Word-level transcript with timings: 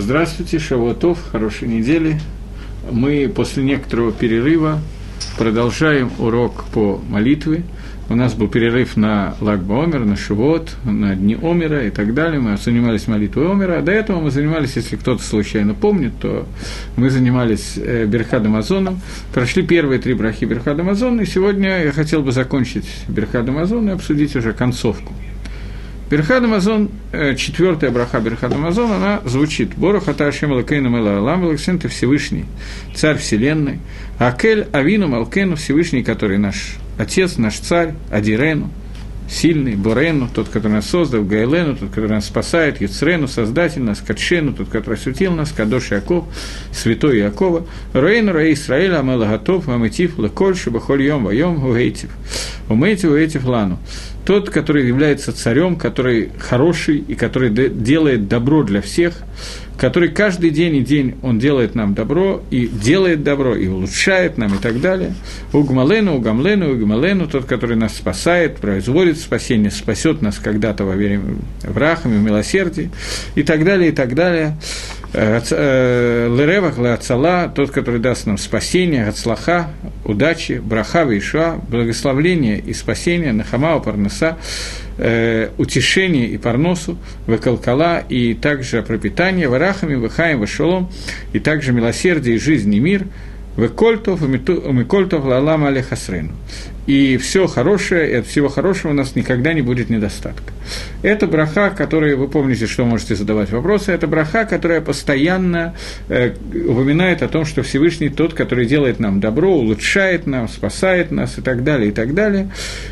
Здравствуйте, 0.00 0.60
Шавуатов, 0.60 1.18
хорошей 1.32 1.66
недели. 1.66 2.20
Мы 2.88 3.28
после 3.34 3.64
некоторого 3.64 4.12
перерыва 4.12 4.78
продолжаем 5.36 6.12
урок 6.20 6.66
по 6.72 7.02
молитве. 7.08 7.64
У 8.08 8.14
нас 8.14 8.34
был 8.34 8.46
перерыв 8.46 8.96
на 8.96 9.34
Лагба 9.40 9.82
Омер, 9.82 10.04
на 10.04 10.16
Шивот, 10.16 10.76
на 10.84 11.16
Дни 11.16 11.36
Омера 11.42 11.84
и 11.84 11.90
так 11.90 12.14
далее. 12.14 12.38
Мы 12.38 12.56
занимались 12.58 13.08
молитвой 13.08 13.50
Омера. 13.50 13.78
А 13.78 13.82
до 13.82 13.90
этого 13.90 14.20
мы 14.20 14.30
занимались, 14.30 14.76
если 14.76 14.94
кто-то 14.94 15.20
случайно 15.20 15.74
помнит, 15.74 16.12
то 16.20 16.46
мы 16.94 17.10
занимались 17.10 17.72
э, 17.76 18.06
Берхадом 18.06 18.54
Азоном. 18.54 19.00
Прошли 19.34 19.64
первые 19.64 19.98
три 19.98 20.14
брахи 20.14 20.44
Берхадом 20.44 20.90
Азона, 20.90 21.22
и 21.22 21.26
сегодня 21.26 21.82
я 21.82 21.90
хотел 21.90 22.22
бы 22.22 22.30
закончить 22.30 22.86
Берхадом 23.08 23.58
Азона 23.58 23.90
и 23.90 23.92
обсудить 23.94 24.36
уже 24.36 24.52
концовку– 24.52 25.12
Берхад 26.10 26.42
Амазон, 26.42 26.90
э, 27.12 27.34
четвертая 27.34 27.90
браха 27.90 28.20
Берхад 28.20 28.52
Амазон, 28.52 28.92
она 28.92 29.20
звучит. 29.26 29.74
Борох 29.74 30.08
Аташем 30.08 30.52
Лакейну 30.52 30.88
Мела 30.88 31.18
Алам 31.18 31.46
Алексен, 31.46 31.78
ты 31.78 31.88
Всевышний, 31.88 32.46
Царь 32.94 33.18
Вселенной, 33.18 33.80
Акель 34.18 34.66
Авину 34.72 35.08
Малкену, 35.08 35.56
Всевышний, 35.56 36.02
который 36.02 36.38
наш 36.38 36.76
Отец, 36.96 37.36
наш 37.36 37.58
Царь, 37.58 37.92
Адирену, 38.10 38.70
сильный, 39.28 39.76
Борену, 39.76 40.28
тот, 40.32 40.48
который 40.48 40.72
нас 40.72 40.88
создал, 40.88 41.22
Гайлену, 41.22 41.76
тот, 41.76 41.90
который 41.90 42.10
нас 42.10 42.26
спасает, 42.26 42.80
Юцрену, 42.80 43.28
Создатель 43.28 43.82
нас, 43.82 44.00
Катшену, 44.00 44.52
тот, 44.52 44.68
который 44.68 44.94
осветил 44.94 45.32
нас, 45.32 45.52
Кадош 45.52 45.90
Яков, 45.90 46.24
Святой 46.72 47.18
Якова, 47.18 47.66
Рейну, 47.92 48.32
Рей 48.32 48.54
Исраиля, 48.54 49.00
Амела 49.00 49.26
Готов, 49.26 49.68
Амитив, 49.68 50.18
Лекольши, 50.18 50.70
Бахоль 50.70 51.02
Йом, 51.02 51.24
Вайом, 51.24 51.64
Уэйтив, 51.64 52.10
Умейтив, 52.68 53.10
Уэйтив, 53.10 53.44
Лану 53.44 53.78
тот, 54.28 54.50
который 54.50 54.86
является 54.86 55.32
царем, 55.32 55.76
который 55.76 56.28
хороший 56.38 56.98
и 56.98 57.14
который 57.14 57.48
делает 57.48 58.28
добро 58.28 58.62
для 58.62 58.82
всех, 58.82 59.14
который 59.78 60.08
каждый 60.08 60.50
день 60.50 60.76
и 60.76 60.80
день 60.80 61.14
он 61.22 61.38
делает 61.38 61.74
нам 61.76 61.94
добро, 61.94 62.42
и 62.50 62.66
делает 62.66 63.22
добро, 63.22 63.54
и 63.54 63.68
улучшает 63.68 64.36
нам, 64.36 64.56
и 64.56 64.58
так 64.58 64.80
далее. 64.80 65.14
Угмалену, 65.52 66.16
угамлену, 66.16 66.72
угмалену, 66.72 67.28
тот, 67.28 67.44
который 67.44 67.76
нас 67.76 67.96
спасает, 67.96 68.56
производит 68.56 69.18
спасение, 69.18 69.70
спасет 69.70 70.20
нас 70.20 70.38
когда-то 70.38 70.84
во 70.84 70.94
время 70.94 71.22
в 71.62 71.78
рахаме, 71.78 72.18
в 72.18 72.22
милосердии, 72.22 72.90
и 73.36 73.44
так 73.44 73.64
далее, 73.64 73.90
и 73.90 73.92
так 73.92 74.14
далее. 74.14 74.58
Э, 75.12 75.40
э, 75.50 76.36
Леревах, 76.36 76.78
Леацала, 76.78 77.50
тот, 77.54 77.70
который 77.70 78.00
даст 78.00 78.26
нам 78.26 78.36
спасение, 78.36 79.06
Гацлаха, 79.06 79.68
удачи, 80.04 80.60
Браха, 80.62 81.04
Вишуа, 81.04 81.58
благословление 81.68 82.58
и 82.58 82.74
спасение, 82.74 83.32
Нахамау, 83.32 83.80
Парнаса, 83.80 84.36
э, 84.98 85.48
утешение 85.56 86.26
и 86.26 86.36
Парносу, 86.36 86.98
Векалкала, 87.26 88.00
и 88.00 88.34
также 88.34 88.82
пропитание, 88.82 89.48
Варахами, 89.48 89.94
Вахаем, 89.94 90.40
Вашолом, 90.40 90.90
и 91.32 91.38
также 91.38 91.72
милосердие 91.72 92.38
жизнь 92.38 92.74
и 92.74 92.80
мир– 92.80 93.04
Векольтов, 93.58 94.20
Микольтов, 94.22 95.24
Лалам 95.24 95.64
Алехасрену. 95.64 96.30
И 96.88 97.18
все 97.18 97.46
хорошее, 97.46 98.10
и 98.10 98.14
от 98.14 98.26
всего 98.26 98.48
хорошего 98.48 98.92
у 98.92 98.94
нас 98.94 99.14
никогда 99.14 99.52
не 99.52 99.60
будет 99.60 99.90
недостатка. 99.90 100.54
Это 101.02 101.26
браха, 101.26 101.68
которая, 101.68 102.16
вы 102.16 102.28
помните, 102.28 102.66
что 102.66 102.86
можете 102.86 103.14
задавать 103.14 103.50
вопросы, 103.50 103.92
это 103.92 104.06
браха, 104.06 104.46
которая 104.46 104.80
постоянно 104.80 105.74
э, 106.08 106.32
упоминает 106.66 107.22
о 107.22 107.28
том, 107.28 107.44
что 107.44 107.62
Всевышний 107.62 108.08
тот, 108.08 108.32
который 108.32 108.64
делает 108.64 109.00
нам 109.00 109.20
добро, 109.20 109.54
улучшает 109.54 110.26
нам, 110.26 110.48
спасает 110.48 111.10
нас 111.10 111.36
и 111.36 111.42
так 111.42 111.62
далее, 111.62 111.90
и 111.90 111.92
так 111.92 112.14
далее. 112.14 112.50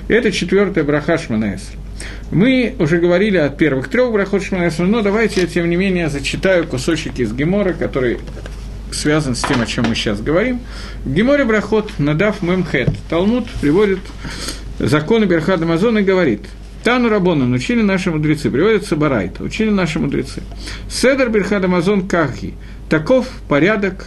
Это 0.09 0.31
четвертая 0.31 0.85
браха 0.85 1.17
Шманаэсра. 1.17 1.79
Мы 2.31 2.75
уже 2.79 2.99
говорили 2.99 3.39
о 3.39 3.49
первых 3.49 3.89
трех 3.89 4.13
брахот 4.13 4.43
Шманаэсра, 4.43 4.85
но 4.85 5.01
давайте 5.01 5.41
я, 5.41 5.47
тем 5.47 5.71
не 5.71 5.77
менее, 5.77 6.11
зачитаю 6.11 6.67
кусочек 6.67 7.19
из 7.19 7.33
Гемора, 7.33 7.73
который 7.73 8.19
связан 8.93 9.35
с 9.35 9.43
тем, 9.43 9.61
о 9.61 9.67
чем 9.67 9.87
мы 9.89 9.95
сейчас 9.95 10.21
говорим. 10.21 10.61
В 11.05 11.13
Геморе 11.13 11.45
Брахот 11.45 11.99
Надав 11.99 12.43
Мемхет 12.43 12.91
Талмуд 13.09 13.49
приводит 13.61 14.01
законы 14.79 15.25
Берхада 15.25 15.67
Мазона 15.67 15.99
и 15.99 16.05
говорит, 16.05 16.43
Тану 16.85 17.09
Рабона 17.09 17.53
учили 17.55 17.83
наши 17.83 18.11
мудрецы, 18.11 18.51
приводится 18.51 18.97
Барайта, 18.97 19.43
учили 19.43 19.71
наши 19.71 19.99
мудрецы. 19.99 20.43
Седер 20.89 21.31
Берхада 21.31 21.69
Мазон 21.69 22.07
Кахи, 22.07 22.55
таков 22.89 23.27
порядок 23.49 24.07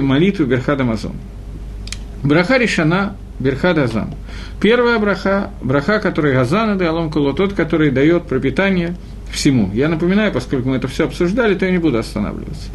молитвы 0.00 0.46
Берхада 0.46 0.84
Мазон. 0.84 1.16
Браха 2.22 2.56
решена 2.56 3.16
Берхад 3.38 3.78
Азан. 3.78 4.14
Первая 4.60 4.98
браха, 4.98 5.50
браха, 5.60 5.98
который 5.98 6.32
Газан 6.32 6.80
и 6.80 6.84
Алом 6.84 7.10
Куло, 7.10 7.34
тот, 7.34 7.54
который 7.54 7.90
дает 7.90 8.24
пропитание 8.24 8.94
всему. 9.32 9.70
Я 9.72 9.88
напоминаю, 9.88 10.32
поскольку 10.32 10.68
мы 10.68 10.76
это 10.76 10.88
все 10.88 11.04
обсуждали, 11.04 11.54
то 11.54 11.64
я 11.64 11.72
не 11.72 11.78
буду 11.78 11.98
останавливаться. 11.98 12.68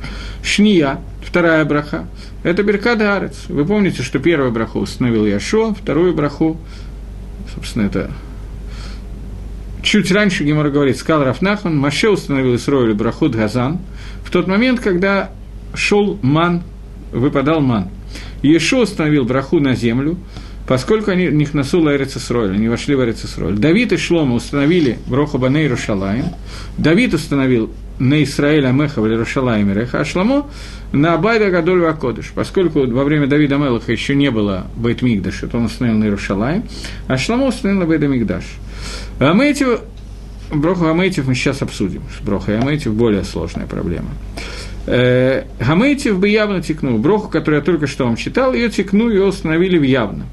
Шния, 0.43 0.99
вторая 1.21 1.63
браха, 1.65 2.07
это 2.43 2.63
Беркада 2.63 3.15
Арец. 3.15 3.45
Вы 3.47 3.65
помните, 3.65 4.03
что 4.03 4.19
первую 4.19 4.51
браху 4.51 4.79
установил 4.79 5.25
Яшо, 5.25 5.73
вторую 5.73 6.13
браху, 6.13 6.57
собственно, 7.53 7.85
это 7.85 8.11
чуть 9.83 10.11
раньше 10.11 10.43
Гемора 10.43 10.69
говорит, 10.69 10.97
сказал 10.97 11.23
Рафнахан, 11.23 11.77
Маше 11.77 12.09
установил 12.09 12.55
Исроилю 12.55 12.95
брахут 12.95 13.35
Газан, 13.35 13.79
в 14.23 14.31
тот 14.31 14.47
момент, 14.47 14.79
когда 14.79 15.31
шел 15.73 16.19
ман, 16.21 16.63
выпадал 17.11 17.61
ман. 17.61 17.89
Ешо 18.41 18.81
установил 18.81 19.25
браху 19.25 19.59
на 19.59 19.75
землю, 19.75 20.17
поскольку 20.67 21.11
они 21.11 21.27
них 21.27 21.53
насула 21.53 21.95
Эрицесроль, 21.95 22.53
они 22.53 22.67
вошли 22.67 22.95
в 22.95 23.03
Эрицесроль. 23.03 23.55
Давид 23.55 23.93
и 23.93 23.97
Шлома 23.97 24.35
установили 24.35 24.99
Броха 25.07 25.37
Баней 25.37 25.67
Рушалаем, 25.67 26.25
Давид 26.77 27.13
установил 27.13 27.71
на 27.99 28.23
Исраэля 28.23 28.71
Меха 28.71 29.01
в 29.01 29.07
Иерушалайме 29.07 29.73
Реха, 29.73 30.01
а 30.01 30.05
Шламо 30.05 30.47
на 30.91 31.15
Абайда 31.15 31.49
Гадоль 31.49 31.81
Вакодыш, 31.81 32.31
поскольку 32.35 32.85
во 32.85 33.03
время 33.03 33.27
Давида 33.27 33.57
Мелаха 33.57 33.91
еще 33.91 34.15
не 34.15 34.29
было 34.29 34.67
Бейтмигдаша, 34.75 35.47
то 35.47 35.57
он 35.57 35.65
установил 35.65 35.97
на 35.97 36.03
Иерушалайм, 36.05 36.63
а 37.07 37.17
Шламо 37.17 37.47
установил 37.47 37.81
на 37.81 37.87
Бейтмигдаш. 37.87 38.43
Амейтив, 39.19 39.79
Броху 40.53 40.85
Амейтив 40.85 41.27
мы 41.27 41.33
сейчас 41.33 41.61
обсудим, 41.61 42.03
Броха 42.23 42.53
и 42.53 42.55
Амейтив 42.55 42.93
более 42.93 43.23
сложная 43.23 43.65
проблема. 43.65 44.09
Э, 44.85 45.43
Гамейтив 45.59 46.19
бы 46.19 46.29
явно 46.29 46.61
текнул. 46.61 46.97
Броху, 46.97 47.29
которую 47.29 47.59
я 47.59 47.65
только 47.65 47.87
что 47.87 48.05
вам 48.05 48.15
читал, 48.15 48.53
ее 48.53 48.69
текну, 48.69 49.09
ее 49.09 49.25
установили 49.25 49.77
в 49.77 49.83
явно. 49.83 50.25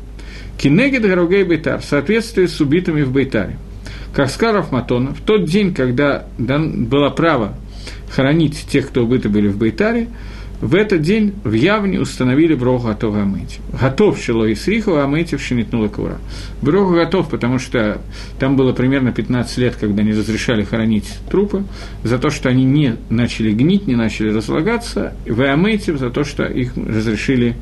Кинегид 0.59 1.03
Гаругей 1.03 1.45
Бейтар, 1.45 1.81
в 1.81 1.85
соответствии 1.85 2.47
с 2.47 2.61
убитыми 2.61 3.03
в 3.03 3.13
Бейтаре. 3.13 3.57
Как 4.15 4.31
сказал 4.31 4.57
Рафматона, 4.57 5.13
в 5.13 5.21
тот 5.21 5.45
день, 5.45 5.75
когда 5.75 6.25
было 6.39 7.11
право 7.11 7.55
хоронить 8.11 8.67
тех, 8.71 8.89
кто 8.89 9.05
убиты 9.05 9.29
были 9.29 9.49
в 9.49 9.59
Бейтаре, 9.59 10.09
в 10.61 10.77
этот 10.77 11.03
день 11.03 11.35
в 11.43 11.53
Явне 11.53 12.01
установили 12.01 12.55
Броху 12.55 12.87
готова 12.87 13.23
Амейти. 13.23 13.59
Готов 13.79 14.19
Шило 14.19 14.45
и 14.45 14.55
Срихова, 14.55 15.05
Амейти 15.05 15.37
в 15.37 15.43
Шинитнула 15.43 15.89
Кура. 15.89 16.19
Броху 16.63 16.95
готов, 16.95 17.29
потому 17.29 17.59
что 17.59 18.01
там 18.39 18.57
было 18.57 18.73
примерно 18.73 19.13
15 19.13 19.59
лет, 19.59 19.77
когда 19.79 20.03
не 20.03 20.13
разрешали 20.13 20.63
хоронить 20.63 21.19
трупы, 21.29 21.65
за 22.03 22.19
то, 22.19 22.31
что 22.31 22.49
они 22.49 22.65
не 22.65 22.97
начали 23.11 23.53
гнить, 23.53 23.87
не 23.87 23.97
начали 23.97 24.31
разлагаться, 24.31 25.15
в 25.27 25.43
Амейти 25.43 25.91
за 25.91 26.09
то, 26.09 26.25
что 26.25 26.45
их 26.45 26.77
разрешили 26.77 27.57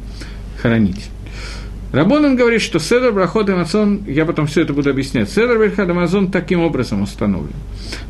хоронить. 0.61 1.09
Рабонан 1.93 2.37
говорит, 2.37 2.63
что 2.63 2.79
Седр 2.79 3.13
Брахот 3.13 3.51
и 3.51 3.53
Мацон, 3.53 4.05
я 4.07 4.25
потом 4.25 4.47
все 4.47 4.63
это 4.63 4.73
буду 4.73 4.89
объяснять, 4.89 5.31
Седр 5.31 5.59
Брахот 5.59 5.89
и 5.89 5.93
Мазон 5.93 6.31
таким 6.31 6.61
образом 6.61 7.03
установлен. 7.03 7.53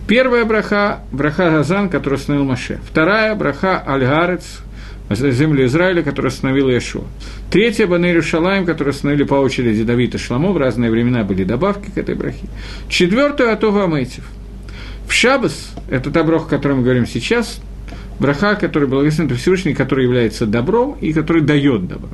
Первая 0.07 0.45
браха– 0.45 1.01
браха 1.13 1.51
Газан, 1.51 1.89
который 1.89 2.15
установил 2.15 2.45
Маше. 2.45 2.81
Вторая– 2.89 3.35
браха 3.37 3.83
Аль-Гарец, 3.85 4.61
землю 5.11 5.67
Израиля, 5.67 6.03
которую 6.03 6.31
установил 6.31 6.69
Яшуа. 6.69 7.03
Третья– 7.51 7.87
Банейру 7.89 8.23
Шалаем, 8.23 8.67
которую 8.67 8.95
установили 8.95 9.25
по 9.25 9.35
очереди 9.35 9.83
Давид 9.83 10.15
и 10.15 10.19
Шламо, 10.19 10.53
в 10.53 10.57
разные 10.57 10.91
времена 10.91 11.25
были 11.25 11.43
добавки 11.43 11.91
к 11.91 11.99
этой 11.99 12.15
брахе. 12.15 12.47
Четвертую– 12.89 13.51
Атова 13.53 13.85
Амейтив. 13.85 14.25
В 15.09 15.13
Шабас, 15.13 15.75
это 15.91 16.13
та 16.13 16.23
браха, 16.23 16.47
о 16.47 16.49
которой 16.49 16.75
мы 16.75 16.83
говорим 16.85 17.07
сейчас, 17.07 17.61
браха, 18.21 18.55
который 18.55 18.87
благословен 18.87 19.35
Всевышний, 19.37 19.75
который 19.75 20.05
является 20.05 20.47
добром 20.47 20.97
и 21.01 21.13
который 21.13 21.43
дает 21.43 21.89
добро. 21.89 22.11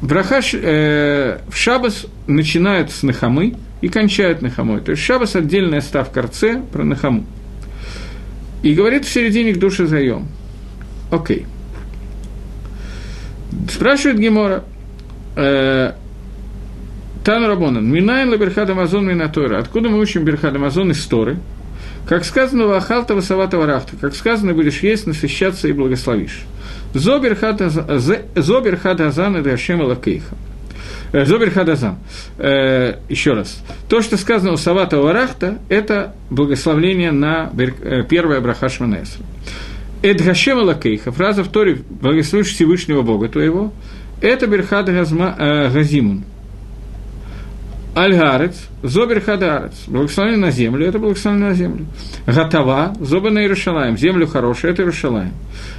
Браха 0.00 0.40
э, 0.52 1.38
в 1.48 1.56
Шабас 1.56 2.06
начинают 2.26 2.90
с 2.90 3.02
Нахамы 3.02 3.54
и 3.80 3.88
кончают 3.88 4.42
Нахамой. 4.42 4.80
То 4.80 4.92
есть 4.92 5.02
Шабас– 5.02 5.34
отдельная 5.36 5.80
ставка 5.80 6.22
Рце 6.22 6.62
про 6.72 6.84
Нахаму. 6.84 7.26
И 8.62 8.74
говорит 8.74 9.04
в 9.04 9.08
середине 9.08 9.52
к 9.52 9.58
душе 9.58 9.86
заем. 9.86 10.28
Окей. 11.10 11.46
Спрашивает 13.70 14.18
Гемора. 14.18 14.64
Э, 15.36 15.92
Тан 17.24 17.44
Рабонан. 17.44 17.86
Минайн 17.86 18.30
лаберхад 18.30 18.70
Амазон 18.70 19.06
Минатора. 19.06 19.58
Откуда 19.58 19.88
мы 19.88 19.98
учим 19.98 20.24
Берхад 20.24 20.54
Амазон 20.54 20.92
из 20.92 21.04
Торы? 21.04 21.38
Как 22.08 22.24
сказано 22.24 22.66
в 22.66 22.72
Ахалта 22.72 23.14
Васавата 23.14 23.58
Варафта. 23.58 23.96
Как 24.00 24.14
сказано, 24.14 24.54
будешь 24.54 24.80
есть, 24.80 25.06
насыщаться 25.06 25.68
и 25.68 25.72
благословишь. 25.72 26.44
Зобер 26.94 27.34
хат 27.36 29.00
азан 29.00 29.36
и 29.36 29.42
Дашем 29.42 29.80
Лакейха. 29.80 30.36
Э, 31.12 31.24
Зобер 31.24 31.50
Хадазан. 31.50 31.96
Э, 32.38 32.96
еще 33.08 33.32
раз. 33.32 33.62
То, 33.88 34.02
что 34.02 34.16
сказано 34.16 34.52
у 34.52 34.56
Савата 34.56 34.98
Варахта, 34.98 35.58
это 35.68 36.14
благословление 36.30 37.12
на 37.12 37.50
э, 37.56 38.02
первое 38.08 38.40
Браха 38.40 38.68
Шманесра. 38.68 39.24
Эдгашем 40.02 40.58
Лакейха, 40.58 41.10
фраза 41.10 41.42
в 41.42 41.48
Торе 41.48 41.78
«Благословишь 41.88 42.48
Всевышнего 42.48 43.02
Бога 43.02 43.28
твоего», 43.28 43.72
это 44.20 44.46
Берхад 44.46 44.86
Газимун. 44.86 46.24
Альгарец, 48.02 48.54
Зобер 48.84 49.20
Хадарец, 49.20 49.74
благословение 49.88 50.38
на 50.38 50.52
землю, 50.52 50.86
это 50.86 51.00
благословение 51.00 51.48
на 51.48 51.54
землю. 51.54 51.86
Гатава, 52.26 52.94
Зоба 53.00 53.30
на 53.30 53.40
Иерушалаем, 53.40 53.98
землю 53.98 54.28
хорошую, 54.28 54.72
это 54.72 54.82
Иерушалаем. 54.82 55.32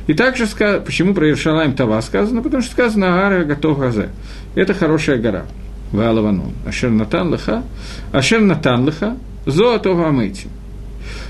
И 0.07 0.13
также, 0.13 0.45
сказано, 0.45 0.81
почему 0.81 1.13
про 1.13 1.27
Иерушалаем 1.27 1.73
Тава 1.75 2.01
сказано, 2.01 2.41
потому 2.41 2.61
что 2.61 2.73
сказано 2.73 3.13
Агара 3.13 3.45
Готов 3.45 3.79
Газе. 3.79 4.09
Это 4.55 4.73
хорошая 4.73 5.17
гора. 5.17 5.45
Валаванун. 5.93 6.51
Ашер 6.67 6.89
Натан 6.89 7.31
Леха, 7.31 7.63
Ашер 8.11 8.41
Натан 8.41 8.85
Леха, 8.85 9.15
Зоатова 9.45 10.09
Амейти. 10.09 10.47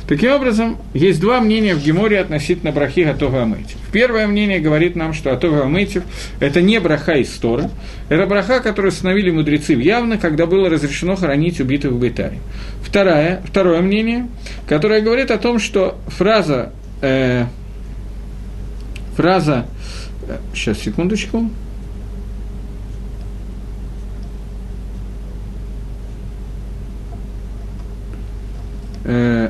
Таким 0.07 0.31
образом, 0.31 0.77
есть 0.93 1.19
два 1.19 1.39
мнения 1.39 1.75
в 1.75 1.83
Геморе 1.83 2.19
относительно 2.19 2.71
брахи 2.71 3.01
Атова 3.01 3.43
Амейтив. 3.43 3.77
Первое 3.91 4.27
мнение 4.27 4.59
говорит 4.59 4.95
нам, 4.95 5.13
что 5.13 5.31
Атова 5.31 5.63
Амейтив– 5.63 6.03
это 6.39 6.61
не 6.61 6.79
браха 6.79 7.13
из 7.13 7.29
Тора, 7.29 7.69
это 8.09 8.25
браха, 8.25 8.59
которую 8.59 8.91
установили 8.91 9.29
мудрецы 9.29 9.73
явно, 9.73 10.17
когда 10.17 10.45
было 10.45 10.69
разрешено 10.69 11.15
хоронить 11.15 11.59
убитых 11.59 11.91
в 11.91 11.99
Бейтаре. 11.99 12.39
Второе, 12.83 13.41
второе 13.45 13.81
мнение, 13.81 14.27
которое 14.67 15.01
говорит 15.01 15.31
о 15.31 15.37
том, 15.37 15.59
что 15.59 15.99
фраза, 16.07 16.71
э, 17.01 17.45
фраза, 19.15 19.67
э, 20.27 20.37
сейчас, 20.53 20.79
секундочку, 20.79 21.49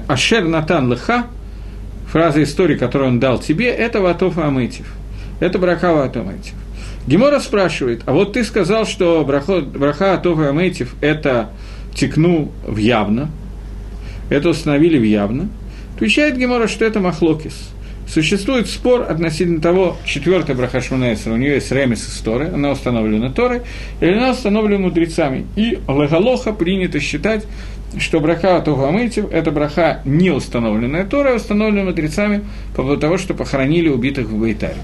Ашер 0.07 0.45
Натан 0.45 0.91
Леха, 0.91 1.25
фраза 2.11 2.41
истории, 2.43 2.75
которую 2.75 3.09
он 3.09 3.19
дал 3.19 3.39
тебе, 3.39 3.67
это 3.67 4.01
Ватов 4.01 4.37
Амытив. 4.37 4.87
Это 5.39 5.59
браха 5.59 5.93
Ватов 5.93 6.27
Амытив. 6.27 6.53
Гемора 7.07 7.39
спрашивает, 7.39 8.03
а 8.05 8.13
вот 8.13 8.33
ты 8.33 8.43
сказал, 8.43 8.85
что 8.85 9.23
браха, 9.25 9.61
браха 9.61 10.13
Атов 10.13 10.39
Амытив– 10.39 10.95
это 11.01 11.49
текну 11.93 12.51
в 12.65 12.77
явно, 12.77 13.29
это 14.29 14.49
установили 14.49 14.97
в 14.97 15.03
явно. 15.03 15.49
Отвечает 15.95 16.37
Гемора, 16.37 16.67
что 16.67 16.85
это 16.85 16.99
махлокис. 16.99 17.71
Существует 18.07 18.67
спор 18.67 19.05
относительно 19.07 19.61
того, 19.61 19.97
четвертая 20.03 20.55
браха 20.55 20.81
у 20.91 20.95
нее 20.95 21.55
есть 21.55 21.71
ремес 21.71 22.07
из 22.07 22.17
Торы, 22.21 22.47
она 22.47 22.71
установлена 22.71 23.29
Торой, 23.29 23.61
или 24.01 24.13
она 24.13 24.31
установлена 24.31 24.79
мудрецами. 24.79 25.45
И 25.55 25.77
Легалоха 25.87 26.53
принято 26.53 26.99
считать, 26.99 27.45
что 27.97 28.19
браха 28.19 28.59
Тугамытив– 28.61 29.25
это 29.31 29.51
браха 29.51 30.01
не 30.05 30.29
установленная 30.29 31.05
Тора, 31.05 31.33
а 31.33 31.35
установленная 31.35 31.85
мудрецами 31.85 32.41
по 32.75 32.83
поводу 32.83 33.01
того, 33.01 33.17
что 33.17 33.33
похоронили 33.33 33.89
убитых 33.89 34.27
в 34.27 34.39
Байтаре. 34.39 34.77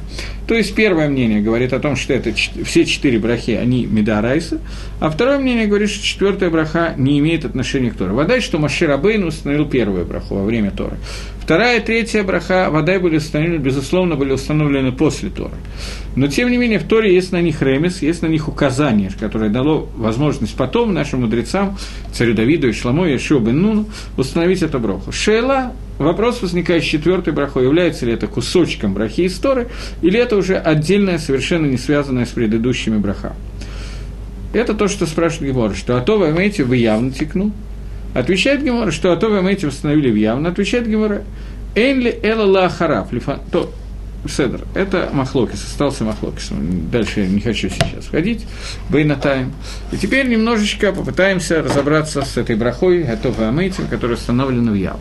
То 0.47 0.55
есть 0.55 0.75
первое 0.75 1.07
мнение 1.09 1.41
говорит 1.41 1.73
о 1.73 1.79
том, 1.79 1.95
что 1.95 2.13
это 2.13 2.33
все 2.33 2.85
четыре 2.85 3.19
брахи, 3.19 3.51
они 3.51 3.85
Медарайса, 3.85 4.59
а 4.99 5.09
второе 5.09 5.39
мнение 5.39 5.67
говорит, 5.67 5.89
что 5.89 6.03
четвертая 6.03 6.49
браха 6.49 6.93
не 6.97 7.19
имеет 7.19 7.45
отношения 7.45 7.91
к 7.91 7.95
Торе. 7.95 8.11
Вода, 8.11 8.39
что 8.41 8.59
Машир 8.59 8.91
Абейн 8.91 9.23
установил 9.23 9.65
первую 9.65 10.05
браху 10.05 10.35
во 10.35 10.43
время 10.43 10.71
Торы. 10.71 10.97
Вторая 11.45 11.79
и 11.79 11.85
третья 11.85 12.23
браха, 12.23 12.71
вода 12.71 12.99
были 12.99 13.17
установлены, 13.17 13.61
безусловно, 13.61 14.15
были 14.15 14.31
установлены 14.31 14.91
после 14.91 15.29
Торы. 15.29 15.53
Но, 16.15 16.25
тем 16.25 16.49
не 16.49 16.57
менее, 16.57 16.79
в 16.79 16.85
Торе 16.85 17.13
есть 17.13 17.31
на 17.31 17.39
них 17.39 17.61
ремес, 17.61 18.01
есть 18.01 18.23
на 18.23 18.25
них 18.25 18.47
указание, 18.47 19.11
которое 19.19 19.51
дало 19.51 19.87
возможность 19.95 20.55
потом 20.55 20.95
нашим 20.95 21.21
мудрецам, 21.21 21.77
царю 22.11 22.33
Давиду 22.33 22.67
и 22.67 22.71
Шламу, 22.71 23.05
и 23.05 23.15
Шо 23.19 23.37
бен 23.37 23.61
Нуну, 23.61 23.85
установить 24.17 24.63
эту 24.63 24.79
браху. 24.79 25.11
Шейла, 25.11 25.73
вопрос 25.99 26.41
возникает 26.41 26.81
с 26.81 26.87
четвертой 26.87 27.31
брахой, 27.31 27.65
является 27.65 28.07
ли 28.07 28.13
это 28.13 28.25
кусочком 28.25 28.95
брахи 28.95 29.21
из 29.21 29.37
Торы, 29.37 29.67
или 30.01 30.19
это 30.19 30.37
уже 30.37 30.57
отдельное, 30.57 31.19
совершенно 31.19 31.67
не 31.67 31.77
связанное 31.77 32.25
с 32.25 32.29
предыдущими 32.29 32.97
брахами. 32.97 33.35
Это 34.51 34.73
то, 34.73 34.87
что 34.87 35.05
спрашивает 35.05 35.53
Гемор, 35.53 35.75
что 35.75 35.95
«А 35.95 36.01
то 36.01 36.17
вы 36.17 36.31
имеете, 36.31 36.63
вы 36.63 36.77
явно 36.77 37.11
текну». 37.11 37.51
Отвечает 38.15 38.63
Гемора, 38.63 38.91
что 38.91 39.11
«А 39.11 39.17
то 39.17 39.29
вы 39.29 39.41
имеете, 39.41 39.67
установили 39.67 40.09
в 40.09 40.15
явно». 40.15 40.49
Отвечает 40.49 40.87
Гемора 40.87 41.23
«Энли 41.75 42.17
эла 42.23 42.45
ла 42.45 42.69
хараф». 42.69 43.09
То, 43.51 43.71
Седр. 44.27 44.61
Это 44.73 45.09
Махлокис, 45.13 45.63
остался 45.63 46.03
Махлокис. 46.03 46.49
Дальше 46.91 47.19
я 47.21 47.27
не 47.27 47.41
хочу 47.41 47.69
сейчас 47.69 48.05
входить. 48.05 48.45
Бейнатаем. 48.89 49.53
И 49.91 49.97
теперь 49.97 50.27
немножечко 50.27 50.91
попытаемся 50.91 51.61
разобраться 51.61 52.23
с 52.23 52.37
этой 52.37 52.55
брахой, 52.55 53.03
Атова 53.03 53.49
Амейтим, 53.49 53.87
которая 53.87 54.17
установлена 54.17 54.71
в 54.71 54.75
Яву. 54.75 54.99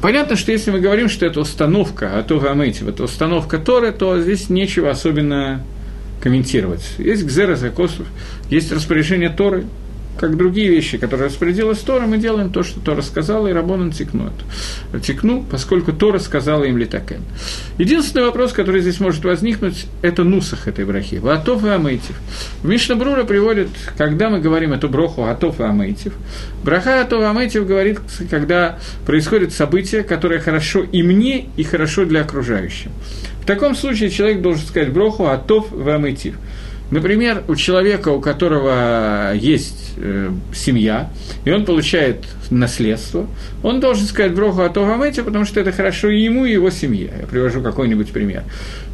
Понятно, 0.00 0.36
что 0.36 0.52
если 0.52 0.70
мы 0.70 0.78
говорим, 0.78 1.08
что 1.08 1.26
это 1.26 1.40
установка 1.40 2.18
Атова 2.18 2.50
Амейтим, 2.52 2.88
это 2.88 3.02
установка 3.02 3.58
Торы, 3.58 3.90
то 3.90 4.20
здесь 4.20 4.48
нечего 4.48 4.90
особенно 4.90 5.64
комментировать. 6.20 6.84
Есть 6.98 7.24
Гзера 7.24 7.56
Закосов, 7.56 8.06
есть 8.50 8.70
распоряжение 8.70 9.30
Торы, 9.30 9.64
как 10.18 10.36
другие 10.36 10.68
вещи, 10.68 10.98
которые 10.98 11.26
распорядилась 11.26 11.78
Тора, 11.78 12.06
мы 12.06 12.18
делаем 12.18 12.50
то, 12.50 12.62
что 12.62 12.80
Тора 12.80 13.02
сказала, 13.02 13.48
и 13.48 13.52
Рабонан 13.52 13.92
текнут. 13.92 14.32
Текну, 15.02 15.44
поскольку 15.50 15.92
Тора 15.92 16.18
сказала 16.18 16.64
им 16.64 16.76
литакен. 16.76 17.22
Единственный 17.78 18.24
вопрос, 18.24 18.52
который 18.52 18.80
здесь 18.80 19.00
может 19.00 19.24
возникнуть, 19.24 19.86
это 20.02 20.24
нусах 20.24 20.68
этой 20.68 20.84
брахи. 20.84 21.16
Ватов 21.16 21.64
и 21.64 21.68
Амейтив. 21.68 22.16
В 22.62 22.68
Мишнабрура 22.68 23.24
приводит, 23.24 23.68
когда 23.96 24.28
мы 24.30 24.40
говорим 24.40 24.72
эту 24.72 24.88
броху 24.88 25.24
Атов 25.24 25.60
и 25.60 25.64
Амейтив, 25.64 26.12
браха 26.64 27.00
Атов 27.00 27.22
и 27.22 27.24
Амейтив 27.24 27.66
говорит, 27.66 28.00
когда 28.30 28.78
происходит 29.06 29.52
событие, 29.52 30.02
которое 30.02 30.40
хорошо 30.40 30.82
и 30.82 31.02
мне, 31.02 31.46
и 31.56 31.62
хорошо 31.62 32.04
для 32.04 32.22
окружающих. 32.22 32.90
В 33.42 33.46
таком 33.46 33.74
случае 33.74 34.10
человек 34.10 34.42
должен 34.42 34.66
сказать 34.66 34.92
броху 34.92 35.26
Атов 35.26 35.72
и 35.72 35.90
Амейтив. 35.90 36.34
Например, 36.90 37.44
у 37.48 37.54
человека, 37.54 38.08
у 38.08 38.20
которого 38.20 39.32
есть 39.34 39.92
э, 39.98 40.30
семья, 40.54 41.10
и 41.44 41.50
он 41.50 41.66
получает 41.66 42.24
наследство, 42.50 43.26
он 43.62 43.80
должен 43.80 44.06
сказать 44.06 44.34
броху 44.34 44.62
о 44.62 44.70
Тогамете, 44.70 45.22
потому 45.22 45.44
что 45.44 45.60
это 45.60 45.70
хорошо 45.70 46.08
и 46.08 46.22
ему, 46.22 46.46
и 46.46 46.52
его 46.52 46.70
семье. 46.70 47.12
Я 47.20 47.26
привожу 47.26 47.60
какой-нибудь 47.60 48.10
пример. 48.10 48.44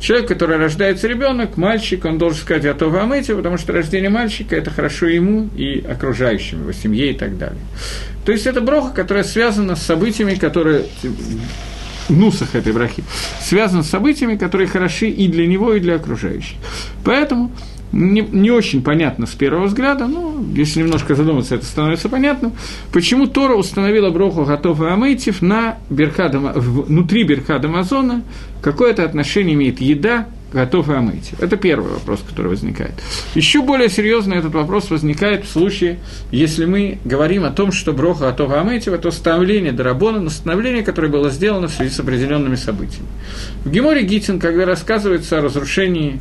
Человек, 0.01 0.27
который 0.27 0.57
рождается 0.57 1.07
ребенок, 1.07 1.57
мальчик, 1.57 2.05
он 2.05 2.19
должен 2.19 2.41
сказать 2.41 2.65
о 2.65 2.75
Тогамете, 2.75 3.37
потому 3.37 3.59
что 3.59 3.73
рождение 3.73 4.11
мальчика– 4.11 4.57
это 4.57 4.71
хорошо 4.71 5.07
ему 5.07 5.49
и 5.57 5.79
окружающим, 5.79 6.63
его 6.63 6.73
семье 6.73 7.13
и 7.13 7.15
так 7.15 7.39
далее. 7.39 7.61
То 8.25 8.33
есть 8.33 8.47
это 8.47 8.61
броха, 8.61 8.93
которая 8.93 9.23
связана 9.23 9.77
с 9.77 9.83
событиями, 9.83 10.35
которые 10.35 10.87
нусах 12.09 12.55
этой 12.55 12.73
брахи, 12.73 13.05
связан 13.41 13.83
с 13.83 13.89
событиями, 13.89 14.37
которые 14.37 14.67
хороши 14.67 15.09
и 15.09 15.29
для 15.29 15.47
него, 15.47 15.75
и 15.75 15.81
для 15.81 15.97
окружающих. 15.97 16.57
Поэтому 17.05 17.53
не, 17.95 18.21
не 18.21 18.51
очень 18.51 18.83
понятно 18.83 19.27
с 19.27 19.31
первого 19.31 19.67
взгляда, 19.67 20.07
но 20.07 20.35
если 20.55 20.81
немножко 20.81 21.15
задуматься, 21.15 21.55
это 21.55 21.65
становится 21.65 22.09
понятным, 22.09 22.53
почему 22.93 23.27
Тора 23.27 23.55
установила 23.55 24.11
броху 24.11 24.45
Готов 24.45 24.83
и 24.83 24.87
Амейтив 24.87 25.43
на 25.43 25.79
Берхада, 25.91 26.39
внутри 26.39 27.25
Берхада 27.25 27.69
Амазона, 27.69 28.23
какое 28.61 28.91
это 28.91 29.05
отношение 29.05 29.55
имеет 29.55 29.81
еда 29.81 30.27
готов 30.53 30.89
и 30.89 30.93
Амейтив. 30.93 31.41
Это 31.41 31.57
первый 31.57 31.93
вопрос, 31.93 32.21
который 32.27 32.47
возникает. 32.47 32.93
Еще 33.35 33.61
более 33.61 33.89
серьезно 33.89 34.35
этот 34.35 34.55
вопрос 34.55 34.89
возникает 34.89 35.45
в 35.45 35.51
случае, 35.51 35.99
если 36.31 36.65
мы 36.65 36.99
говорим 37.05 37.45
о 37.45 37.51
том, 37.51 37.73
что 37.73 37.93
броха 37.93 38.27
готов 38.27 38.53
и 38.53 38.55
Амейтив– 38.55 38.93
это 38.95 39.09
установление 39.09 39.73
Дарабона, 39.73 40.25
установление, 40.25 40.85
которое 40.85 41.09
было 41.09 41.31
сделано 41.31 41.67
в 41.67 41.73
связи 41.73 41.91
с 41.91 41.99
определенными 41.99 42.55
событиями. 42.55 43.09
В 43.65 43.71
Геморе 43.71 44.05
Гитин, 44.05 44.39
когда 44.39 44.65
рассказывается 44.65 45.39
о 45.39 45.43
разрушении 45.43 46.21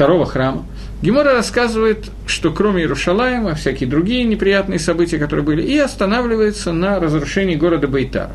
второго 0.00 0.24
храма, 0.24 0.64
Гемора 1.02 1.34
рассказывает, 1.34 2.06
что 2.24 2.52
кроме 2.52 2.84
Иерушалаема, 2.84 3.54
всякие 3.54 3.86
другие 3.86 4.24
неприятные 4.24 4.78
события, 4.78 5.18
которые 5.18 5.44
были, 5.44 5.60
и 5.60 5.76
останавливается 5.76 6.72
на 6.72 6.98
разрушении 6.98 7.54
города 7.54 7.86
Бейтара. 7.86 8.30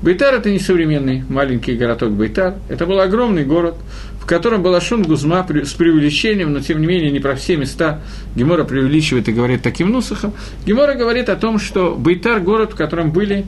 Бейтар– 0.00 0.32
это 0.36 0.48
не 0.48 0.60
современный 0.60 1.24
маленький 1.28 1.74
городок 1.74 2.12
Бейтар, 2.12 2.54
это 2.68 2.86
был 2.86 3.00
огромный 3.00 3.44
город, 3.44 3.74
в 4.20 4.26
котором 4.26 4.62
была 4.62 4.80
Шун 4.80 5.02
Гузма 5.02 5.44
с 5.44 5.72
преувеличением, 5.72 6.52
но 6.52 6.60
тем 6.60 6.80
не 6.80 6.86
менее 6.86 7.10
не 7.10 7.18
про 7.18 7.34
все 7.34 7.56
места 7.56 8.00
Гемора 8.36 8.62
преувеличивает 8.62 9.28
и 9.28 9.32
говорит 9.32 9.62
таким 9.62 9.90
нусахом. 9.90 10.34
Гемора 10.64 10.94
говорит 10.94 11.28
о 11.30 11.34
том, 11.34 11.58
что 11.58 11.96
Бейтар– 11.96 12.38
город, 12.42 12.74
в 12.74 12.76
котором 12.76 13.10
были 13.10 13.44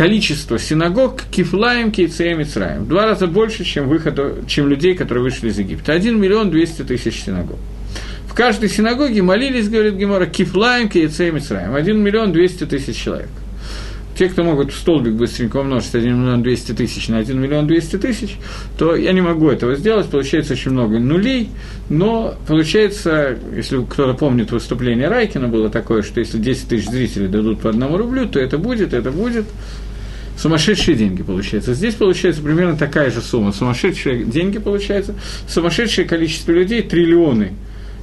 количество 0.00 0.58
синагог 0.58 1.24
Кифлаем, 1.30 1.92
Кейцеем 1.92 2.40
и 2.40 2.44
Цраем. 2.44 2.88
Два 2.88 3.04
раза 3.04 3.26
больше, 3.26 3.64
чем, 3.64 3.86
выходу, 3.86 4.36
чем 4.46 4.66
людей, 4.66 4.94
которые 4.94 5.22
вышли 5.22 5.50
из 5.50 5.58
Египта. 5.58 5.92
Один 5.92 6.18
миллион 6.18 6.50
двести 6.50 6.80
тысяч 6.80 7.22
синагог. 7.22 7.58
В 8.26 8.32
каждой 8.32 8.70
синагоге 8.70 9.20
молились, 9.20 9.68
говорит 9.68 9.96
Гемора, 9.96 10.24
кифлаем, 10.24 10.88
киецеем 10.88 11.36
и 11.36 11.78
Один 11.78 12.02
миллион 12.02 12.32
двести 12.32 12.64
тысяч 12.64 12.96
человек. 12.96 13.28
те, 14.16 14.30
кто 14.30 14.42
могут 14.42 14.72
в 14.72 14.78
столбик 14.78 15.12
быстренько 15.12 15.58
умножить 15.58 15.94
1 15.94 16.18
миллион 16.18 16.42
200 16.42 16.72
тысяч 16.72 17.08
на 17.08 17.18
1 17.18 17.38
миллион 17.38 17.66
200 17.66 17.98
тысяч, 17.98 18.38
то 18.78 18.96
я 18.96 19.12
не 19.12 19.20
могу 19.20 19.50
этого 19.50 19.74
сделать, 19.74 20.06
получается 20.06 20.54
очень 20.54 20.70
много 20.70 20.98
нулей, 20.98 21.50
но 21.90 22.36
получается, 22.48 23.36
если 23.54 23.84
кто-то 23.84 24.14
помнит 24.14 24.50
выступление 24.50 25.08
Райкина, 25.08 25.48
было 25.48 25.68
такое, 25.68 26.00
что 26.00 26.20
если 26.20 26.38
10 26.38 26.68
тысяч 26.68 26.88
зрителей 26.88 27.28
дадут 27.28 27.60
по 27.60 27.68
одному 27.68 27.98
рублю, 27.98 28.26
то 28.26 28.40
это 28.40 28.56
будет, 28.56 28.94
это 28.94 29.10
будет, 29.10 29.44
сумасшедшие 30.40 30.96
деньги 30.96 31.22
получается. 31.22 31.74
Здесь 31.74 31.94
получается 31.94 32.42
примерно 32.42 32.76
такая 32.76 33.10
же 33.10 33.20
сумма. 33.20 33.52
Сумасшедшие 33.52 34.24
деньги 34.24 34.58
получается, 34.58 35.14
сумасшедшее 35.46 36.08
количество 36.08 36.52
людей, 36.52 36.82
триллионы 36.82 37.52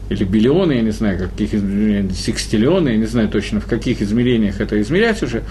или 0.09 0.23
биллионы, 0.23 0.73
я 0.73 0.81
не 0.81 0.91
знаю, 0.91 1.19
каких 1.19 1.53
измерениях, 1.53 2.15
секстиллионы, 2.15 2.89
я 2.89 2.97
не 2.97 3.05
знаю 3.05 3.29
точно, 3.29 3.59
в 3.59 3.65
каких 3.65 4.01
измерениях 4.01 4.61
это 4.61 4.79
измерять 4.81 5.21
уже. 5.23 5.43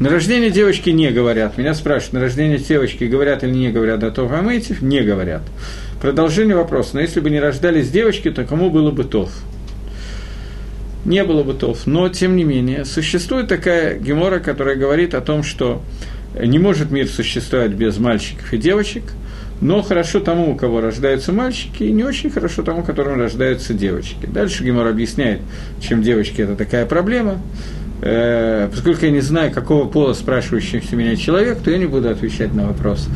На 0.00 0.10
рождение 0.10 0.50
девочки 0.50 0.90
не 0.90 1.10
говорят. 1.10 1.58
Меня 1.58 1.74
спрашивают, 1.74 2.12
на 2.12 2.20
рождение 2.20 2.58
девочки 2.58 3.04
говорят 3.04 3.42
или 3.42 3.50
не 3.50 3.70
говорят 3.70 3.98
до 3.98 4.12
того 4.12 4.32
Амейтив? 4.36 4.80
Не 4.80 5.00
говорят. 5.00 5.42
Продолжение 6.00 6.54
вопроса. 6.54 6.90
Но 6.94 7.00
если 7.00 7.18
бы 7.18 7.30
не 7.30 7.40
рождались 7.40 7.90
девочки, 7.90 8.30
то 8.30 8.44
кому 8.44 8.70
было 8.70 8.92
бы 8.92 9.02
тов? 9.02 9.32
Не 11.04 11.24
было 11.24 11.42
бы 11.42 11.52
тов. 11.52 11.86
Но, 11.86 12.08
тем 12.08 12.36
не 12.36 12.44
менее, 12.44 12.84
существует 12.84 13.48
такая 13.48 13.98
гемора, 13.98 14.38
которая 14.38 14.76
говорит 14.76 15.14
о 15.14 15.20
том, 15.20 15.42
что 15.42 15.82
не 16.40 16.60
может 16.60 16.92
мир 16.92 17.08
существовать 17.08 17.72
без 17.72 17.98
мальчиков 17.98 18.52
и 18.52 18.56
девочек, 18.56 19.02
но 19.60 19.82
хорошо 19.82 20.20
тому, 20.20 20.52
у 20.52 20.54
кого 20.54 20.80
рождаются 20.80 21.32
мальчики, 21.32 21.82
и 21.82 21.92
не 21.92 22.04
очень 22.04 22.30
хорошо 22.30 22.62
тому, 22.62 22.84
которому 22.84 23.16
рождаются 23.16 23.74
девочки. 23.74 24.26
Дальше 24.26 24.62
Гемор 24.62 24.86
объясняет, 24.86 25.40
чем 25.80 26.02
девочки 26.02 26.42
это 26.42 26.54
такая 26.54 26.86
проблема. 26.86 27.40
Э, 28.00 28.68
поскольку 28.70 29.04
я 29.04 29.10
не 29.10 29.20
знаю, 29.20 29.50
какого 29.50 29.88
пола 29.88 30.12
спрашивающийся 30.12 30.94
меня 30.94 31.16
человек, 31.16 31.58
то 31.58 31.70
я 31.70 31.78
не 31.78 31.86
буду 31.86 32.08
отвечать 32.08 32.54
на 32.54 32.66
вопрос. 32.66 33.08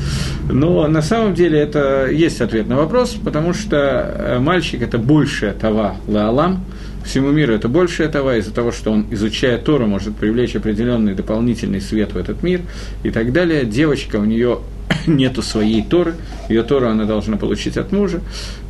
Но 0.50 0.86
на 0.88 1.02
самом 1.02 1.34
деле 1.34 1.58
это 1.60 2.08
есть 2.10 2.40
ответ 2.40 2.66
на 2.68 2.76
вопрос, 2.76 3.16
потому 3.22 3.54
что 3.54 3.76
э, 3.76 4.38
мальчик– 4.40 4.82
это 4.82 4.98
больше 4.98 5.54
това 5.60 5.96
лаалам, 6.08 6.64
всему 7.04 7.30
миру 7.30 7.54
это 7.54 7.68
больше 7.68 8.02
этого, 8.02 8.36
из-за 8.38 8.52
того, 8.52 8.72
что 8.72 8.90
он, 8.92 9.06
изучая 9.10 9.58
Тору, 9.58 9.86
может 9.86 10.16
привлечь 10.16 10.56
определенный 10.56 11.14
дополнительный 11.14 11.80
свет 11.80 12.12
в 12.12 12.16
этот 12.16 12.42
мир 12.42 12.60
и 13.02 13.10
так 13.10 13.32
далее. 13.32 13.64
Девочка, 13.64 14.16
у 14.16 14.24
нее 14.24 14.58
нету 15.06 15.42
своей 15.42 15.82
Торы, 15.82 16.14
ее 16.48 16.62
Тору 16.62 16.88
она 16.88 17.04
должна 17.04 17.36
получить 17.36 17.76
от 17.76 17.92
мужа. 17.92 18.20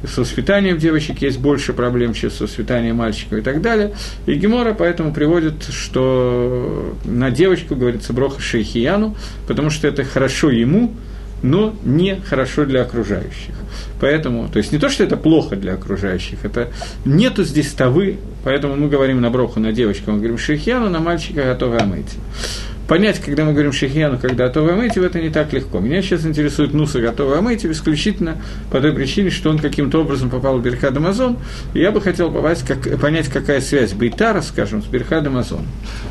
С 0.05 0.19
воспитанием 0.19 0.79
девочек 0.79 1.23
есть 1.23 1.39
больше 1.39 1.73
проблем, 1.73 2.15
чем 2.15 2.31
с 2.31 2.41
воспитанием 2.41 2.97
мальчиков 2.97 3.39
и 3.39 3.43
так 3.43 3.63
далее. 3.63 3.93
И 4.27 4.35
Гемора 4.35 4.75
поэтому 4.75 5.13
приводит, 5.13 5.65
что 5.71 6.97
на 7.05 7.31
девочку 7.31 7.77
говорится 7.77 8.13
броха 8.13 8.41
шейхияну, 8.41 9.17
потому 9.47 9.71
что 9.71 9.89
это 9.89 10.05
хорошо 10.05 10.51
ему, 10.51 10.95
но 11.43 11.75
не 11.85 12.21
хорошо 12.21 12.65
для 12.65 12.83
окружающих. 12.83 13.55
Поэтому, 14.01 14.49
то 14.49 14.59
есть 14.59 14.73
не 14.73 14.79
то, 14.79 14.89
что 14.89 15.03
это 15.03 15.17
плохо 15.17 15.57
для 15.57 15.75
окружающих, 15.75 16.45
это 16.45 16.69
нету 17.05 17.43
здесь 17.43 17.73
тавы, 17.73 18.19
поэтому 18.45 18.77
мы 18.77 18.89
говорим 18.89 19.21
на 19.21 19.31
броху 19.31 19.59
на 19.61 19.73
девочку, 19.73 20.13
мы 20.13 20.19
говорим 20.19 20.39
шейхияну, 20.39 20.89
на 20.89 21.01
мальчика 21.01 21.43
готовы 21.43 21.79
омыть 21.79 22.17
понять, 22.89 23.21
когда 23.21 23.45
мы 23.45 23.53
говорим 23.53 23.73
шехьяну, 23.73 24.19
когда 24.19 24.47
готовы 24.49 24.73
омытив, 24.73 25.03
это 25.03 25.21
не 25.21 25.31
так 25.31 25.53
легко. 25.53 25.81
Меня 25.81 26.03
сейчас 26.03 26.27
интересует 26.27 26.75
Нуса 26.75 27.01
готовый 27.01 27.39
омытив 27.39 27.71
исключительно 27.71 28.37
по 28.71 28.81
той 28.81 28.93
причине, 28.93 29.31
что 29.31 29.51
он 29.51 29.59
каким-то 29.59 30.01
образом 30.01 30.31
попал 30.31 30.59
в 30.59 30.63
Берхад 30.63 30.97
Амазон, 30.97 31.39
и 31.75 31.81
я 31.81 31.91
бы 31.91 32.01
хотел 32.01 32.31
попасть, 32.31 32.67
как, 32.67 33.01
понять, 33.01 33.29
какая 33.29 33.61
связь 33.61 33.93
Бейтара, 33.93 34.41
скажем, 34.41 34.83
с 34.83 34.87
Берхад 34.87 35.27
Амазон. 35.27 35.67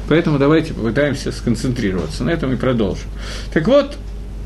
Поэтому 0.10 0.40
давайте 0.40 0.74
попытаемся 0.74 1.32
сконцентрироваться 1.32 2.24
на 2.24 2.30
этом 2.32 2.54
и 2.54 2.56
продолжим. 2.56 3.08
Так 3.54 3.68
вот, 3.68 3.98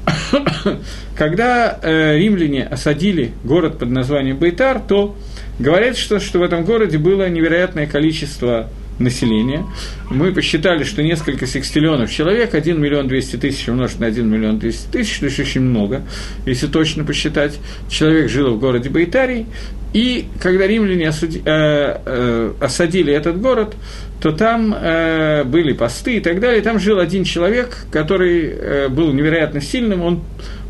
когда 1.17 1.79
э, 1.82 2.17
римляне 2.17 2.65
осадили 2.65 3.34
город 3.44 3.79
под 3.79 3.89
названием 3.89 4.38
Бейтар, 4.38 4.79
то 4.79 5.15
говорят, 5.60 5.98
что, 5.98 6.20
что 6.20 6.39
в 6.39 6.44
этом 6.44 6.63
городе 6.65 6.98
было 6.98 7.29
невероятное 7.29 7.88
количество 7.88 8.70
населения. 9.00 9.66
Мы 10.10 10.32
посчитали, 10.32 10.84
что 10.84 11.04
несколько 11.04 11.48
секстиллионов 11.48 12.12
человек, 12.12 12.54
1 12.54 12.80
миллион 12.80 13.08
200 13.08 13.38
тысяч 13.38 13.68
умножить 13.68 14.00
на 14.00 14.08
1 14.08 14.28
миллион 14.28 14.60
200 14.60 14.92
тысяч, 14.92 15.20
то 15.20 15.25
есть 15.25 15.40
очень 15.40 15.62
много, 15.62 16.04
если 16.46 16.68
точно 16.68 17.04
посчитать. 17.04 17.60
Человек 17.90 18.30
жил 18.30 18.56
в 18.56 18.60
городе 18.60 18.90
Байтарий, 18.90 19.48
и 19.94 20.25
когда 20.42 20.68
римляне 20.68 21.08
осуди, 21.08 21.42
э, 21.46 21.98
э, 22.06 22.54
осадили 22.60 23.14
этот 23.14 23.40
город, 23.40 23.75
то 24.22 24.32
там 24.32 24.75
э, 24.78 25.44
были 25.46 25.74
посты 25.74 26.18
и 26.18 26.20
так 26.20 26.40
далее. 26.40 26.62
Там 26.62 26.80
жил 26.80 27.00
один 27.00 27.24
человек, 27.24 27.86
который 27.92 28.46
э, 28.50 28.88
был 28.90 29.14
невероятно 29.14 29.62
сильным. 29.62 30.02
Он 30.02 30.22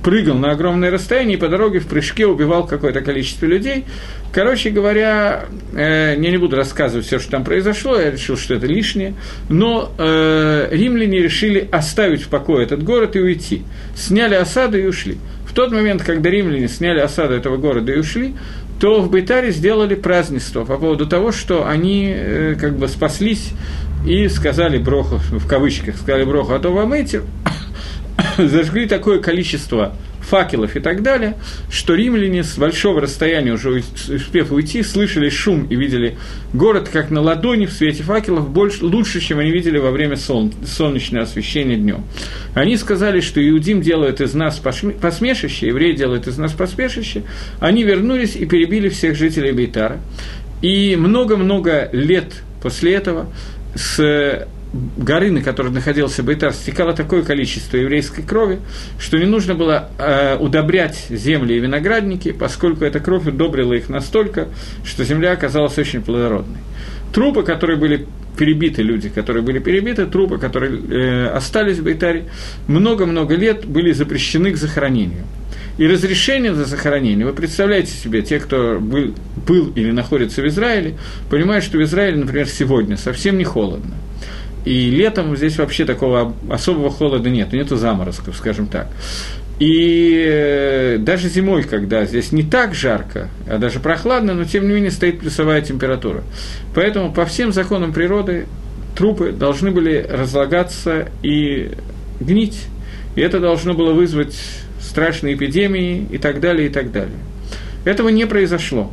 прыгал 0.05 0.35
на 0.35 0.51
огромное 0.51 0.91
расстояние 0.91 1.35
и 1.35 1.39
по 1.39 1.47
дороге 1.47 1.79
в 1.79 1.87
прыжке 1.87 2.27
убивал 2.27 2.67
какое-то 2.67 3.01
количество 3.01 3.47
людей. 3.47 3.85
Короче 4.31 4.69
говоря, 4.69 5.45
э, 5.73 6.13
я 6.15 6.31
не 6.31 6.37
буду 6.37 6.55
рассказывать 6.55 7.07
все, 7.07 7.17
что 7.17 7.31
там 7.31 7.43
произошло, 7.43 7.99
я 7.99 8.11
решил, 8.11 8.37
что 8.37 8.53
это 8.53 8.67
лишнее, 8.67 9.15
но 9.49 9.91
э, 9.97 10.67
римляне 10.69 11.23
решили 11.23 11.67
оставить 11.71 12.21
в 12.21 12.27
покое 12.27 12.67
этот 12.67 12.83
город 12.83 13.15
и 13.15 13.19
уйти. 13.19 13.63
Сняли 13.95 14.35
осаду 14.35 14.77
и 14.77 14.85
ушли. 14.85 15.17
В 15.47 15.53
тот 15.53 15.71
момент, 15.71 16.03
когда 16.03 16.29
римляне 16.29 16.67
сняли 16.67 16.99
осаду 16.99 17.33
этого 17.33 17.57
города 17.57 17.91
и 17.91 17.97
ушли, 17.97 18.35
то 18.79 19.01
в 19.01 19.09
Бейтаре 19.09 19.49
сделали 19.49 19.95
празднество 19.95 20.65
по 20.65 20.77
поводу 20.77 21.07
того, 21.07 21.31
что 21.31 21.67
они 21.67 22.13
э, 22.15 22.55
как 22.61 22.77
бы 22.77 22.87
спаслись 22.89 23.53
и 24.05 24.27
сказали 24.27 24.77
броху, 24.77 25.15
в 25.31 25.47
кавычках, 25.47 25.95
сказали 25.95 26.25
броху, 26.25 26.53
а 26.53 26.59
то 26.59 26.69
вам 26.69 26.93
эти 26.93 27.21
зажгли 28.37 28.87
такое 28.87 29.19
количество 29.19 29.95
факелов 30.25 30.75
и 30.75 30.79
так 30.79 31.03
далее, 31.03 31.35
что 31.69 31.93
римляне 31.93 32.43
с 32.43 32.57
большого 32.57 33.01
расстояния, 33.01 33.53
уже 33.53 33.83
успев 34.09 34.51
уйти, 34.51 34.83
слышали 34.83 35.29
шум 35.29 35.67
и 35.69 35.75
видели 35.75 36.17
город 36.53 36.89
как 36.91 37.11
на 37.11 37.21
ладони 37.21 37.65
в 37.65 37.71
свете 37.71 38.03
факелов 38.03 38.49
больше, 38.49 38.83
лучше, 38.85 39.19
чем 39.19 39.39
они 39.39 39.51
видели 39.51 39.77
во 39.77 39.91
время 39.91 40.17
сон, 40.17 40.51
солнечного 40.65 41.25
освещения 41.25 41.75
днем. 41.75 42.03
Они 42.53 42.75
сказали, 42.77 43.21
что 43.21 43.47
иудим 43.47 43.81
делает 43.81 44.19
из 44.19 44.33
нас 44.33 44.59
посмешище, 44.59 45.67
евреи 45.67 45.93
делают 45.93 46.27
из 46.27 46.37
нас 46.37 46.51
посмешище. 46.53 47.23
Они 47.59 47.83
вернулись 47.83 48.35
и 48.35 48.45
перебили 48.45 48.89
всех 48.89 49.15
жителей 49.15 49.51
Бейтара. 49.51 49.99
И 50.61 50.95
много-много 50.95 51.89
лет 51.91 52.33
после 52.61 52.95
этого 52.95 53.27
с 53.75 54.47
горы, 54.97 55.31
на 55.31 55.41
которой 55.41 55.71
находился 55.71 56.23
Бейтар, 56.23 56.53
стекало 56.53 56.93
такое 56.93 57.23
количество 57.23 57.77
еврейской 57.77 58.21
крови, 58.21 58.59
что 58.99 59.17
не 59.17 59.25
нужно 59.25 59.55
было 59.55 59.89
э, 59.97 60.37
удобрять 60.37 61.05
земли 61.09 61.55
и 61.55 61.59
виноградники, 61.59 62.31
поскольку 62.31 62.85
эта 62.85 62.99
кровь 62.99 63.27
удобрила 63.27 63.73
их 63.73 63.89
настолько, 63.89 64.49
что 64.83 65.03
земля 65.03 65.31
оказалась 65.31 65.77
очень 65.77 66.01
плодородной. 66.01 66.59
Трупы, 67.13 67.43
которые 67.43 67.77
были 67.77 68.05
перебиты, 68.37 68.81
люди, 68.81 69.09
которые 69.09 69.43
были 69.43 69.59
перебиты, 69.59 70.05
трупы, 70.05 70.37
которые 70.37 70.79
э, 70.79 71.27
остались 71.27 71.77
в 71.77 71.83
Бейтаре, 71.83 72.25
много-много 72.67 73.35
лет 73.35 73.65
были 73.65 73.93
запрещены 73.93 74.51
к 74.51 74.57
захоронению. 74.57 75.23
И 75.77 75.87
разрешение 75.87 76.53
за 76.53 76.65
захоронение, 76.65 77.25
вы 77.25 77.33
представляете 77.33 77.91
себе, 77.91 78.21
те, 78.21 78.39
кто 78.39 78.79
был, 78.79 79.13
был 79.45 79.71
или 79.75 79.91
находится 79.91 80.41
в 80.41 80.47
Израиле, 80.47 80.95
понимают, 81.29 81.65
что 81.65 81.77
в 81.77 81.83
Израиле, 81.83 82.17
например, 82.17 82.47
сегодня 82.47 82.95
совсем 82.95 83.37
не 83.37 83.43
холодно. 83.43 83.93
И 84.65 84.89
летом 84.89 85.35
здесь 85.37 85.57
вообще 85.57 85.85
такого 85.85 86.33
особого 86.49 86.89
холода 86.89 87.29
нет, 87.29 87.53
нету 87.53 87.75
заморозков, 87.75 88.35
скажем 88.35 88.67
так. 88.67 88.89
И 89.59 90.25
э, 90.27 90.97
даже 90.99 91.29
зимой, 91.29 91.63
когда 91.63 92.03
здесь 92.05 92.33
не 92.33 92.43
так 92.43 92.75
жарко, 92.75 93.29
а 93.47 93.57
даже 93.57 93.79
прохладно, 93.79 94.33
но 94.33 94.43
тем 94.43 94.67
не 94.67 94.73
менее 94.73 94.91
стоит 94.91 95.19
плюсовая 95.19 95.61
температура. 95.61 96.23
Поэтому 96.73 97.13
по 97.13 97.25
всем 97.25 97.53
законам 97.53 97.93
природы 97.93 98.47
трупы 98.97 99.31
должны 99.31 99.71
были 99.71 100.05
разлагаться 100.09 101.07
и 101.21 101.71
гнить. 102.19 102.65
И 103.15 103.21
это 103.21 103.39
должно 103.39 103.73
было 103.73 103.93
вызвать 103.93 104.35
страшные 104.81 105.35
эпидемии 105.35 106.05
и 106.11 106.17
так 106.17 106.41
далее, 106.41 106.67
и 106.67 106.69
так 106.69 106.91
далее. 106.91 107.17
Этого 107.85 108.09
не 108.09 108.25
произошло. 108.25 108.91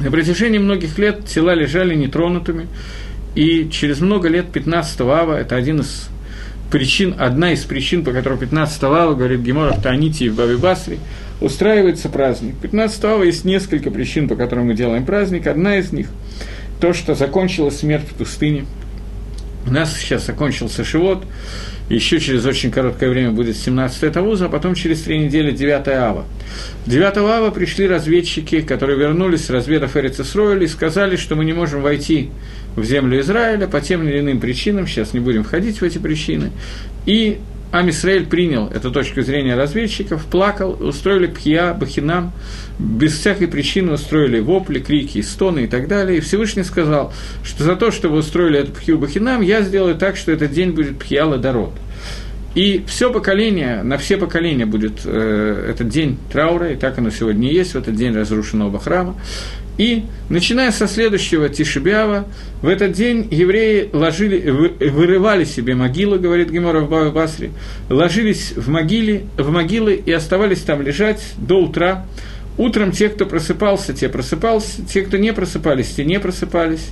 На 0.00 0.10
протяжении 0.10 0.58
многих 0.58 0.98
лет 0.98 1.24
тела 1.26 1.54
лежали 1.54 1.94
нетронутыми, 1.94 2.66
и 3.36 3.68
через 3.70 4.00
много 4.00 4.28
лет 4.28 4.50
15 4.50 5.00
ава, 5.02 5.38
это 5.38 5.56
один 5.56 5.80
из 5.80 6.08
причин, 6.70 7.14
одна 7.18 7.52
из 7.52 7.64
причин, 7.64 8.02
по 8.02 8.12
которой 8.12 8.38
15 8.38 8.82
ава, 8.84 9.14
говорит 9.14 9.40
Гемора 9.40 9.72
в 9.72 9.82
Таните 9.82 10.24
и 10.24 10.28
в 10.30 10.36
Баби 10.36 10.56
Басри, 10.56 10.98
устраивается 11.40 12.08
праздник. 12.08 12.54
15 12.56 13.04
ава 13.04 13.22
есть 13.22 13.44
несколько 13.44 13.90
причин, 13.90 14.26
по 14.26 14.36
которым 14.36 14.66
мы 14.66 14.74
делаем 14.74 15.04
праздник. 15.04 15.46
Одна 15.46 15.76
из 15.76 15.92
них– 15.92 16.08
то, 16.80 16.92
что 16.94 17.14
закончилась 17.14 17.78
смерть 17.78 18.08
в 18.08 18.14
пустыне. 18.14 18.64
У 19.66 19.70
нас 19.72 19.96
сейчас 19.98 20.26
закончился 20.26 20.84
Шивот, 20.84 21.24
еще 21.88 22.20
через 22.20 22.44
очень 22.46 22.70
короткое 22.70 23.10
время 23.10 23.32
будет 23.32 23.56
17 23.56 24.12
Тавуза, 24.12 24.46
а 24.46 24.48
потом 24.48 24.74
через 24.74 25.02
три 25.02 25.18
недели 25.18 25.50
9 25.50 25.88
Ава. 25.88 26.24
9 26.86 27.16
Ава 27.16 27.50
пришли 27.50 27.88
разведчики, 27.88 28.60
которые 28.60 28.98
вернулись 28.98 29.46
с 29.46 29.50
разведов 29.50 29.96
Эрицесроиля 29.96 30.64
и 30.64 30.68
сказали, 30.68 31.16
что 31.16 31.34
мы 31.34 31.44
не 31.44 31.52
можем 31.52 31.82
войти 31.82 32.30
в 32.76 32.84
землю 32.84 33.20
Израиля 33.20 33.66
по 33.66 33.80
тем 33.80 34.06
или 34.06 34.20
иным 34.20 34.38
причинам, 34.38 34.86
сейчас 34.86 35.14
не 35.14 35.20
будем 35.20 35.42
входить 35.42 35.80
в 35.80 35.82
эти 35.82 35.98
причины, 35.98 36.52
и 37.04 37.38
Амисраэль 37.72 38.26
принял 38.26 38.68
эту 38.68 38.90
точку 38.90 39.22
зрения 39.22 39.56
разведчиков, 39.56 40.24
плакал, 40.26 40.76
устроили 40.80 41.26
пхия, 41.26 41.74
бахинам, 41.74 42.32
без 42.78 43.18
всякой 43.18 43.48
причины 43.48 43.92
устроили 43.92 44.40
вопли, 44.40 44.78
крики, 44.78 45.20
стоны 45.20 45.64
и 45.64 45.66
так 45.66 45.88
далее. 45.88 46.18
И 46.18 46.20
Всевышний 46.20 46.62
сказал, 46.62 47.12
что 47.42 47.64
за 47.64 47.76
то, 47.76 47.90
что 47.90 48.08
вы 48.08 48.18
устроили 48.18 48.60
эту 48.60 48.72
пхию 48.72 48.98
бахинам, 48.98 49.42
я 49.42 49.62
сделаю 49.62 49.96
так, 49.96 50.16
что 50.16 50.32
этот 50.32 50.52
день 50.52 50.70
будет 50.70 50.98
пхия 50.98 51.24
ладород. 51.24 51.72
И 52.54 52.82
все 52.86 53.12
поколение, 53.12 53.82
на 53.82 53.98
все 53.98 54.16
поколения 54.16 54.64
будет 54.64 55.00
э, 55.04 55.70
этот 55.70 55.90
день 55.90 56.16
траура, 56.32 56.72
и 56.72 56.76
так 56.76 56.96
оно 56.96 57.10
сегодня 57.10 57.50
и 57.50 57.54
есть, 57.54 57.72
в 57.72 57.76
этот 57.76 57.94
день 57.96 58.14
разрушенного 58.14 58.78
храма. 58.78 59.14
И, 59.78 60.04
начиная 60.30 60.72
со 60.72 60.86
следующего 60.86 61.48
Тишибиава, 61.48 62.26
в 62.62 62.68
этот 62.68 62.92
день 62.92 63.28
евреи 63.30 63.90
ложили, 63.92 64.48
вырывали 64.48 65.44
себе 65.44 65.74
могилы, 65.74 66.18
говорит 66.18 66.50
Гемора 66.50 66.80
в 66.80 66.88
Баве 66.88 67.10
Басре, 67.10 67.50
ложились 67.90 68.52
в, 68.56 68.68
могиле, 68.68 69.26
в 69.36 69.50
могилы 69.50 69.94
и 69.94 70.10
оставались 70.12 70.60
там 70.60 70.80
лежать 70.80 71.22
до 71.36 71.60
утра. 71.60 72.06
Утром 72.56 72.90
те, 72.90 73.10
кто 73.10 73.26
просыпался, 73.26 73.92
те 73.92 74.08
просыпался, 74.08 74.82
те, 74.82 75.02
кто 75.02 75.18
не 75.18 75.34
просыпались, 75.34 75.88
те 75.88 76.06
не 76.06 76.18
просыпались. 76.18 76.88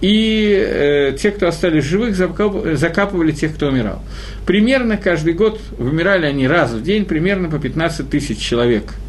И 0.00 0.54
э, 0.54 1.16
те, 1.20 1.32
кто 1.32 1.48
остались 1.48 1.84
живых, 1.84 2.14
закапывали 2.14 3.32
тех, 3.32 3.54
кто 3.54 3.66
умирал. 3.66 4.00
Примерно 4.46 4.96
каждый 4.96 5.34
год 5.34 5.60
вымирали 5.76 6.26
они 6.26 6.46
раз 6.46 6.70
в 6.70 6.82
день, 6.82 7.04
примерно 7.04 7.50
по 7.50 7.58
15 7.58 8.08
тысяч 8.08 8.38
человек– 8.38 8.94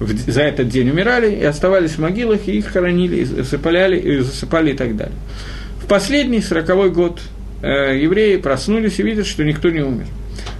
за 0.00 0.42
этот 0.42 0.68
день 0.68 0.90
умирали 0.90 1.34
и 1.34 1.44
оставались 1.44 1.92
в 1.92 1.98
могилах, 1.98 2.48
и 2.48 2.58
их 2.58 2.66
хоронили, 2.66 3.16
и 3.16 3.24
засыпали, 3.24 3.98
и 3.98 4.18
засыпали 4.18 4.72
и 4.72 4.76
так 4.76 4.96
далее. 4.96 5.16
В 5.82 5.86
последний, 5.86 6.40
сороковой 6.40 6.90
год, 6.90 7.20
э, 7.62 7.98
евреи 7.98 8.36
проснулись 8.36 8.98
и 8.98 9.02
видят, 9.02 9.26
что 9.26 9.44
никто 9.44 9.70
не 9.70 9.80
умер. 9.80 10.06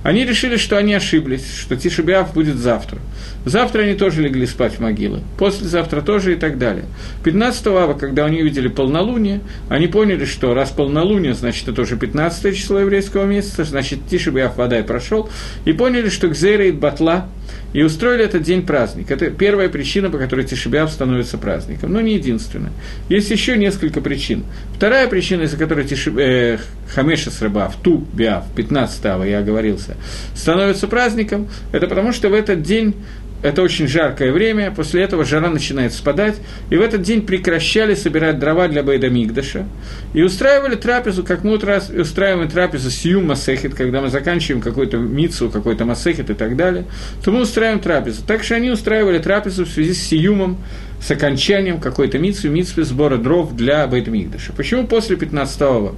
Они 0.02 0.24
решили, 0.24 0.56
что 0.56 0.76
они 0.78 0.94
ошиблись, 0.94 1.44
что 1.52 1.76
Тишебиав 1.76 2.32
будет 2.32 2.56
завтра. 2.56 2.98
Завтра 3.44 3.82
они 3.82 3.94
тоже 3.94 4.22
легли 4.22 4.46
спать 4.46 4.74
в 4.74 4.80
могилы, 4.80 5.20
послезавтра 5.38 6.00
тоже 6.00 6.34
и 6.34 6.36
так 6.36 6.58
далее. 6.58 6.84
15 7.24 7.66
ава, 7.68 7.94
когда 7.94 8.24
они 8.24 8.40
увидели 8.40 8.68
полнолуние, 8.68 9.40
они 9.68 9.88
поняли, 9.88 10.24
что 10.24 10.54
раз 10.54 10.70
полнолуние, 10.70 11.34
значит, 11.34 11.68
это 11.68 11.82
уже 11.82 11.96
15 11.96 12.56
число 12.56 12.80
еврейского 12.80 13.24
месяца, 13.24 13.64
значит, 13.64 14.06
Тишебиав 14.08 14.56
вода 14.56 14.78
и 14.78 14.82
прошел, 14.82 15.28
и 15.64 15.72
поняли, 15.72 16.08
что 16.08 16.28
Гзейрейт 16.28 16.76
Батла, 16.76 17.28
и 17.72 17.82
устроили 17.82 18.24
этот 18.24 18.42
день 18.42 18.64
праздник. 18.64 19.10
Это 19.10 19.30
первая 19.30 19.68
причина, 19.68 20.10
по 20.10 20.18
которой 20.18 20.44
Тишебиав 20.44 20.90
становится 20.90 21.38
праздником. 21.38 21.92
Но 21.92 22.00
не 22.00 22.14
единственная. 22.14 22.72
Есть 23.08 23.30
еще 23.30 23.56
несколько 23.56 24.00
причин. 24.00 24.44
Вторая 24.74 25.08
причина, 25.08 25.42
из-за 25.42 25.56
которой 25.56 25.86
Тишеб... 25.86 26.16
э, 26.18 26.58
Хамеша 26.94 27.30
Срабав, 27.30 27.76
Ту 27.82 27.98
Биав, 28.12 28.44
15-го 28.54 29.24
я 29.24 29.40
оговорился, 29.40 29.96
становится 30.34 30.88
праздником, 30.88 31.48
это 31.72 31.86
потому 31.86 32.12
что 32.12 32.28
в 32.28 32.34
этот 32.34 32.62
день 32.62 32.94
это 33.42 33.62
очень 33.62 33.86
жаркое 33.86 34.32
время, 34.32 34.70
после 34.70 35.02
этого 35.02 35.24
жара 35.24 35.50
начинает 35.50 35.92
спадать, 35.92 36.36
и 36.70 36.76
в 36.76 36.80
этот 36.80 37.02
день 37.02 37.22
прекращали 37.22 37.94
собирать 37.94 38.38
дрова 38.38 38.68
для 38.68 38.82
Бейда 38.82 39.08
Мигдаша, 39.08 39.66
и 40.14 40.22
устраивали 40.22 40.74
трапезу, 40.74 41.22
как 41.22 41.44
мы 41.44 41.54
устраиваем 41.54 42.48
трапезу 42.48 42.90
Сью 42.90 43.20
Масехет, 43.20 43.74
когда 43.74 44.00
мы 44.00 44.08
заканчиваем 44.08 44.62
какой-то 44.62 44.96
мицу, 44.96 45.50
какой-то 45.50 45.84
Масехет 45.84 46.30
и 46.30 46.34
так 46.34 46.56
далее, 46.56 46.84
то 47.24 47.30
мы 47.30 47.42
устраиваем 47.42 47.80
трапезу. 47.80 48.22
Так 48.26 48.42
что 48.42 48.56
они 48.56 48.70
устраивали 48.70 49.18
трапезу 49.18 49.64
в 49.64 49.68
связи 49.68 49.94
с 49.94 50.02
Сиюмом, 50.02 50.58
с 51.00 51.10
окончанием 51.10 51.78
какой-то 51.78 52.18
митсвы, 52.18 52.48
митсвы 52.48 52.84
сбора 52.84 53.18
дров 53.18 53.54
для 53.54 53.86
Бейтмигдаша. 53.86 54.52
Почему 54.54 54.86
после 54.86 55.16
15-го 55.16 55.94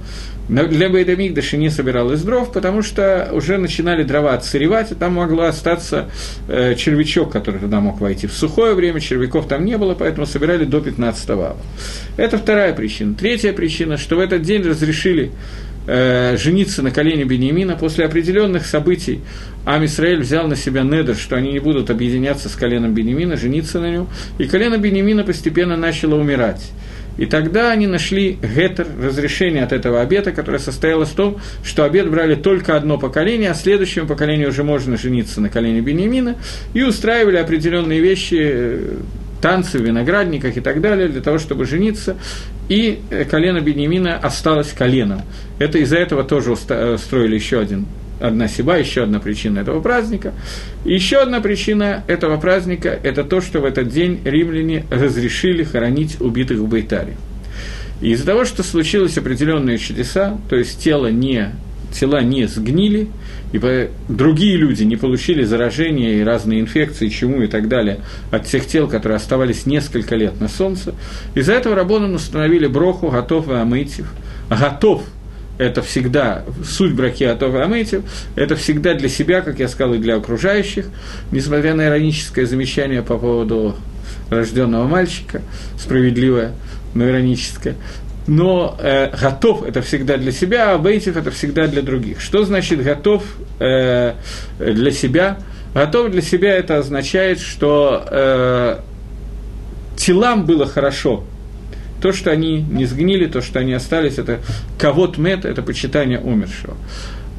для 0.49 0.89
Бейтмигдаша 0.89 1.57
не 1.57 1.69
собиралось 1.69 2.21
дров? 2.23 2.51
Потому 2.51 2.81
что 2.81 3.29
уже 3.31 3.57
начинали 3.57 4.03
дрова 4.03 4.33
отсыревать, 4.33 4.91
и 4.91 4.95
там 4.95 5.13
могло 5.13 5.43
остаться 5.43 6.09
э, 6.47 6.73
червячок, 6.75 7.31
который 7.31 7.59
туда 7.59 7.79
мог 7.79 8.01
войти. 8.01 8.25
В 8.25 8.33
сухое 8.33 8.73
время 8.73 8.99
червяков 8.99 9.47
там 9.47 9.63
не 9.63 9.77
было, 9.77 9.93
поэтому 9.93 10.25
собирали 10.25 10.65
до 10.65 10.79
15-го. 10.79 11.55
Это 12.17 12.37
вторая 12.37 12.73
причина. 12.73 13.13
Третья 13.13 13.53
причина, 13.53 13.97
что 13.97 14.15
в 14.15 14.19
этот 14.19 14.41
день 14.41 14.63
разрешили 14.63 15.31
э, 15.85 16.35
жениться 16.37 16.81
на 16.81 16.89
колене 16.89 17.25
Бениамина 17.25 17.75
после 17.75 18.05
определенных 18.05 18.65
событий. 18.65 19.21
Ам 19.65 19.85
Исраэль 19.85 20.21
взял 20.21 20.47
на 20.47 20.55
себя 20.55 20.81
недер, 20.81 21.15
что 21.15 21.35
они 21.35 21.51
не 21.51 21.59
будут 21.59 21.91
объединяться 21.91 22.49
с 22.49 22.55
коленом 22.55 22.95
Бениамина, 22.95 23.37
жениться 23.37 23.79
на 23.79 23.91
нем, 23.91 24.07
и 24.39 24.45
колено 24.45 24.77
Бениамина 24.77 25.23
постепенно 25.23 25.77
начало 25.77 26.15
умирать. 26.15 26.71
И 27.19 27.25
тогда 27.25 27.71
они 27.71 27.85
нашли 27.85 28.39
гетер, 28.41 28.87
разрешение 29.03 29.63
от 29.65 29.73
этого 29.73 29.99
обета, 29.99 30.31
которое 30.31 30.57
состоялось 30.57 31.09
в 31.09 31.15
том, 31.15 31.37
что 31.65 31.83
обет 31.83 32.09
брали 32.09 32.35
только 32.35 32.77
одно 32.77 32.97
поколение, 32.97 33.51
а 33.51 33.55
следующему 33.55 34.07
поколению 34.07 34.49
уже 34.49 34.63
можно 34.63 34.97
жениться 34.97 35.41
на 35.41 35.49
колене 35.49 35.81
Бениамина, 35.81 36.37
и 36.73 36.81
устраивали 36.81 37.35
определенные 37.35 37.99
вещи, 37.99 38.37
э, 38.39 38.93
танцы 39.41 39.79
в 39.79 39.81
виноградниках 39.81 40.55
и 40.55 40.61
так 40.61 40.79
далее, 40.79 41.09
для 41.09 41.19
того, 41.19 41.39
чтобы 41.39 41.65
жениться, 41.65 42.15
и 42.69 42.99
э, 43.09 43.25
колено 43.25 43.59
Бениамина 43.59 44.15
осталось 44.15 44.71
коленом. 44.71 45.23
Это 45.59 45.77
из-за 45.79 45.97
этого 45.97 46.23
тоже 46.23 46.53
устроили 46.53 47.33
э, 47.33 47.35
еще 47.35 47.59
один 47.59 47.85
одна 48.19 48.47
сиба, 48.47 48.77
еще 48.77 49.03
одна 49.03 49.19
причина 49.19 49.59
этого 49.59 49.81
праздника. 49.81 50.33
Еще 50.85 51.17
одна 51.17 51.41
причина 51.41 52.03
этого 52.07 52.37
праздника– 52.37 52.99
это 53.03 53.23
то, 53.23 53.41
что 53.41 53.59
в 53.59 53.65
этот 53.65 53.89
день 53.89 54.21
римляне 54.23 54.85
разрешили 54.89 55.63
хоронить 55.63 56.19
убитых 56.21 56.59
в 56.59 56.67
Байтаре. 56.67 57.15
Из-за 58.01 58.25
того, 58.25 58.45
что 58.45 58.63
случилось 58.63 59.17
определенные 59.17 59.77
чудеса, 59.77 60.37
то 60.49 60.55
есть 60.55 60.81
тело 60.81 61.07
не, 61.07 61.49
тела 61.91 62.21
не 62.21 62.47
сгнили, 62.47 63.09
и 63.51 63.89
другие 64.07 64.57
люди 64.57 64.83
не 64.83 64.95
получили 64.95 65.43
заражения 65.43 66.15
и 66.15 66.23
разные 66.23 66.61
инфекции, 66.61 67.09
чему 67.09 67.41
и 67.41 67.47
так 67.47 67.67
далее 67.67 67.99
от 68.31 68.45
тех 68.45 68.65
тел, 68.67 68.87
которые 68.87 69.17
оставались 69.17 69.65
несколько 69.65 70.15
лет 70.15 70.39
на 70.39 70.47
солнце, 70.47 70.93
из-за 71.35 71.53
этого 71.53 71.75
Рабоном 71.75 72.13
установили 72.13 72.67
броху, 72.67 73.09
готов 73.09 73.49
и 73.49 73.53
амытив. 73.53 74.11
Готов 74.49 75.03
это 75.59 75.81
всегда 75.81 76.45
суть 76.65 76.95
браки 76.95 77.23
Атова 77.23 77.63
Амейтив, 77.63 78.01
это 78.35 78.55
всегда 78.55 78.95
для 78.95 79.09
себя, 79.09 79.41
как 79.41 79.59
я 79.59 79.67
сказал, 79.67 79.93
и 79.93 79.97
для 79.99 80.15
окружающих, 80.15 80.85
несмотря 81.31 81.75
на 81.75 81.87
ироническое 81.87 82.45
замечание 82.45 83.03
по 83.03 83.17
поводу 83.17 83.75
рожденного 84.29 84.87
мальчика, 84.87 85.41
справедливое, 85.77 86.53
но 86.93 87.07
ироническое. 87.07 87.75
Но 88.25 88.77
э, 88.79 89.09
готов 89.17 89.63
это 89.63 89.81
всегда 89.81 90.17
для 90.17 90.31
себя, 90.31 90.73
а 90.73 90.77
бейтив 90.77 91.17
это 91.17 91.29
всегда 91.29 91.67
для 91.67 91.81
других. 91.81 92.21
Что 92.21 92.43
значит 92.45 92.81
готов 92.81 93.23
э, 93.59 94.13
для 94.59 94.91
себя? 94.91 95.39
Готов 95.73 96.11
для 96.11 96.21
себя 96.21 96.53
это 96.53 96.77
означает, 96.77 97.39
что 97.39 98.05
э, 98.09 98.79
телам 99.97 100.45
было 100.45 100.65
хорошо, 100.65 101.25
то, 102.01 102.11
что 102.11 102.31
они 102.31 102.61
не 102.61 102.85
сгнили, 102.85 103.25
то, 103.25 103.41
что 103.41 103.59
они 103.59 103.73
остались, 103.73 104.17
это 104.17 104.39
кавот 104.77 105.17
мет, 105.17 105.45
это 105.45 105.61
почитание 105.61 106.19
умершего. 106.19 106.77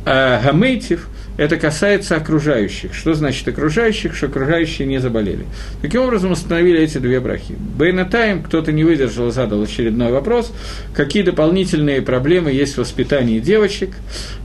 А 0.07 0.43
гамейтив– 0.43 1.09
это 1.37 1.57
касается 1.57 2.17
окружающих. 2.17 2.95
Что 2.95 3.15
значит 3.15 3.49
окружающих? 3.49 4.15
Что 4.15 4.27
окружающие 4.27 4.87
не 4.87 4.99
заболели. 4.99 5.47
Таким 5.81 6.03
образом, 6.03 6.33
установили 6.33 6.81
эти 6.81 6.99
две 6.99 7.21
брахи. 7.21 7.55
Бейнатайм, 7.79 8.43
кто-то 8.43 8.73
не 8.73 8.85
выдержал 8.85 9.29
и 9.29 9.33
задал 9.33 9.63
очередной 9.63 10.11
вопрос, 10.11 10.53
какие 10.95 11.23
дополнительные 11.23 12.03
проблемы 12.03 12.51
есть 12.51 12.75
в 12.75 12.79
воспитании 12.79 13.41
девочек. 13.41 13.91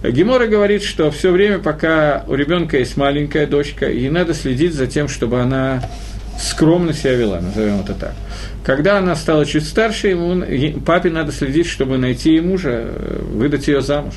Гемора 0.04 0.48
говорит, 0.48 0.84
что 0.84 1.12
все 1.12 1.32
время, 1.32 1.60
пока 1.60 2.24
у 2.28 2.36
ребенка 2.36 2.78
есть 2.78 2.96
маленькая 2.96 3.46
дочка, 3.48 3.90
ей 3.90 4.10
надо 4.10 4.34
следить 4.34 4.74
за 4.74 4.88
тем, 4.88 5.08
чтобы 5.08 5.42
она 5.42 5.84
скромно 6.40 6.94
себя 6.94 7.14
вела, 7.14 7.40
назовем 7.40 7.82
это 7.82 7.94
так. 7.94 8.14
Когда 8.64 8.98
она 8.98 9.16
стала 9.16 9.46
чуть 9.46 9.66
старше, 9.66 10.08
ему, 10.08 10.82
папе 10.82 11.10
надо 11.10 11.32
следить, 11.32 11.68
чтобы 11.68 11.98
найти 11.98 12.32
ей 12.32 12.42
мужа, 12.42 12.72
э, 12.72 13.20
выдать 13.22 13.68
ее 13.68 13.82
замуж. 13.82 14.16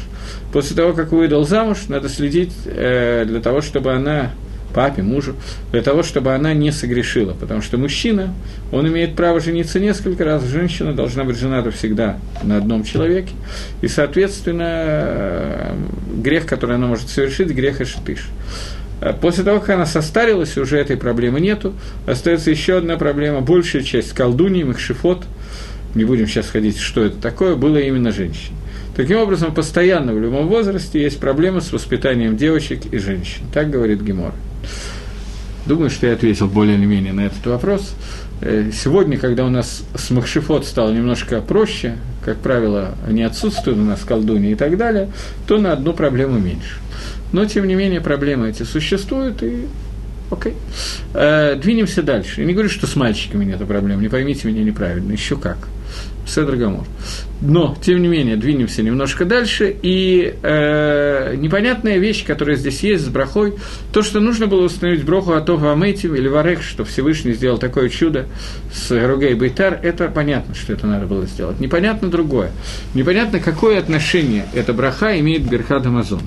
После 0.52 0.74
того, 0.74 0.94
как 0.94 1.12
выдал 1.12 1.44
замуж, 1.44 1.78
надо 1.88 2.09
следить 2.09 2.52
э, 2.64 3.24
для 3.26 3.40
того, 3.40 3.61
чтобы 3.61 3.92
она 3.92 4.33
папе, 4.74 5.02
мужу, 5.02 5.35
для 5.72 5.83
того, 5.83 6.02
чтобы 6.02 6.35
она 6.35 6.54
не 6.54 6.72
согрешила. 6.72 7.33
Потому 7.35 7.62
что 7.62 7.78
мужчина, 7.78 8.35
он 8.72 8.87
имеет 8.88 9.16
право 9.16 9.40
жениться 9.40 9.81
несколько 9.81 10.24
раз, 10.24 10.44
женщина 10.44 10.92
должна 10.92 11.24
быть 11.24 11.37
жената 11.37 11.70
всегда 11.70 12.18
на 12.42 12.59
одном 12.59 12.85
человеке. 12.85 13.33
И, 13.83 13.88
соответственно, 13.88 14.68
э, 14.68 15.74
грех, 16.22 16.46
который 16.46 16.76
она 16.76 16.87
может 16.87 17.09
совершить, 17.09 17.48
грех 17.48 17.81
Эшетыш. 17.81 18.28
Э, 18.28 18.77
после 19.20 19.44
того, 19.44 19.61
как 19.61 19.70
она 19.70 19.87
состарилась, 19.87 20.56
уже 20.58 20.78
этой 20.78 20.96
проблемы 20.96 21.40
нету. 21.40 21.74
Остается 22.06 22.50
еще 22.50 22.78
одна 22.78 22.96
проблема. 22.96 23.40
Большая 23.40 23.82
часть 23.82 24.12
колдуньи, 24.12 24.64
махшифот, 24.64 25.24
не 25.94 26.04
будем 26.04 26.26
сейчас 26.26 26.48
ходить, 26.48 26.78
что 26.78 27.04
это 27.04 27.16
такое, 27.16 27.54
было 27.54 27.78
именно 27.78 28.12
женщин. 28.12 28.54
Таким 28.96 29.18
образом, 29.18 29.54
постоянно 29.54 30.12
в 30.12 30.20
любом 30.20 30.48
возрасте 30.48 31.00
есть 31.00 31.20
проблемы 31.20 31.61
с 31.61 31.72
воспитанием 31.72 32.37
девочек 32.37 32.87
и 32.90 32.98
женщин. 32.98 33.42
Так 33.54 33.70
говорит 33.70 34.02
Гемор. 34.02 34.32
Думаю, 35.66 35.90
что 35.90 36.06
я 36.06 36.14
ответил 36.14 36.48
более 36.48 36.76
или 36.76 36.84
менее 36.84 37.12
на 37.12 37.26
этот 37.26 37.46
вопрос. 37.46 37.94
Э, 38.40 38.70
сегодня, 38.72 39.18
когда 39.18 39.44
у 39.44 39.50
нас 39.50 39.84
с 39.94 40.11
Махшифот 40.11 40.66
стало 40.66 40.92
немножко 40.92 41.40
проще, 41.40 41.96
как 42.24 42.38
правило, 42.38 42.94
они 43.06 43.22
отсутствуют 43.22 43.78
у 43.78 43.82
нас 43.82 44.00
колдуни 44.00 44.52
и 44.52 44.54
так 44.54 44.76
далее, 44.76 45.11
то 45.46 45.58
на 45.58 45.72
одну 45.72 45.92
проблему 45.92 46.38
меньше. 46.38 46.76
Но, 47.32 47.44
тем 47.46 47.66
не 47.66 47.74
менее, 47.74 48.00
проблемы 48.00 48.48
эти 48.48 48.62
существуют, 48.62 49.42
и 49.42 49.66
окей. 50.30 50.54
Э, 51.14 51.56
двинемся 51.56 52.02
дальше. 52.02 52.40
Я 52.40 52.46
не 52.46 52.52
говорю, 52.52 52.68
что 52.68 52.86
с 52.86 52.96
мальчиками 52.96 53.44
нет 53.44 53.66
проблем, 53.66 54.00
не 54.00 54.08
поймите 54.08 54.48
меня 54.48 54.62
неправильно, 54.62 55.12
еще 55.12 55.36
как. 55.36 55.68
Седр 56.26 56.56
Гамор. 56.56 56.84
Но, 57.40 57.76
тем 57.80 58.02
не 58.02 58.08
менее, 58.08 58.36
двинемся 58.36 58.82
немножко 58.82 59.24
дальше, 59.24 59.74
и 59.80 60.34
э, 60.42 61.34
непонятная 61.36 61.98
вещь, 61.98 62.26
которая 62.26 62.56
здесь 62.56 62.80
есть 62.80 63.04
с 63.06 63.08
брахой, 63.08 63.54
то, 63.92 64.02
что 64.02 64.20
нужно 64.20 64.46
было 64.46 64.64
установить 64.64 65.04
броху 65.04 65.32
Атова 65.32 65.72
Аметим 65.72 66.14
или 66.14 66.28
Варех, 66.28 66.62
что 66.62 66.84
Всевышний 66.84 67.32
сделал 67.32 67.58
такое 67.58 67.88
чудо 67.88 68.26
с 68.72 68.90
Ругей 68.90 69.34
Бейтар, 69.34 69.78
это 69.82 70.08
понятно, 70.08 70.54
что 70.54 70.72
это 70.72 70.86
надо 70.86 71.06
было 71.06 71.26
сделать. 71.26 71.60
Непонятно 71.60 72.10
другое. 72.10 72.50
Непонятно, 72.94 73.40
какое 73.40 73.78
отношение 73.78 74.46
эта 74.52 74.72
браха 74.74 75.18
имеет 75.18 75.46
к 75.46 75.50
Берхад 75.50 75.86
Амазону. 75.86 76.22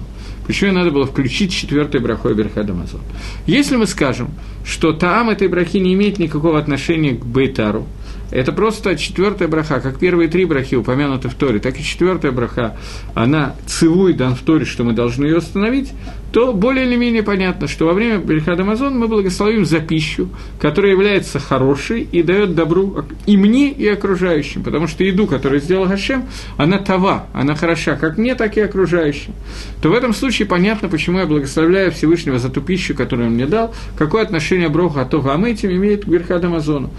Почему 0.47 0.71
надо 0.73 0.91
было 0.91 1.05
включить 1.05 1.53
четвертый 1.53 2.01
брахой 2.01 2.33
Берхад 2.33 2.69
Амазон? 2.69 3.01
Если 3.45 3.75
мы 3.75 3.87
скажем, 3.87 4.29
что 4.65 4.93
Таам 4.93 5.29
этой 5.29 5.47
брахи 5.47 5.77
не 5.77 5.93
имеет 5.93 6.19
никакого 6.19 6.59
отношения 6.59 7.11
к 7.11 7.25
Бейтару, 7.25 7.87
это 8.31 8.51
просто 8.53 8.95
четвертая 8.95 9.47
браха, 9.47 9.79
как 9.79 9.99
первые 9.99 10.29
три 10.29 10.45
брахи 10.45 10.75
упомянуты 10.75 11.29
в 11.29 11.35
Торе, 11.35 11.59
так 11.59 11.79
и 11.79 11.83
четвертая 11.83 12.31
браха, 12.31 12.77
она 13.13 13.55
цивуй 13.65 14.13
дан 14.13 14.35
в 14.35 14.41
Торе, 14.41 14.65
что 14.65 14.83
мы 14.83 14.93
должны 14.93 15.25
ее 15.25 15.37
остановить, 15.37 15.91
то 16.31 16.53
более 16.53 16.85
или 16.85 16.95
менее 16.95 17.23
понятно, 17.23 17.67
что 17.67 17.85
во 17.85 17.93
время 17.93 18.17
Берхада 18.19 18.63
Амазон 18.63 18.97
мы 18.97 19.07
благословим 19.07 19.65
за 19.65 19.79
пищу, 19.79 20.29
которая 20.59 20.93
является 20.93 21.39
хорошей 21.39 22.07
и 22.09 22.23
дает 22.23 22.55
добру 22.55 23.03
и 23.25 23.35
мне, 23.35 23.71
и 23.71 23.87
окружающим, 23.87 24.63
потому 24.63 24.87
что 24.87 25.03
еду, 25.03 25.27
которую 25.27 25.59
сделал 25.59 25.87
Гашем, 25.87 26.25
она 26.57 26.77
това, 26.77 27.27
она 27.33 27.55
хороша 27.55 27.95
как 27.95 28.17
мне, 28.17 28.35
так 28.35 28.55
и 28.57 28.61
окружающим. 28.61 29.33
То 29.81 29.89
в 29.89 29.93
этом 29.93 30.13
случае 30.13 30.47
понятно, 30.47 30.87
почему 30.87 31.19
я 31.19 31.25
благословляю 31.25 31.91
Всевышнего 31.91 32.39
за 32.39 32.49
ту 32.49 32.61
пищу, 32.61 32.95
которую 32.95 33.27
он 33.27 33.33
мне 33.33 33.45
дал, 33.45 33.73
какое 33.97 34.23
отношение 34.23 34.69
Броха 34.69 35.01
Атова 35.01 35.33
Амэтим 35.33 35.71
имеет 35.71 36.05
к 36.05 36.07
Берхаду 36.07 36.47
Амазону. 36.47 36.91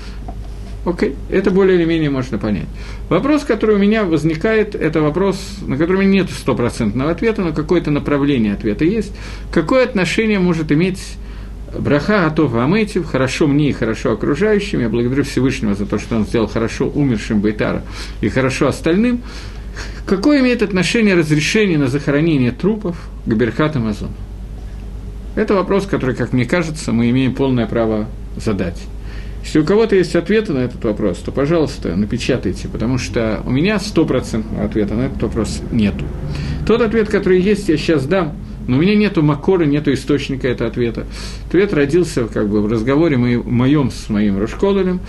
Окей, 0.84 1.14
это 1.30 1.52
более 1.52 1.76
или 1.76 1.84
менее 1.84 2.10
можно 2.10 2.38
понять. 2.38 2.66
Вопрос, 3.08 3.44
который 3.44 3.76
у 3.76 3.78
меня 3.78 4.04
возникает, 4.04 4.74
это 4.74 5.00
вопрос, 5.00 5.38
на 5.64 5.74
меня 5.74 6.04
нет 6.04 6.30
стопроцентного 6.30 7.12
ответа, 7.12 7.42
но 7.42 7.52
какое-то 7.52 7.92
направление 7.92 8.54
ответа 8.54 8.84
есть. 8.84 9.12
Какое 9.52 9.84
отношение 9.84 10.40
может 10.40 10.72
иметь 10.72 10.98
Браха 11.78 12.28
готова 12.28 12.64
Аметив, 12.64 13.06
хорошо 13.06 13.46
мне 13.46 13.70
и 13.70 13.72
хорошо 13.72 14.12
окружающим. 14.12 14.80
Я 14.80 14.88
благодарю 14.88 15.22
Всевышнего 15.24 15.74
за 15.74 15.86
то, 15.86 15.98
что 15.98 16.16
он 16.16 16.26
сделал 16.26 16.48
хорошо 16.48 16.88
умершим 16.88 17.40
Байтара 17.40 17.82
и 18.20 18.28
хорошо 18.28 18.68
остальным. 18.68 19.22
Какое 20.04 20.40
имеет 20.40 20.62
отношение 20.62 21.14
разрешение 21.14 21.78
на 21.78 21.86
захоронение 21.86 22.50
трупов 22.50 22.96
к 23.24 23.32
Берхат 23.32 23.76
Амазону? 23.76 24.12
Это 25.34 25.54
вопрос, 25.54 25.86
который, 25.86 26.14
как 26.14 26.32
мне 26.32 26.44
кажется, 26.44 26.92
мы 26.92 27.08
имеем 27.08 27.34
полное 27.34 27.66
право 27.66 28.06
задать. 28.36 28.82
Если 29.42 29.58
у 29.58 29.64
кого-то 29.64 29.96
есть 29.96 30.14
ответы 30.14 30.52
на 30.52 30.58
этот 30.58 30.82
вопрос, 30.84 31.18
то, 31.18 31.32
пожалуйста, 31.32 31.96
напечатайте, 31.96 32.68
потому 32.68 32.98
что 32.98 33.42
у 33.44 33.50
меня 33.50 33.78
стопроцентного 33.80 34.64
ответа 34.64 34.94
на 34.94 35.02
этот 35.02 35.22
вопрос 35.22 35.60
нету. 35.72 36.04
Тот 36.66 36.80
ответ, 36.80 37.08
который 37.08 37.40
есть, 37.40 37.68
я 37.68 37.76
сейчас 37.76 38.06
дам, 38.06 38.34
но 38.68 38.76
у 38.76 38.80
меня 38.80 38.94
нету 38.94 39.22
макора, 39.22 39.64
нету 39.64 39.92
источника 39.92 40.46
этого 40.46 40.70
ответа. 40.70 41.06
Ответ 41.48 41.74
родился 41.74 42.24
как 42.24 42.48
бы 42.48 42.62
в 42.62 42.70
разговоре 42.70 43.16
моем 43.16 43.90
с 43.90 44.08
моим 44.08 44.38
Рушкололем, 44.38 45.00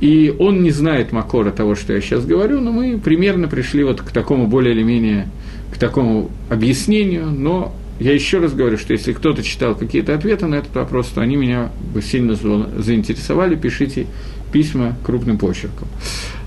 и 0.00 0.34
он 0.38 0.62
не 0.62 0.70
знает 0.70 1.12
макора 1.12 1.50
того, 1.50 1.74
что 1.74 1.92
я 1.92 2.00
сейчас 2.00 2.24
говорю, 2.24 2.60
но 2.60 2.72
мы 2.72 2.98
примерно 2.98 3.46
пришли 3.46 3.84
вот 3.84 4.00
к 4.00 4.10
такому 4.10 4.46
более 4.46 4.74
или 4.74 4.82
менее, 4.82 5.28
к 5.72 5.78
такому 5.78 6.30
объяснению, 6.48 7.26
но 7.26 7.74
я 8.02 8.12
еще 8.12 8.38
раз 8.38 8.52
говорю, 8.52 8.78
что 8.78 8.92
если 8.92 9.12
кто-то 9.12 9.42
читал 9.42 9.76
какие-то 9.76 10.14
ответы 10.14 10.46
на 10.46 10.56
этот 10.56 10.74
вопрос, 10.74 11.06
то 11.08 11.20
они 11.20 11.36
меня 11.36 11.70
бы 11.94 12.02
сильно 12.02 12.34
заинтересовали, 12.34 13.54
пишите 13.54 14.06
письма 14.52 14.96
крупным 15.04 15.38
почерком. 15.38 15.86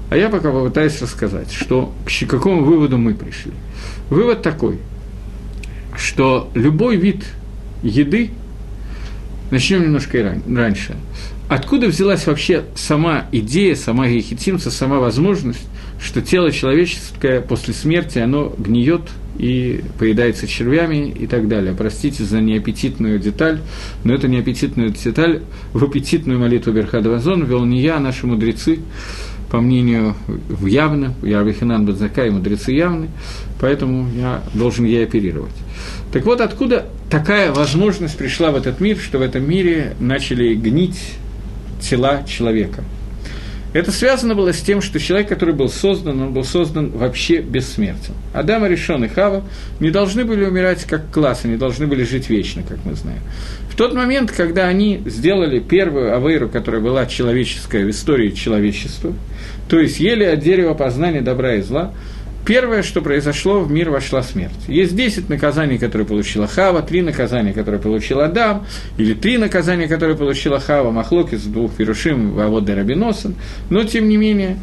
А 0.10 0.18
я 0.18 0.30
пока 0.30 0.52
попытаюсь 0.52 1.02
рассказать, 1.02 1.52
что 1.52 1.94
к 2.06 2.28
какому 2.28 2.64
выводу 2.64 2.98
мы 2.98 3.14
пришли. 3.16 3.54
Вывод 4.10 4.42
такой, 4.42 4.80
что 5.98 6.50
любой 6.54 6.98
вид 6.98 7.24
еды, 7.82 8.32
начнем 9.50 9.84
немножко 9.84 10.38
раньше, 10.48 10.96
откуда 11.48 11.88
взялась 11.88 12.28
вообще 12.28 12.66
сама 12.76 13.28
идея, 13.32 13.76
сама 13.76 14.08
ехитимца, 14.08 14.72
сама 14.72 15.00
возможность, 15.00 15.66
что 16.02 16.22
тело 16.22 16.52
человеческое 16.52 17.40
после 17.40 17.74
смерти, 17.74 18.20
оно 18.20 18.54
гниет 18.58 19.04
и 19.38 19.82
поедается 20.00 20.48
червями 20.48 21.10
и 21.10 21.28
так 21.28 21.48
далее. 21.48 21.74
Простите 21.78 22.24
за 22.24 22.42
неаппетитную 22.42 23.20
деталь, 23.20 23.60
но 24.04 24.14
это 24.14 24.28
неаппетитную 24.28 24.92
деталь 24.92 25.42
в 25.74 25.84
аппетитную 25.84 26.40
молитву 26.40 26.72
Берхадавазон 26.72 27.46
вел 27.46 27.66
не 27.66 27.82
я, 27.82 27.98
а 27.98 28.00
наши 28.00 28.28
мудрецы, 28.28 28.80
по 29.52 29.62
мнению 29.62 30.16
явно, 30.62 31.14
я 31.22 31.40
Рабихинан 31.40 31.86
Бадзака 31.86 32.26
и 32.26 32.30
мудрецы 32.30 32.72
явны, 32.72 33.10
поэтому 33.60 34.10
я 34.18 34.44
должен 34.54 34.86
ей 34.86 35.04
оперировать. 35.04 35.54
Так 36.12 36.26
вот, 36.26 36.42
откуда 36.42 36.86
такая 37.10 37.52
возможность 37.52 38.18
пришла 38.18 38.52
в 38.52 38.56
этот 38.56 38.80
мир, 38.80 38.98
что 38.98 39.20
в 39.20 39.22
этом 39.22 39.48
мире 39.48 39.96
начали 40.00 40.56
гнить 40.56 41.00
тела 41.82 42.24
человека– 42.28 42.84
это 43.76 43.92
связано 43.92 44.36
было 44.36 44.54
с 44.54 44.62
тем, 44.62 44.82
что 44.82 45.02
человек, 45.02 45.28
который 45.28 45.54
был 45.54 45.68
создан, 45.68 46.22
он 46.22 46.32
был 46.32 46.46
создан 46.46 46.92
вообще 46.92 47.42
бессмертен. 47.42 48.14
Адам, 48.34 48.66
Решон 48.66 49.04
и 49.04 49.10
Хава 49.10 49.44
не 49.82 49.92
должны 49.92 50.24
были 50.24 50.46
умирать 50.46 50.86
как 50.86 51.12
класс, 51.12 51.42
они 51.44 51.58
должны 51.58 51.86
были 51.86 52.06
жить 52.06 52.30
вечно, 52.30 52.64
как 52.64 52.78
мы 52.86 52.96
знаем. 52.96 53.20
В 53.70 53.76
тот 53.76 53.94
момент, 53.94 54.32
когда 54.32 54.70
они 54.70 55.02
сделали 55.06 55.60
первую 55.60 56.16
авейру, 56.16 56.48
которая 56.48 56.80
была 56.80 57.06
человеческая 57.06 57.84
в 57.84 57.90
истории 57.90 58.30
человечества, 58.32 59.14
то 59.68 59.78
есть 59.78 60.00
ели 60.00 60.24
от 60.24 60.40
дерева 60.40 60.74
познания 60.74 61.20
добра 61.20 61.56
и 61.56 61.62
зла, 61.62 61.94
Первое, 62.46 62.84
что 62.84 63.02
произошло, 63.02 63.62
в 63.62 63.72
мир 63.72 63.90
вошла 63.90 64.22
смерть. 64.22 64.54
Есть 64.68 64.96
10 64.96 65.30
наказаний, 65.30 65.80
которые 65.80 66.08
получила 66.08 66.46
Хава, 66.46 66.84
три 66.84 67.02
наказания, 67.02 67.54
которые 67.54 67.82
получил 67.82 68.20
Адам, 68.20 68.68
или 68.98 69.16
три 69.16 69.40
наказания, 69.40 69.88
которые 69.88 70.16
получила 70.16 70.60
Хава, 70.60 70.92
Махлок 70.92 71.34
из 71.34 71.44
двух 71.44 71.74
Пирушим, 71.74 72.34
Вавод 72.34 72.70
Рабиносен. 72.70 73.36
Но, 73.72 73.84
тем 73.84 74.08
не 74.08 74.18
менее, 74.18 74.60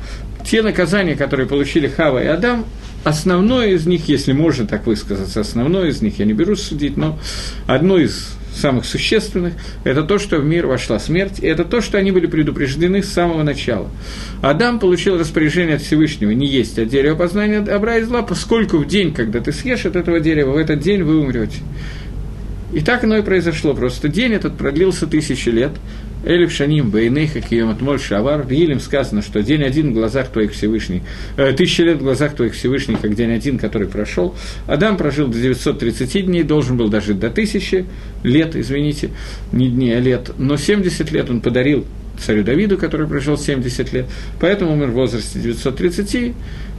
те 0.48 0.62
наказания, 0.62 1.16
которые 1.16 1.48
получили 1.48 1.88
Хава 1.88 2.22
и 2.22 2.26
Адам, 2.26 2.66
основное 3.02 3.70
из 3.70 3.84
них, 3.84 4.08
если 4.08 4.32
можно 4.32 4.64
так 4.64 4.86
высказаться, 4.86 5.40
основное 5.40 5.88
из 5.88 6.02
них, 6.02 6.20
я 6.20 6.24
не 6.24 6.34
берусь 6.34 6.62
судить, 6.62 6.96
но 6.96 7.18
одно 7.66 7.98
из 7.98 8.36
самых 8.54 8.84
существенных, 8.84 9.54
это 9.84 10.02
то, 10.02 10.18
что 10.18 10.38
в 10.38 10.44
мир 10.44 10.66
вошла 10.66 10.98
смерть, 10.98 11.40
и 11.40 11.46
это 11.46 11.64
то, 11.64 11.80
что 11.80 11.98
они 11.98 12.10
были 12.10 12.26
предупреждены 12.26 13.02
с 13.02 13.08
самого 13.08 13.42
начала. 13.42 13.88
Адам 14.42 14.78
получил 14.78 15.18
распоряжение 15.18 15.76
от 15.76 15.82
Всевышнего 15.82 16.30
не 16.30 16.46
есть 16.46 16.78
от 16.78 16.88
дерева 16.88 17.16
познания 17.16 17.60
добра 17.60 17.98
и 17.98 18.02
зла, 18.02 18.22
поскольку 18.22 18.78
в 18.78 18.86
день, 18.86 19.12
когда 19.12 19.40
ты 19.40 19.52
съешь 19.52 19.86
от 19.86 19.96
этого 19.96 20.20
дерева, 20.20 20.52
в 20.52 20.56
этот 20.56 20.80
день 20.80 21.02
вы 21.02 21.20
умрете. 21.20 21.58
И 22.72 22.80
так 22.80 23.04
оно 23.04 23.18
и 23.18 23.22
произошло. 23.22 23.74
Просто 23.74 24.08
день 24.08 24.32
этот 24.32 24.56
продлился 24.56 25.06
тысячи 25.06 25.50
лет. 25.50 25.72
Элиф 26.24 26.52
Шаним, 26.52 26.90
Бейнейха, 26.90 27.40
Кием 27.40 27.76
Моль 27.80 28.00
Шавар. 28.00 28.42
В 28.42 28.50
Елим 28.50 28.80
сказано, 28.80 29.22
что 29.22 29.42
день 29.42 29.62
один 29.62 29.90
в 29.90 29.94
глазах 29.94 30.28
твоих 30.28 30.52
Всевышний, 30.52 31.02
э, 31.36 31.52
тысяча 31.52 31.82
лет 31.82 31.98
в 31.98 32.02
глазах 32.02 32.34
твоих 32.34 32.54
Всевышний, 32.54 32.96
как 33.00 33.14
день 33.14 33.32
один, 33.32 33.58
который 33.58 33.88
прошел. 33.88 34.34
Адам 34.66 34.96
прожил 34.96 35.28
до 35.28 35.38
930 35.38 36.26
дней, 36.26 36.42
должен 36.42 36.76
был 36.76 36.88
дожить 36.88 37.18
до 37.18 37.30
тысячи 37.30 37.86
лет, 38.22 38.54
извините, 38.54 39.10
не 39.52 39.68
дней, 39.68 39.96
а 39.96 40.00
лет. 40.00 40.30
Но 40.38 40.56
70 40.56 41.10
лет 41.10 41.28
он 41.30 41.40
подарил 41.40 41.84
царю 42.18 42.44
Давиду, 42.44 42.78
который 42.78 43.06
прожил 43.06 43.36
70 43.36 43.92
лет, 43.92 44.06
поэтому 44.40 44.72
умер 44.72 44.88
в 44.88 44.92
возрасте 44.92 45.40
930 45.40 46.34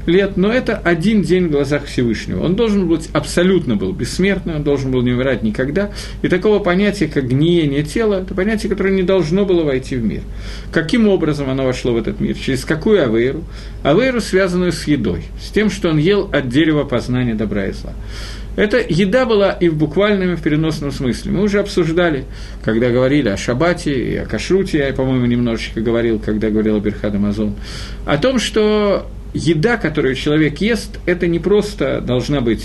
лет, 0.05 0.37
но 0.37 0.51
это 0.51 0.77
один 0.77 1.21
день 1.21 1.47
в 1.47 1.51
глазах 1.51 1.85
Всевышнего. 1.85 2.43
Он 2.43 2.55
должен 2.55 2.87
быть 2.87 3.09
абсолютно 3.13 3.75
был 3.75 3.93
бессмертным, 3.93 4.57
он 4.57 4.63
должен 4.63 4.91
был 4.91 5.01
не 5.01 5.11
умирать 5.11 5.43
никогда. 5.43 5.91
И 6.21 6.27
такого 6.27 6.59
понятия, 6.59 7.07
как 7.07 7.27
гниение 7.27 7.83
тела, 7.83 8.21
это 8.21 8.33
понятие, 8.33 8.69
которое 8.69 8.93
не 8.93 9.03
должно 9.03 9.45
было 9.45 9.63
войти 9.63 9.95
в 9.95 10.03
мир. 10.03 10.21
Каким 10.71 11.07
образом 11.07 11.49
оно 11.49 11.65
вошло 11.65 11.93
в 11.93 11.97
этот 11.97 12.19
мир? 12.19 12.35
Через 12.35 12.65
какую 12.65 13.03
авейру? 13.03 13.43
Авейру, 13.83 14.21
связанную 14.21 14.71
с 14.71 14.85
едой, 14.85 15.23
с 15.41 15.49
тем, 15.49 15.69
что 15.69 15.89
он 15.89 15.97
ел 15.97 16.29
от 16.31 16.49
дерева 16.49 16.83
познания 16.83 17.35
добра 17.35 17.67
и 17.67 17.71
зла. 17.71 17.93
Эта 18.55 18.77
еда 18.77 19.25
была 19.25 19.51
и 19.51 19.67
в 19.67 19.75
буквальном, 19.75 20.33
и 20.33 20.35
в 20.35 20.41
переносном 20.41 20.91
смысле. 20.91 21.31
Мы 21.31 21.41
уже 21.41 21.59
обсуждали, 21.59 22.25
когда 22.63 22.91
говорили 22.91 23.29
о 23.29 23.37
шабате 23.37 23.93
и 23.93 24.15
о 24.15 24.25
кашруте, 24.25 24.77
я, 24.77 24.93
по-моему, 24.93 25.25
немножечко 25.25 25.81
говорил, 25.81 26.19
когда 26.19 26.49
говорил 26.51 26.75
о 26.75 26.79
Берхад 26.79 27.15
Амазон, 27.15 27.55
о 28.05 28.17
том, 28.17 28.37
что 28.37 29.07
еда, 29.33 29.77
которую 29.77 30.15
человек 30.15 30.59
ест, 30.59 30.99
это 31.05 31.27
не 31.27 31.39
просто 31.39 32.01
должна 32.01 32.41
быть 32.41 32.63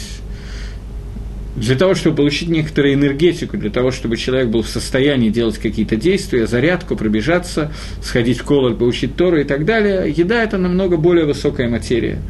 для 1.57 1.75
того, 1.77 1.95
чтобы 1.95 2.17
получить 2.17 2.49
некоторую 2.49 2.95
энергетику, 2.95 3.57
для 3.57 3.71
того, 3.71 3.91
чтобы 3.91 4.17
человек 4.17 4.49
был 4.49 4.63
в 4.63 4.69
состоянии 4.69 5.31
делать 5.31 5.59
какие-то 5.59 5.97
действия, 5.97 6.47
зарядку, 6.47 6.95
пробежаться, 6.95 7.73
сходить 8.03 8.39
в 8.39 8.45
колор, 8.45 8.75
получить 8.75 9.17
Тору 9.17 9.41
и 9.41 9.45
так 9.45 9.65
далее, 9.65 10.13
еда– 10.17 10.43
это 10.45 10.57
намного 10.57 10.97
более 10.97 11.25
высокая 11.25 11.69
материя. 11.69 12.21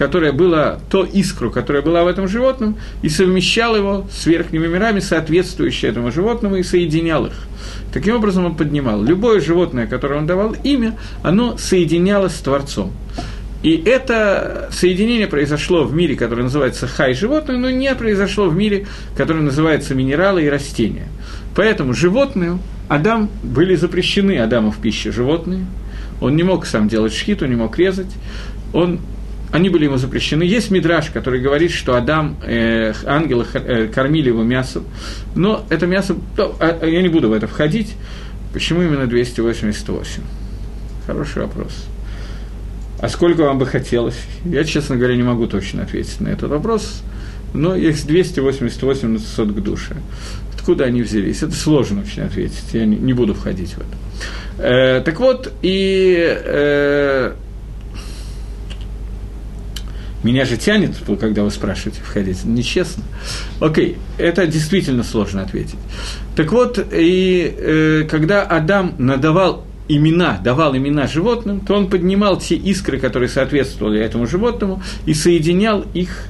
которая 0.00 0.32
была, 0.32 0.78
то 0.88 1.04
искру, 1.04 1.50
которая 1.50 1.82
была 1.82 2.04
в 2.04 2.06
этом 2.06 2.26
животном, 2.26 2.78
и 3.02 3.10
совмещал 3.10 3.76
его 3.76 4.06
с 4.10 4.24
верхними 4.24 4.66
мирами, 4.66 4.98
соответствующие 4.98 5.90
этому 5.90 6.10
животному, 6.10 6.56
и 6.56 6.62
соединял 6.62 7.26
их. 7.26 7.34
Таким 7.92 8.16
образом 8.16 8.46
он 8.46 8.54
поднимал. 8.54 9.02
Любое 9.02 9.42
животное, 9.42 9.86
которое 9.86 10.14
он 10.18 10.26
давал 10.26 10.56
имя, 10.64 10.96
оно 11.22 11.58
соединялось 11.58 12.34
с 12.34 12.38
Творцом. 12.38 12.92
И 13.62 13.76
это 13.76 14.70
соединение 14.72 15.26
произошло 15.26 15.84
в 15.84 15.94
мире, 15.94 16.16
который 16.16 16.44
называется 16.44 16.86
хай 16.86 17.12
животное, 17.12 17.58
но 17.58 17.68
не 17.68 17.94
произошло 17.94 18.48
в 18.48 18.56
мире, 18.56 18.86
который 19.18 19.42
называется 19.42 19.94
минералы 19.94 20.44
и 20.44 20.48
растения. 20.48 21.08
Поэтому 21.54 21.92
животные, 21.92 22.58
Адам, 22.88 23.28
были 23.42 23.74
запрещены 23.74 24.38
Адаму 24.38 24.70
в 24.70 24.78
пище 24.78 25.12
животные. 25.12 25.66
Он 26.22 26.36
не 26.36 26.42
мог 26.42 26.64
сам 26.64 26.88
делать 26.88 27.12
шхиту, 27.12 27.44
не 27.44 27.56
мог 27.56 27.78
резать. 27.78 28.14
Он 28.72 28.98
они 29.52 29.68
были 29.68 29.84
ему 29.84 29.96
запрещены. 29.96 30.42
Есть 30.42 30.70
мидраж, 30.70 31.10
который 31.10 31.40
говорит, 31.40 31.72
что 31.72 31.96
Адам, 31.96 32.36
э, 32.42 32.92
ангелы 33.04 33.46
э, 33.52 33.88
кормили 33.88 34.28
его 34.28 34.42
мясом, 34.42 34.84
но 35.34 35.64
это 35.70 35.86
мясо, 35.86 36.16
ну, 36.36 36.54
а, 36.60 36.86
я 36.86 37.02
не 37.02 37.08
буду 37.08 37.28
в 37.28 37.32
это 37.32 37.46
входить. 37.46 37.94
Почему 38.52 38.82
именно 38.82 39.06
288? 39.06 40.22
Хороший 41.06 41.42
вопрос. 41.42 41.86
А 43.00 43.08
сколько 43.08 43.42
вам 43.42 43.58
бы 43.58 43.66
хотелось? 43.66 44.20
Я, 44.44 44.64
честно 44.64 44.96
говоря, 44.96 45.16
не 45.16 45.22
могу 45.22 45.46
точно 45.46 45.82
ответить 45.82 46.20
на 46.20 46.28
этот 46.28 46.50
вопрос, 46.50 47.02
но 47.54 47.74
есть 47.74 48.06
288 48.06 49.08
на 49.08 49.18
600 49.18 49.52
к 49.52 49.60
душе. 49.60 49.96
Откуда 50.54 50.84
они 50.84 51.02
взялись? 51.02 51.42
Это 51.42 51.52
сложно 51.52 52.02
очень 52.02 52.22
ответить, 52.22 52.64
я 52.72 52.84
не, 52.84 52.96
не 52.96 53.14
буду 53.14 53.34
входить 53.34 53.70
в 53.70 53.78
это. 53.78 54.62
Э, 54.62 55.00
так 55.00 55.18
вот, 55.18 55.52
и 55.62 56.16
э, 56.20 57.32
меня 60.22 60.44
же 60.44 60.56
тянет, 60.56 60.96
когда 61.18 61.42
вы 61.42 61.50
спрашиваете 61.50 62.02
входить. 62.02 62.44
Нечестно. 62.44 63.02
Окей, 63.61 63.96
это 64.18 64.46
действительно 64.46 65.02
сложно 65.02 65.42
ответить. 65.42 65.78
Так 66.37 66.52
вот, 66.52 66.78
и 66.92 67.54
э, 67.56 68.06
когда 68.09 68.42
Адам 68.42 68.94
надавал 68.98 69.64
имена, 69.88 70.38
давал 70.42 70.76
имена 70.76 71.06
животным, 71.06 71.61
то 71.61 71.74
он 71.74 71.88
поднимал 71.88 72.38
те 72.38 72.54
искры, 72.54 72.98
которые 72.98 73.28
соответствовали 73.28 74.00
этому 74.00 74.26
животному, 74.26 74.83
и 75.06 75.14
соединял 75.14 75.85
их 75.94 76.26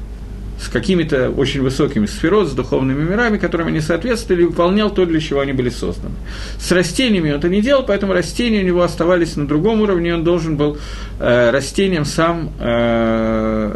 с 0.61 0.69
какими-то 0.69 1.31
очень 1.31 1.63
высокими 1.63 2.05
сферот, 2.05 2.49
с 2.49 2.53
духовными 2.53 3.03
мирами, 3.03 3.39
которым 3.39 3.69
они 3.69 3.81
соответствовали, 3.81 4.45
выполнял 4.45 4.91
то, 4.91 5.07
для 5.07 5.19
чего 5.19 5.41
они 5.41 5.53
были 5.53 5.71
созданы. 5.71 6.15
С 6.59 6.71
растениями 6.71 7.31
он 7.31 7.39
это 7.39 7.49
не 7.49 7.63
делал, 7.63 7.83
поэтому 7.83 8.13
растения 8.13 8.61
у 8.61 8.65
него 8.65 8.83
оставались 8.83 9.37
на 9.37 9.47
другом 9.47 9.81
уровне, 9.81 10.15
он 10.15 10.23
должен 10.23 10.57
был 10.57 10.77
э, 11.19 11.51
растениям 11.51 12.05
сам 12.05 12.53
э, 12.61 13.75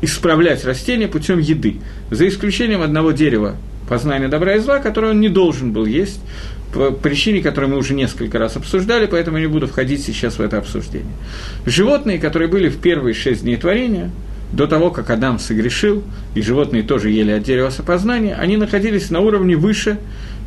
исправлять 0.00 0.64
растения 0.64 1.06
путем 1.06 1.38
еды, 1.38 1.76
за 2.10 2.26
исключением 2.28 2.80
одного 2.80 3.12
дерева 3.12 3.56
познания 3.86 4.28
добра 4.28 4.54
и 4.54 4.58
зла, 4.58 4.78
которое 4.78 5.10
он 5.10 5.20
не 5.20 5.28
должен 5.28 5.72
был 5.72 5.84
есть, 5.84 6.20
по 6.72 6.92
причине, 6.92 7.42
которую 7.42 7.72
мы 7.72 7.76
уже 7.76 7.92
несколько 7.92 8.38
раз 8.38 8.56
обсуждали, 8.56 9.06
поэтому 9.06 9.38
не 9.38 9.46
буду 9.46 9.66
входить 9.66 10.02
сейчас 10.02 10.38
в 10.38 10.40
это 10.40 10.58
обсуждение. 10.58 11.12
Животные, 11.66 12.18
которые 12.18 12.48
были 12.48 12.70
в 12.70 12.78
первые 12.78 13.12
шесть 13.12 13.42
дней 13.42 13.56
творения– 13.58 14.10
до 14.52 14.66
того, 14.66 14.90
как 14.90 15.10
Адам 15.10 15.38
согрешил, 15.38 16.02
и 16.34 16.42
животные 16.42 16.82
тоже 16.82 17.10
ели 17.10 17.32
от 17.32 17.42
дерева 17.42 17.70
сопознания, 17.70 18.34
они 18.34 18.56
находились 18.56 19.10
на 19.10 19.20
уровне 19.20 19.56
выше, 19.56 19.98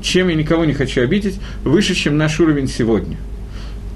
чем 0.01 0.29
я 0.29 0.35
никого 0.35 0.65
не 0.65 0.73
хочу 0.73 1.01
обидеть, 1.01 1.39
выше, 1.63 1.93
чем 1.93 2.17
наш 2.17 2.39
уровень 2.39 2.67
сегодня. 2.67 3.17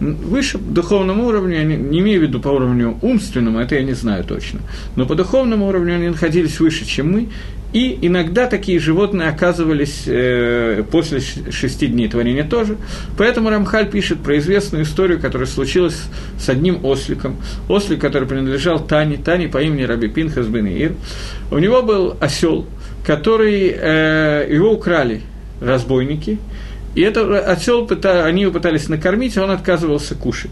Выше 0.04 0.58
по 0.58 0.72
духовному 0.72 1.26
уровню, 1.28 1.56
я 1.56 1.64
не, 1.64 1.76
не 1.76 2.00
имею 2.00 2.20
в 2.20 2.24
виду 2.24 2.40
по 2.40 2.50
уровню 2.50 2.98
умственному, 3.02 3.60
это 3.60 3.76
я 3.76 3.84
не 3.84 3.94
знаю 3.94 4.24
точно, 4.24 4.60
но 4.96 5.06
по 5.06 5.16
духовному 5.16 5.68
уровню 5.68 5.96
они 5.96 6.10
находились 6.10 6.60
выше, 6.60 6.86
чем 6.86 7.12
мы, 7.12 7.30
и 7.74 7.98
иногда 8.04 8.46
такие 8.46 8.80
животные 8.80 9.30
оказывались 9.30 10.04
э, 10.06 10.84
после 10.92 11.22
шести 11.22 11.88
дней 11.88 12.08
творения 12.08 12.44
тоже. 12.44 12.78
Поэтому 13.18 13.50
Рамхаль 13.50 13.90
пишет 13.90 14.20
про 14.20 14.38
известную 14.38 14.84
историю, 14.84 15.20
которая 15.20 15.48
случилась 15.48 16.04
с 16.38 16.50
одним 16.50 16.86
осликом. 16.86 17.38
Ослик, 17.68 18.00
который 18.00 18.28
принадлежал 18.28 18.80
Тане, 18.80 19.18
Тане 19.18 19.48
по 19.48 19.58
имени 19.58 19.84
Раби 19.84 20.08
Пинхас 20.08 20.46
бен 20.46 20.68
Ир. 20.68 20.94
У 21.50 21.58
него 21.58 21.82
был 21.82 22.16
осел, 22.20 22.68
который 23.04 23.76
э, 23.76 24.48
его 24.52 24.72
украли 24.74 25.22
разбойники, 25.60 26.38
и 26.96 27.02
это 27.02 27.40
осел 27.40 27.90
они 28.04 28.44
его 28.44 28.52
пытались 28.52 28.90
накормить, 28.90 29.38
а 29.38 29.44
он 29.44 29.52
отказывался 29.52 30.16
кушать. 30.16 30.52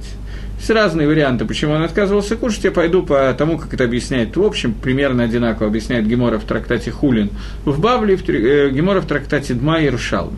Есть 0.58 0.70
разные 0.70 1.08
варианты, 1.08 1.46
почему 1.46 1.74
он 1.74 1.82
отказывался 1.82 2.36
кушать. 2.36 2.64
Я 2.66 2.72
пойду 2.72 3.02
по 3.02 3.34
тому, 3.36 3.58
как 3.58 3.74
это 3.74 3.84
объясняет. 3.84 4.38
В 4.38 4.44
общем, 4.44 4.74
примерно 4.74 5.24
одинаково 5.24 5.68
объясняет 5.68 6.06
Гемора 6.06 6.38
в 6.38 6.44
трактате 6.44 6.92
Хулин 6.92 7.32
в 7.66 7.80
Бабле, 7.80 8.16
в, 8.16 8.30
э, 8.30 8.70
Гемора 8.70 9.02
в 9.02 9.08
трактате 9.08 9.56
Дма 9.56 9.80
и 9.80 9.90
Рушалми. 9.90 10.38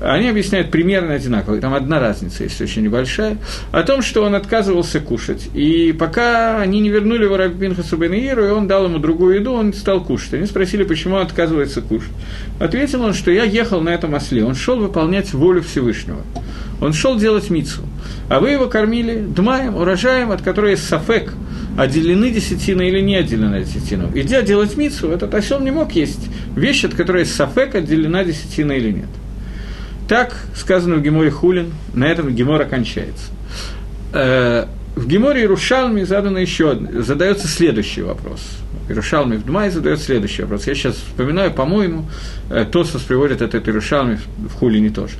Они 0.00 0.28
объясняют 0.28 0.70
примерно 0.70 1.14
одинаково. 1.14 1.60
Там 1.60 1.74
одна 1.74 1.98
разница 1.98 2.44
есть 2.44 2.60
очень 2.60 2.82
небольшая. 2.82 3.38
О 3.72 3.82
том, 3.82 4.02
что 4.02 4.22
он 4.22 4.34
отказывался 4.34 5.00
кушать. 5.00 5.48
И 5.54 5.94
пока 5.98 6.60
они 6.60 6.80
не 6.80 6.88
вернули 6.88 7.24
его 7.24 7.36
Рабинхасу 7.36 7.96
Бенеиру, 7.96 8.46
и 8.46 8.50
он 8.50 8.68
дал 8.68 8.84
ему 8.84 8.98
другую 8.98 9.36
еду, 9.36 9.52
он 9.52 9.72
стал 9.72 10.02
кушать. 10.02 10.34
Они 10.34 10.46
спросили, 10.46 10.84
почему 10.84 11.16
он 11.16 11.22
отказывается 11.22 11.82
кушать. 11.82 12.12
Ответил 12.60 13.02
он, 13.02 13.12
что 13.12 13.30
я 13.30 13.44
ехал 13.44 13.80
на 13.80 13.90
этом 13.90 14.14
осле. 14.14 14.44
Он 14.44 14.54
шел 14.54 14.78
выполнять 14.78 15.32
волю 15.32 15.62
Всевышнего. 15.62 16.22
Он 16.80 16.92
шел 16.92 17.16
делать 17.18 17.50
мицу. 17.50 17.82
А 18.28 18.40
вы 18.40 18.50
его 18.50 18.66
кормили 18.66 19.24
дмаем, 19.26 19.74
урожаем, 19.74 20.30
от 20.30 20.42
которой 20.42 20.72
есть 20.72 20.86
сафек, 20.86 21.32
отделены 21.76 22.30
десятина 22.30 22.82
или 22.82 23.00
не 23.00 23.16
отделена 23.16 23.60
десятина. 23.60 24.10
Идя 24.14 24.42
делать 24.42 24.76
мицу, 24.76 25.10
этот 25.10 25.34
осел 25.34 25.60
не 25.60 25.72
мог 25.72 25.92
есть 25.92 26.28
вещь, 26.54 26.84
от 26.84 26.94
которой 26.94 27.20
есть 27.20 27.34
сафек, 27.34 27.74
отделена 27.74 28.22
десятина 28.22 28.72
или 28.72 28.92
нет. 28.92 29.08
Так 30.08 30.34
сказано 30.54 30.96
в 30.96 31.02
Геморе 31.02 31.30
Хулин, 31.30 31.72
на 31.94 32.04
этом 32.04 32.34
Гемора 32.34 32.64
кончается. 32.64 33.26
Э, 34.12 34.64
в 34.96 35.06
Геморе 35.06 35.42
Иерушалме 35.42 36.06
задано 36.06 36.38
еще, 36.38 36.78
задается 37.02 37.46
следующий 37.46 38.02
вопрос– 38.02 38.40
Ирушалми 38.88 39.36
в 39.36 39.44
Дмай 39.44 39.70
задает 39.70 40.00
следующий 40.00 40.42
вопрос. 40.42 40.66
Я 40.66 40.74
сейчас 40.74 40.96
вспоминаю, 40.96 41.52
по-моему, 41.52 42.06
э, 42.50 42.64
Тосос 42.70 43.02
приводит 43.02 43.42
этот 43.42 43.68
Ирушалми 43.68 44.18
в 44.38 44.54
Хулине 44.54 44.90
тоже. 44.90 45.14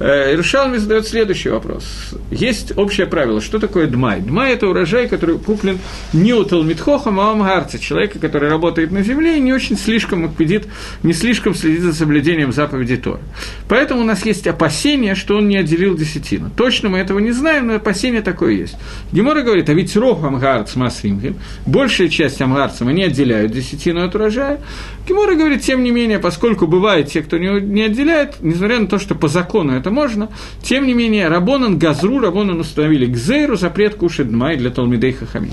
Э, 0.00 0.34
Ирушалми 0.34 0.76
задает 0.76 1.06
следующий 1.06 1.48
вопрос. 1.48 2.14
Есть 2.30 2.76
общее 2.76 3.06
правило, 3.06 3.40
что 3.40 3.58
такое 3.58 3.86
Дмай? 3.86 4.20
Дмай– 4.20 4.52
это 4.54 4.68
урожай, 4.68 5.08
который 5.08 5.38
куплен 5.38 5.78
не 6.12 6.34
у 6.34 6.44
Талмитхохам, 6.44 7.20
а 7.20 7.30
у 7.30 7.32
Амгарца, 7.32 7.78
человека, 7.78 8.18
который 8.18 8.48
работает 8.48 8.90
на 8.90 9.02
земле 9.02 9.38
и 9.38 9.40
не 9.40 9.52
очень 9.52 9.76
слишком 9.76 10.24
акпедит, 10.24 10.66
не 11.02 11.12
слишком 11.12 11.54
следит 11.54 11.82
за 11.82 11.92
соблюдением 11.92 12.52
заповеди 12.52 12.96
Тора. 12.96 13.20
Поэтому 13.68 14.02
у 14.02 14.04
нас 14.04 14.24
есть 14.26 14.46
опасение, 14.46 15.14
что 15.14 15.36
он 15.36 15.48
не 15.48 15.56
отделил 15.56 15.96
десятину. 15.96 16.50
Точно 16.54 16.88
мы 16.88 16.98
этого 16.98 17.18
не 17.18 17.32
знаем, 17.32 17.68
но 17.68 17.74
опасение 17.76 18.22
такое 18.22 18.52
есть. 18.52 18.76
Гемора 19.12 19.42
говорит, 19.42 19.68
а 19.68 19.74
ведь 19.74 19.96
Рох 19.96 20.22
Амгарц 20.24 20.76
Масримхим, 20.76 21.36
большая 21.66 22.08
часть 22.08 22.40
Амгарца 22.40 22.84
мы 22.84 22.92
не 22.92 23.04
отделяют 23.14 23.52
десятину 23.52 24.04
от 24.04 24.14
урожая. 24.14 24.60
Кимора 25.06 25.34
говорит, 25.34 25.62
тем 25.62 25.82
не 25.82 25.90
менее, 25.90 26.18
поскольку 26.18 26.66
бывают 26.66 27.08
те, 27.08 27.22
кто 27.22 27.38
не, 27.38 27.60
не 27.60 27.82
отделяет, 27.82 28.36
несмотря 28.40 28.80
на 28.80 28.88
то, 28.88 28.98
что 28.98 29.14
по 29.14 29.28
закону 29.28 29.72
это 29.72 29.90
можно, 29.90 30.28
тем 30.62 30.86
не 30.86 30.94
менее, 30.94 31.28
Рабонан 31.28 31.78
Газру, 31.78 32.18
Рабонан 32.18 32.60
установили 32.60 33.06
к 33.06 33.16
Зейру 33.16 33.56
запрет 33.56 33.94
кушать 33.94 34.30
дмай 34.30 34.56
для 34.56 34.70
Талмидей 34.70 35.12
Хахами. 35.12 35.52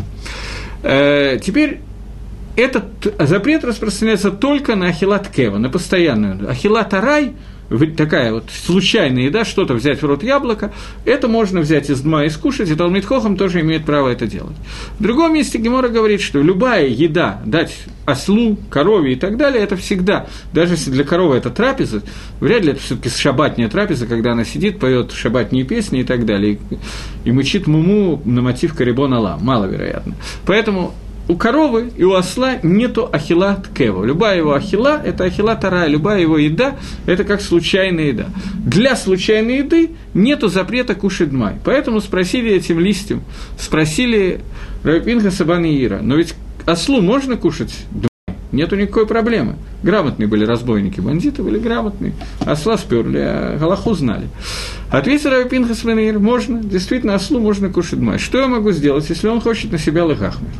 Э, 0.84 1.38
теперь 1.42 1.80
этот 2.56 2.86
запрет 3.20 3.64
распространяется 3.64 4.32
только 4.32 4.76
на 4.76 4.88
ахилат 4.88 5.28
кева, 5.30 5.58
на 5.58 5.70
постоянную. 5.70 6.50
Ахилат 6.50 6.94
арай– 6.94 7.34
такая 7.96 8.34
вот 8.34 8.46
случайная 8.50 9.24
еда, 9.24 9.46
что-то 9.46 9.74
взять 9.74 10.02
в 10.02 10.06
рот 10.06 10.24
яблоко, 10.24 10.74
это 11.06 11.28
можно 11.28 11.62
взять 11.62 11.90
из 11.90 12.02
дма 12.02 12.26
и 12.26 12.30
скушать, 12.30 12.70
и 12.70 12.76
Талмит 12.76 13.06
Хохам 13.06 13.38
тоже 13.38 13.62
имеет 13.62 13.86
право 13.86 14.10
это 14.10 14.28
делать. 14.28 14.56
В 15.00 15.04
другом 15.04 15.34
месте 15.34 15.58
Гемора 15.58 15.90
говорит, 15.90 16.22
что 16.22 16.42
любая 16.42 16.88
еда, 16.88 17.42
дать 17.46 17.78
ослу, 18.06 18.58
корове 18.70 19.14
и 19.14 19.16
так 19.16 19.38
далее, 19.38 19.64
это 19.64 19.78
всегда, 19.78 20.28
даже 20.54 20.74
если 20.74 20.92
для 20.92 21.04
коровы 21.04 21.38
это 21.38 21.50
трапеза, 21.50 22.02
вряд 22.40 22.64
ли 22.64 22.72
это 22.72 22.82
все 22.82 22.96
таки 22.96 23.10
шабатняя 23.10 23.70
трапеза, 23.70 24.06
когда 24.06 24.34
она 24.34 24.44
сидит, 24.44 24.80
поет 24.80 25.12
шабатние 25.12 25.64
песни 25.64 26.02
и 26.02 26.04
так 26.04 26.26
далее, 26.26 26.60
и, 27.24 27.30
и 27.30 27.32
мычит 27.32 27.68
муму 27.68 28.22
на 28.26 28.42
мотив 28.42 28.76
Карибон 28.76 29.14
Алла, 29.14 29.38
маловероятно. 29.40 30.16
Поэтому 30.46 30.94
у 31.28 31.36
коровы 31.36 31.92
и 31.96 32.04
у 32.04 32.14
осла 32.14 32.56
нету 32.64 33.10
ахила 33.12 33.56
ткева. 33.56 34.04
Любая 34.04 34.38
его 34.38 34.54
ахила– 34.54 35.02
это 35.06 35.26
ахила 35.26 35.56
тара, 35.56 35.88
любая 35.88 36.22
его 36.22 36.38
еда– 36.38 36.76
это 37.06 37.24
как 37.24 37.42
случайная 37.42 38.06
еда. 38.06 38.26
Для 38.66 38.96
случайной 38.96 39.60
еды 39.60 39.92
нету 40.14 40.50
запрета 40.50 40.96
кушать 40.96 41.30
дмай. 41.30 41.56
Поэтому 41.64 42.02
спросили 42.02 42.52
этим 42.52 42.80
листьям, 42.80 43.24
спросили 43.58 44.42
Рабинха 44.84 45.32
Сабана 45.32 45.68
но 46.02 46.16
ведь 46.16 46.36
ослу 46.66 47.02
можно 47.02 47.38
кушать 47.38 47.74
дмай? 47.92 48.08
Нету 48.52 48.76
никакой 48.76 49.08
проблемы. 49.08 49.56
Грамотные 49.82 50.28
были 50.28 50.44
разбойники, 50.44 51.00
бандиты 51.00 51.42
были 51.42 51.58
грамотные. 51.58 52.14
Осла 52.42 52.78
сперли, 52.78 53.20
а 53.20 53.58
Галаху 53.58 53.94
знали. 53.94 54.28
Ответил 54.90 55.30
Раби 55.30 55.50
Пинхас 55.50 55.86
можно, 55.86 56.62
действительно, 56.62 57.16
ослу 57.16 57.40
можно 57.40 57.70
кушать 57.70 58.00
дмай. 58.00 58.20
Что 58.20 58.40
я 58.40 58.48
могу 58.48 58.72
сделать, 58.72 59.10
если 59.10 59.30
он 59.30 59.40
хочет 59.40 59.72
на 59.72 59.78
себя 59.78 60.04
лыхахмер? 60.04 60.52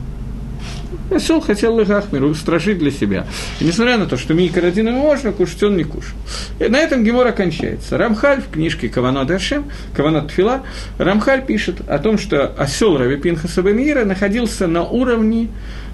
Осел 1.12 1.42
хотел 1.42 1.80
Лехахмир 1.80 2.24
устражить 2.24 2.80
для 2.80 2.92
себя. 2.92 3.26
И 3.60 3.66
несмотря 3.66 3.98
на 3.98 4.06
то, 4.06 4.18
что 4.18 4.34
Мика 4.34 4.62
Радина 4.62 4.92
можно 4.92 5.32
кушать, 5.32 5.62
он 5.64 5.78
не 5.78 5.84
кушал. 5.84 6.16
И 6.60 6.68
на 6.68 6.80
этом 6.80 7.04
Гемор 7.04 7.28
окончается. 7.28 7.98
Рамхаль 7.98 8.42
в 8.42 8.50
книжке 8.50 8.90
Каванот 8.90 9.30
Ашем, 9.30 9.66
Каванот 9.96 10.30
Тфила, 10.30 10.64
Рамхаль 10.98 11.46
пишет 11.46 11.82
о 11.88 12.00
том, 12.00 12.18
что 12.18 12.48
осел 12.58 12.98
Рави 12.98 13.18
Пинхаса 13.18 13.62
находился 13.62 14.68
на 14.68 14.84
уровне 14.84 15.50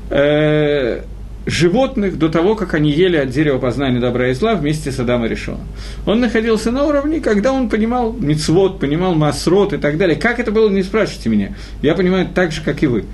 э, 0.09 1.01
животных 1.47 2.19
до 2.19 2.29
того, 2.29 2.55
как 2.55 2.73
они 2.73 2.91
ели 2.91 3.15
от 3.17 3.29
дерева 3.29 3.57
познания 3.57 3.99
добра 3.99 4.29
и 4.29 4.33
зла 4.33 4.55
вместе 4.55 4.91
с 4.91 4.99
Адамом 4.99 5.29
Решоном. 5.29 5.61
Он 6.05 6.19
находился 6.19 6.71
на 6.71 6.83
уровне, 6.83 7.21
когда 7.21 7.53
он 7.53 7.69
понимал 7.69 8.13
мицвод, 8.13 8.79
понимал 8.79 9.15
масрот 9.15 9.73
и 9.73 9.77
так 9.77 9.97
далее. 9.97 10.17
Как 10.17 10.39
это 10.39 10.51
было, 10.51 10.69
не 10.69 10.83
спрашивайте 10.83 11.29
меня. 11.29 11.55
Я 11.81 11.95
понимаю 11.95 12.27
так 12.33 12.51
же, 12.51 12.61
как 12.61 12.83
и 12.83 12.87
вы. 12.87 13.05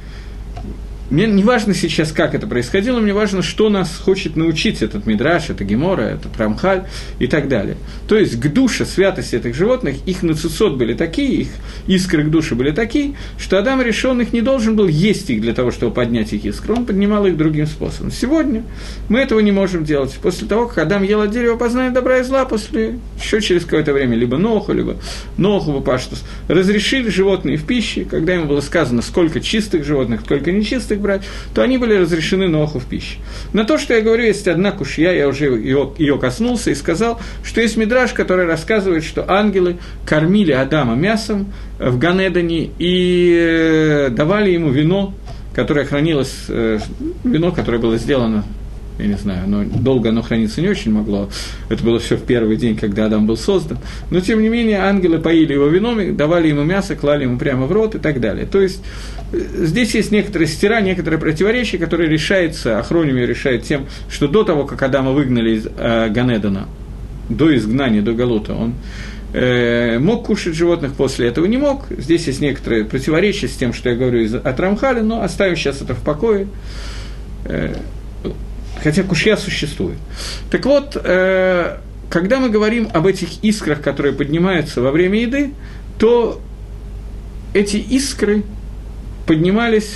Мне 1.13 1.28
не 1.28 1.43
важно 1.43 1.76
сейчас, 1.76 2.12
как 2.12 2.34
это 2.34 2.47
происходило, 2.47 2.99
мне 2.99 3.13
важно, 3.13 3.43
что 3.43 3.69
нас 3.69 3.95
хочет 4.04 4.36
научить 4.36 4.82
этот 4.82 5.06
Мидраш, 5.06 5.52
это 5.52 5.63
Гемора, 5.63 6.02
это 6.02 6.28
Прамхаль 6.28 6.86
и 7.19 7.28
так 7.28 7.47
далее. 7.47 7.78
То 8.08 8.17
есть 8.17 8.39
к 8.39 8.52
душе, 8.52 8.84
святости 8.84 9.36
этих 9.36 9.54
животных, 9.54 9.97
их 10.08 10.23
нацисот 10.23 10.76
были 10.76 10.95
такие, 10.95 11.41
их 11.41 11.49
искры 11.86 12.23
к 12.23 12.32
душе 12.32 12.56
были 12.56 12.71
такие, 12.71 13.13
что 13.38 13.60
Адам 13.60 13.84
решен 13.84 14.21
их 14.21 14.34
не 14.34 14.41
должен 14.41 14.76
был 14.76 14.88
есть 14.88 15.30
их 15.30 15.41
для 15.41 15.54
того, 15.54 15.69
чтобы 15.69 15.93
поднять 15.93 16.34
их 16.34 16.45
искры, 16.45 16.73
он 16.73 16.88
поднимал 16.88 17.28
их 17.28 17.38
другим 17.38 17.67
способом. 17.67 18.12
Сегодня 18.12 18.63
мы 19.08 19.19
этого 19.19 19.39
не 19.39 19.52
можем 19.52 19.84
делать. 19.84 20.17
После 20.19 20.47
того, 20.47 20.67
как 20.67 20.80
Адам 20.80 21.04
ел 21.04 21.21
от 21.21 21.30
дерева 21.30 21.58
познания 21.58 21.91
добра 21.91 22.21
и 22.21 22.23
зла, 22.23 22.45
после, 22.45 22.97
еще 23.21 23.39
через 23.39 23.65
какое-то 23.65 23.93
время, 23.93 24.17
либо 24.17 24.38
Ноху, 24.38 24.73
либо 24.73 24.97
Ноху, 25.38 25.80
Паштус, 25.80 26.23
разрешили 26.47 27.10
животные 27.10 27.58
в 27.58 27.67
пище, 27.67 28.04
когда 28.04 28.34
ему 28.34 28.47
было 28.47 28.62
сказано, 28.62 29.04
сколько 29.04 29.41
чистых 29.41 29.86
животных, 29.86 30.21
сколько 30.21 30.52
нечистых, 30.52 31.03
брать, 31.04 31.22
то 31.54 31.62
они 31.62 31.78
были 31.78 31.94
разрешены 31.96 32.48
Ноху 32.48 32.80
в 32.80 32.86
пище. 32.86 33.18
На 33.54 33.63
то, 33.66 33.78
что 33.78 33.94
я 33.94 34.02
говорю, 34.02 34.24
есть 34.24 34.48
одна 34.48 34.72
кушья, 34.72 35.12
я 35.12 35.28
уже 35.28 35.46
ее, 35.46 35.92
ее 36.00 36.18
коснулся 36.18 36.72
и 36.72 36.76
сказал, 36.76 37.22
что 37.44 37.62
есть 37.62 37.78
мидраж, 37.78 38.13
который 38.13 38.48
рассказывает, 38.48 39.04
что 39.04 39.30
ангелы 39.30 39.78
кормили 40.06 40.52
Адама 40.52 40.96
мясом 40.96 41.54
в 41.78 42.00
Ганедане 42.00 42.72
и 42.80 43.38
э, 43.38 44.10
давали 44.10 44.50
ему 44.50 44.72
вино, 44.72 45.13
которое 45.54 45.86
хранилось, 45.86 46.46
э, 46.48 46.80
вино, 47.24 47.52
которое 47.52 47.78
было 47.78 47.98
сделано 47.98 48.44
я 48.99 49.08
не 49.08 49.15
знаю, 49.15 49.47
но 49.47 49.63
долго 49.63 50.10
оно 50.10 50.21
храниться 50.21 50.62
не 50.62 50.69
очень 50.69 50.91
могло. 50.91 51.29
Это 51.69 51.84
было 51.84 51.99
все 51.99 52.15
в 52.15 52.23
первый 52.23 52.58
день, 52.58 52.77
когда 52.77 53.06
Адам 53.06 53.25
был 53.25 53.38
создан. 53.38 53.79
Но, 54.12 54.19
тем 54.19 54.41
не 54.41 54.49
менее, 54.49 54.79
ангелы 54.79 55.19
поили 55.19 55.53
его 55.53 55.67
вином, 55.67 56.15
давали 56.15 56.49
ему 56.49 56.63
мясо, 56.63 56.95
клали 56.95 57.23
ему 57.23 57.38
прямо 57.39 57.65
в 57.65 57.71
рот 57.71 57.95
и 57.95 57.99
так 57.99 58.21
далее. 58.21 58.45
То 58.45 58.62
есть, 58.62 58.84
э, 59.32 59.65
здесь 59.65 59.95
есть 59.95 60.12
некоторые 60.12 60.47
стира, 60.47 60.79
некоторые 60.82 61.19
противоречия, 61.19 61.79
которые 61.79 62.10
решаются, 62.10 62.79
Ахронимия 62.79 63.25
решает 63.25 63.63
тем, 63.63 63.88
что 64.10 64.27
до 64.27 64.43
того, 64.43 64.65
как 64.65 64.82
Адама 64.84 65.12
выгнали 65.12 65.56
из 65.56 65.65
э, 65.65 66.10
Ганедана, 66.10 66.67
до 67.29 67.56
изгнания, 67.56 68.01
до 68.01 68.13
Галута, 68.13 68.53
он 68.53 68.75
э, 69.34 69.97
мог 69.97 70.27
кушать 70.27 70.53
животных, 70.56 70.93
после 70.93 71.27
этого 71.27 71.45
не 71.45 71.58
мог. 71.58 71.86
Здесь 71.89 72.27
есть 72.27 72.41
некоторые 72.41 72.86
противоречия 72.86 73.47
с 73.47 73.56
тем, 73.56 73.73
что 73.73 73.89
я 73.89 73.95
говорю 73.95 74.19
из, 74.19 74.36
от 74.36 74.60
Рамхали, 74.60 74.99
но 74.99 75.23
оставим 75.23 75.56
сейчас 75.56 75.82
это 75.82 75.95
в 75.95 76.03
покое. 76.03 76.47
Э, 77.45 77.75
хотя 78.84 79.04
кушья 79.04 79.38
существует. 79.38 79.98
Так 80.52 80.65
вот, 80.65 80.98
э, 81.02 81.78
когда 82.10 82.39
мы 82.39 82.50
говорим 82.50 82.89
об 82.93 83.08
этих 83.08 83.43
искрах, 83.43 83.82
которые 83.82 84.13
поднимаются 84.13 84.82
во 84.82 84.91
время 84.91 85.22
еды, 85.22 85.54
то 85.98 86.41
эти 87.54 87.78
искры 87.78 88.43
поднимались 89.26 89.96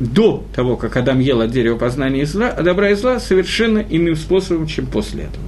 до 0.00 0.44
того, 0.54 0.76
как 0.76 0.96
Адам 0.96 1.20
ел 1.20 1.42
от 1.42 1.50
дерева 1.50 1.76
познания 1.76 2.24
зла, 2.24 2.52
добра 2.52 2.90
и 2.90 2.94
зла, 2.94 3.20
совершенно 3.20 3.78
иным 3.78 4.16
способом, 4.16 4.66
чем 4.66 4.86
после 4.86 5.24
этого. 5.24 5.44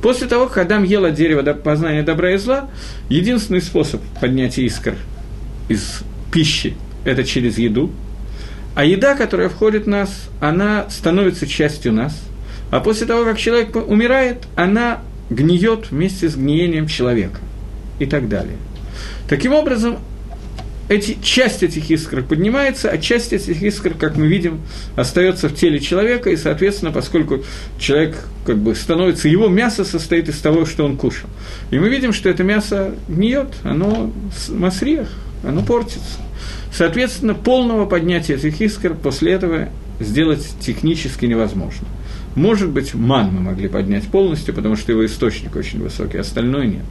После 0.00 0.26
того, 0.26 0.46
как 0.46 0.58
Адам 0.58 0.82
ел 0.82 1.04
от 1.04 1.14
дерева 1.14 1.42
познания 1.52 2.02
добра 2.02 2.32
и 2.32 2.38
зла, 2.38 2.68
единственный 3.08 3.60
способ 3.60 4.00
поднятия 4.20 4.64
искр 4.64 4.96
из 5.68 6.00
пищи– 6.32 6.74
это 7.04 7.24
через 7.24 7.58
еду– 7.58 7.90
а 8.74 8.84
еда, 8.84 9.14
которая 9.14 9.48
входит 9.48 9.84
в 9.84 9.88
нас, 9.88 10.28
она 10.40 10.88
становится 10.90 11.46
частью 11.46 11.92
нас. 11.92 12.18
А 12.70 12.80
после 12.80 13.06
того, 13.06 13.24
как 13.24 13.38
человек 13.38 13.76
умирает, 13.76 14.44
она 14.56 15.02
гниет 15.28 15.90
вместе 15.90 16.28
с 16.28 16.36
гниением 16.36 16.86
человека. 16.86 17.40
И 17.98 18.06
так 18.06 18.28
далее. 18.28 18.56
Таким 19.28 19.52
образом, 19.52 19.98
эти, 20.88 21.16
часть 21.22 21.62
этих 21.62 21.90
искр 21.90 22.22
поднимается, 22.22 22.90
а 22.90 22.98
часть 22.98 23.32
этих 23.32 23.62
искр, 23.62 23.94
как 23.94 24.16
мы 24.16 24.26
видим, 24.26 24.60
остается 24.96 25.48
в 25.48 25.54
теле 25.54 25.78
человека, 25.78 26.30
и, 26.30 26.36
соответственно, 26.36 26.92
поскольку 26.92 27.44
человек 27.78 28.16
как 28.44 28.58
бы 28.58 28.74
становится, 28.74 29.28
его 29.28 29.48
мясо 29.48 29.84
состоит 29.84 30.28
из 30.28 30.38
того, 30.38 30.66
что 30.66 30.84
он 30.84 30.96
кушал. 30.96 31.30
И 31.70 31.78
мы 31.78 31.88
видим, 31.88 32.12
что 32.12 32.28
это 32.28 32.42
мясо 32.42 32.94
гниет, 33.08 33.48
оно 33.62 34.12
масриях, 34.48 35.08
оно 35.44 35.62
портится. 35.62 36.18
Соответственно, 36.72 37.34
полного 37.34 37.86
поднятия 37.86 38.34
этих 38.34 38.60
искр 38.60 38.94
после 38.94 39.32
этого 39.32 39.68
сделать 40.00 40.46
технически 40.60 41.26
невозможно. 41.26 41.86
Может 42.34 42.70
быть, 42.70 42.94
ман 42.94 43.30
мы 43.30 43.40
могли 43.40 43.68
поднять 43.68 44.04
полностью, 44.04 44.54
потому 44.54 44.76
что 44.76 44.90
его 44.90 45.04
источник 45.04 45.54
очень 45.54 45.82
высокий, 45.82 46.16
остальное 46.16 46.66
нет. 46.66 46.84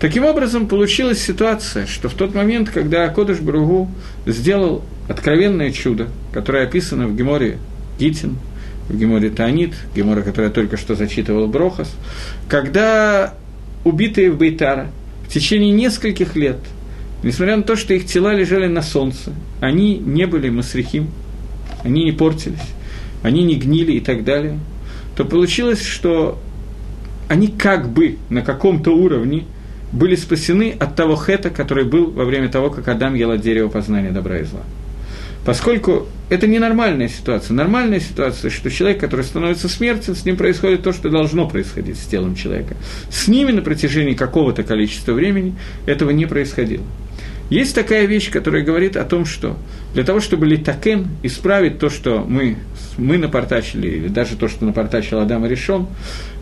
Таким 0.00 0.24
образом, 0.24 0.68
получилась 0.68 1.20
ситуация, 1.20 1.86
что 1.86 2.08
в 2.08 2.14
тот 2.14 2.34
момент, 2.34 2.70
когда 2.70 3.08
Кодыш 3.08 3.40
Бругу 3.40 3.90
сделал 4.24 4.84
откровенное 5.08 5.72
чудо, 5.72 6.08
которое 6.32 6.64
описано 6.64 7.08
в 7.08 7.16
Геморе 7.16 7.58
Гитин, 7.98 8.36
в 8.88 8.96
Геморе 8.96 9.30
Таанит, 9.30 9.74
Гемора, 9.96 10.22
которая 10.22 10.50
только 10.52 10.76
что 10.76 10.94
зачитывал 10.94 11.48
Брохас, 11.48 11.90
когда 12.48 13.34
убитые 13.84 14.30
в 14.30 14.38
Бейтара 14.38 14.86
в 15.26 15.32
течение 15.32 15.72
нескольких 15.72 16.36
лет– 16.36 16.58
Несмотря 17.22 17.56
на 17.56 17.62
то, 17.62 17.76
что 17.76 17.94
их 17.94 18.06
тела 18.06 18.34
лежали 18.34 18.66
на 18.66 18.82
солнце, 18.82 19.32
они 19.60 19.98
не 19.98 20.26
были 20.26 20.50
масрихим, 20.50 21.10
они 21.82 22.04
не 22.04 22.12
портились, 22.12 22.58
они 23.22 23.42
не 23.42 23.56
гнили 23.56 23.92
и 23.92 24.00
так 24.00 24.24
далее, 24.24 24.58
то 25.16 25.24
получилось, 25.24 25.82
что 25.82 26.38
они 27.28 27.48
как 27.48 27.90
бы 27.90 28.18
на 28.30 28.42
каком-то 28.42 28.92
уровне 28.92 29.44
были 29.92 30.14
спасены 30.14 30.76
от 30.78 30.94
того 30.94 31.16
хета, 31.16 31.50
который 31.50 31.84
был 31.84 32.10
во 32.10 32.24
время 32.24 32.48
того, 32.48 32.70
как 32.70 32.86
Адам 32.88 33.14
ел 33.14 33.30
от 33.30 33.40
дерева 33.40 33.68
познания 33.68 34.10
добра 34.10 34.38
и 34.38 34.44
зла. 34.44 34.60
Поскольку 35.44 36.06
это 36.28 36.46
ненормальная 36.46 37.08
ситуация. 37.08 37.54
Нормальная 37.54 38.00
ситуация, 38.00 38.50
что 38.50 38.70
человек, 38.70 39.00
который 39.00 39.24
становится 39.24 39.68
смертен, 39.68 40.14
с 40.14 40.24
ним 40.26 40.36
происходит 40.36 40.82
то, 40.82 40.92
что 40.92 41.08
должно 41.08 41.48
происходить 41.48 41.96
с 41.96 42.04
телом 42.04 42.34
человека. 42.34 42.76
С 43.10 43.28
ними 43.28 43.52
на 43.52 43.62
протяжении 43.62 44.14
какого-то 44.14 44.62
количества 44.62 45.12
времени 45.12 45.54
этого 45.86 46.10
не 46.10 46.26
происходило. 46.26 46.84
Есть 47.50 47.74
такая 47.74 48.04
вещь, 48.04 48.30
которая 48.30 48.62
говорит 48.62 48.96
о 48.96 49.04
том, 49.04 49.24
что 49.24 49.56
для 49.98 50.04
того, 50.04 50.20
чтобы 50.20 50.46
литакен 50.46 51.08
исправить 51.24 51.80
то, 51.80 51.90
что 51.90 52.20
мы, 52.20 52.54
мы 52.98 53.18
напортачили, 53.18 53.88
или 53.88 54.06
даже 54.06 54.36
то, 54.36 54.46
что 54.46 54.64
напортачил 54.64 55.18
Адам 55.18 55.44
и 55.44 55.48
решен, 55.48 55.88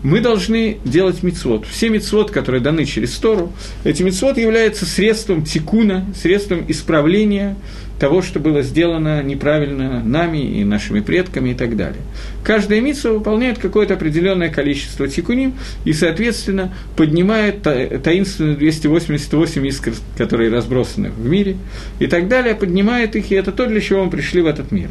мы 0.03 0.21
должны 0.21 0.77
делать 0.85 1.23
мицвод. 1.23 1.65
Все 1.67 1.89
мицвод, 1.89 2.31
которые 2.31 2.61
даны 2.61 2.85
через 2.85 3.15
Тору, 3.15 3.55
эти 3.83 4.03
мицвод 4.03 4.37
являются 4.37 4.85
средством 4.85 5.43
тикуна, 5.43 6.05
средством 6.15 6.67
исправления 6.69 7.57
того, 7.99 8.23
что 8.23 8.41
было 8.41 8.63
сделано 8.63 9.23
неправильно 9.23 10.03
нами 10.03 10.39
и 10.39 10.65
нашими 10.65 11.01
предками 11.01 11.51
и 11.51 11.55
так 11.55 11.77
далее. 11.77 12.03
Каждая 12.45 12.81
митсва 12.81 13.11
выполняет 13.13 13.59
какое-то 13.59 13.95
определенное 13.95 14.51
количество 14.51 15.09
тикуним 15.09 15.55
и, 15.85 15.93
соответственно, 15.93 16.75
поднимает 16.97 17.63
таинственные 17.63 18.57
288 18.57 19.67
искр, 19.67 19.95
которые 20.17 20.51
разбросаны 20.51 21.11
в 21.11 21.27
мире, 21.27 21.57
и 21.99 22.07
так 22.07 22.29
далее, 22.29 22.55
поднимает 22.55 23.17
их, 23.17 23.31
и 23.31 23.35
это 23.35 23.46
то, 23.53 23.67
для 23.67 23.81
чего 23.81 24.05
мы 24.05 24.11
пришли 24.11 24.41
в 24.43 24.47
этот 24.47 24.73
мир. 24.73 24.91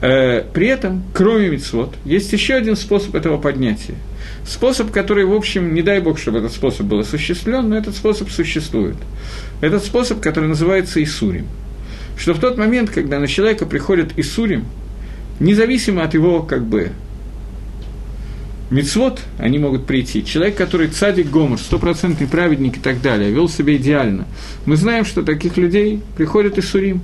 Э, 0.00 0.42
при 0.52 0.68
этом, 0.68 1.04
кроме 1.14 1.48
мицвод, 1.48 1.94
есть 2.04 2.32
еще 2.32 2.54
один 2.54 2.76
способ 2.76 3.14
этого 3.14 3.38
поднятия. 3.38 3.94
Способ, 4.46 4.90
который, 4.90 5.24
в 5.24 5.32
общем, 5.32 5.74
не 5.74 5.82
дай 5.82 6.00
бог, 6.00 6.18
чтобы 6.18 6.38
этот 6.38 6.52
способ 6.52 6.86
был 6.86 7.00
осуществлен, 7.00 7.68
но 7.68 7.76
этот 7.76 7.96
способ 7.96 8.30
существует. 8.30 8.96
Этот 9.60 9.84
способ, 9.84 10.20
который 10.20 10.48
называется 10.48 11.02
Исурим– 11.02 11.46
что 12.16 12.34
в 12.34 12.40
тот 12.40 12.56
момент, 12.56 12.90
когда 12.90 13.18
на 13.18 13.26
человека 13.26 13.66
приходит 13.66 14.18
Исурим, 14.18 14.64
независимо 15.38 16.02
от 16.02 16.14
его, 16.14 16.42
как 16.42 16.64
бы, 16.64 16.92
Мицвод, 18.68 19.20
они 19.38 19.58
могут 19.58 19.86
прийти. 19.86 20.24
Человек, 20.24 20.56
который 20.56 20.88
цадик 20.88 21.30
гомор, 21.30 21.58
стопроцентный 21.58 22.26
праведник 22.26 22.78
и 22.78 22.80
так 22.80 23.00
далее, 23.00 23.30
вел 23.30 23.48
себя 23.48 23.76
идеально. 23.76 24.26
Мы 24.64 24.76
знаем, 24.76 25.04
что 25.04 25.22
таких 25.22 25.56
людей 25.56 26.02
приходят 26.16 26.58
и 26.58 26.62
сурим. 26.62 27.00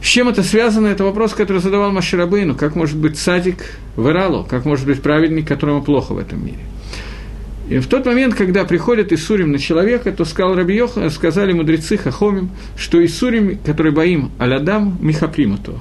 С 0.00 0.06
чем 0.06 0.28
это 0.28 0.44
связано? 0.44 0.86
Это 0.86 1.02
вопрос, 1.02 1.34
который 1.34 1.60
задавал 1.60 1.90
Маширабейну. 1.90 2.54
Как 2.54 2.76
может 2.76 2.96
быть 2.96 3.18
цадик 3.18 3.56
в? 3.96 4.46
Как 4.48 4.64
может 4.64 4.86
быть 4.86 5.02
праведник, 5.02 5.48
которому 5.48 5.82
плохо 5.82 6.12
в 6.12 6.18
этом 6.18 6.46
мире? 6.46 6.60
И 7.68 7.78
в 7.78 7.88
тот 7.88 8.06
момент, 8.06 8.36
когда 8.36 8.64
приходит 8.64 9.12
Исурим 9.12 9.50
на 9.50 9.58
человека, 9.58 10.12
то 10.12 10.24
сказал 10.24 10.54
Рабиох, 10.54 10.92
сказали 11.10 11.52
мудрецы 11.52 11.96
Хахомим, 11.96 12.50
что 12.76 13.04
Исурим, 13.04 13.58
который 13.58 13.90
боим 13.90 14.30
Алядам, 14.38 14.96
Михапримату. 15.00 15.80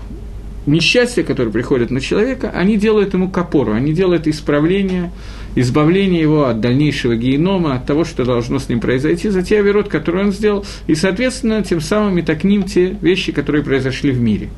Несчастья, 0.65 1.21
которые 1.21 1.53
приходят 1.53 1.91
на 1.91 2.01
человека, 2.01 2.49
они 2.49 2.77
делают 2.77 3.13
ему 3.13 3.29
копору, 3.29 3.73
они 3.73 3.93
делают 3.93 4.27
исправление, 4.27 5.11
избавление 5.53 6.21
его 6.21 6.45
от 6.45 6.59
дальнейшего 6.59 7.15
генома, 7.15 7.75
от 7.75 7.85
того, 7.85 8.03
что 8.03 8.25
должно 8.25 8.57
с 8.57 8.67
ним 8.67 8.79
произойти, 8.79 9.29
за 9.29 9.43
те 9.43 9.59
оверот, 9.59 9.89
которые 9.89 10.25
он 10.25 10.31
сделал, 10.31 10.65
и, 10.87 10.95
соответственно, 10.95 11.63
тем 11.63 11.81
самым 11.81 12.17
и 12.17 12.23
так 12.23 12.43
ним 12.43 12.63
те 12.63 12.97
вещи, 12.99 13.31
которые 13.31 13.63
произошли 13.63 14.11
в 14.11 14.19
мире. 14.19 14.49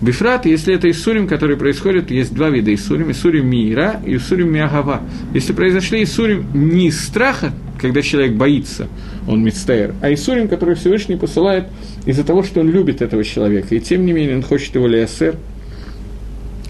Бифрат, 0.00 0.46
если 0.46 0.74
это 0.74 0.90
Исурим, 0.90 1.28
который 1.28 1.56
происходит, 1.56 2.10
есть 2.10 2.34
два 2.34 2.50
вида 2.50 2.74
Исурим, 2.74 3.12
Исурим 3.12 3.48
Миира 3.48 4.00
и 4.04 4.16
Исурим 4.16 4.52
Миагава. 4.52 5.02
Если 5.32 5.52
произошли 5.52 6.02
Исурим 6.02 6.46
не 6.54 6.88
из 6.88 7.00
страха, 7.00 7.52
когда 7.80 8.02
человек 8.02 8.32
боится, 8.32 8.88
он 9.26 9.42
мицтаэр, 9.42 9.94
а 10.00 10.12
Исурим, 10.12 10.48
который 10.48 10.74
Всевышний 10.74 11.16
посылает 11.16 11.66
из-за 12.06 12.24
того, 12.24 12.42
что 12.42 12.60
он 12.60 12.70
любит 12.70 13.02
этого 13.02 13.24
человека, 13.24 13.74
и 13.74 13.80
тем 13.80 14.04
не 14.04 14.12
менее 14.12 14.36
он 14.36 14.42
хочет 14.42 14.74
его 14.74 14.86
лиасер. 14.86 15.36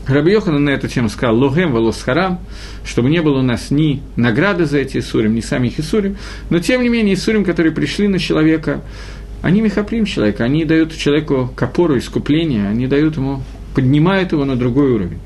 Раби 0.06 0.32
Йохан 0.32 0.62
на 0.62 0.70
эту 0.70 0.88
тему 0.88 1.08
сказал 1.08 1.36
«Логем 1.36 1.72
волос 1.72 2.02
харам», 2.02 2.40
чтобы 2.84 3.08
не 3.08 3.22
было 3.22 3.38
у 3.38 3.42
нас 3.42 3.70
ни 3.70 4.02
награды 4.16 4.66
за 4.66 4.78
эти 4.78 4.98
Исурим, 4.98 5.34
ни 5.34 5.40
самих 5.40 5.78
Исурим, 5.78 6.16
но 6.50 6.58
тем 6.58 6.82
не 6.82 6.88
менее 6.88 7.14
Исурим, 7.14 7.44
которые 7.44 7.72
пришли 7.72 8.08
на 8.08 8.18
человека, 8.18 8.80
они 9.42 9.60
мехаплим 9.60 10.04
человека, 10.04 10.44
они 10.44 10.64
дают 10.64 10.96
человеку 10.96 11.50
копору, 11.54 11.98
искупление, 11.98 12.68
они 12.68 12.86
дают 12.86 13.16
ему, 13.16 13.42
поднимают 13.74 14.32
его 14.32 14.44
на 14.44 14.56
другой 14.56 14.90
уровень 14.92 15.18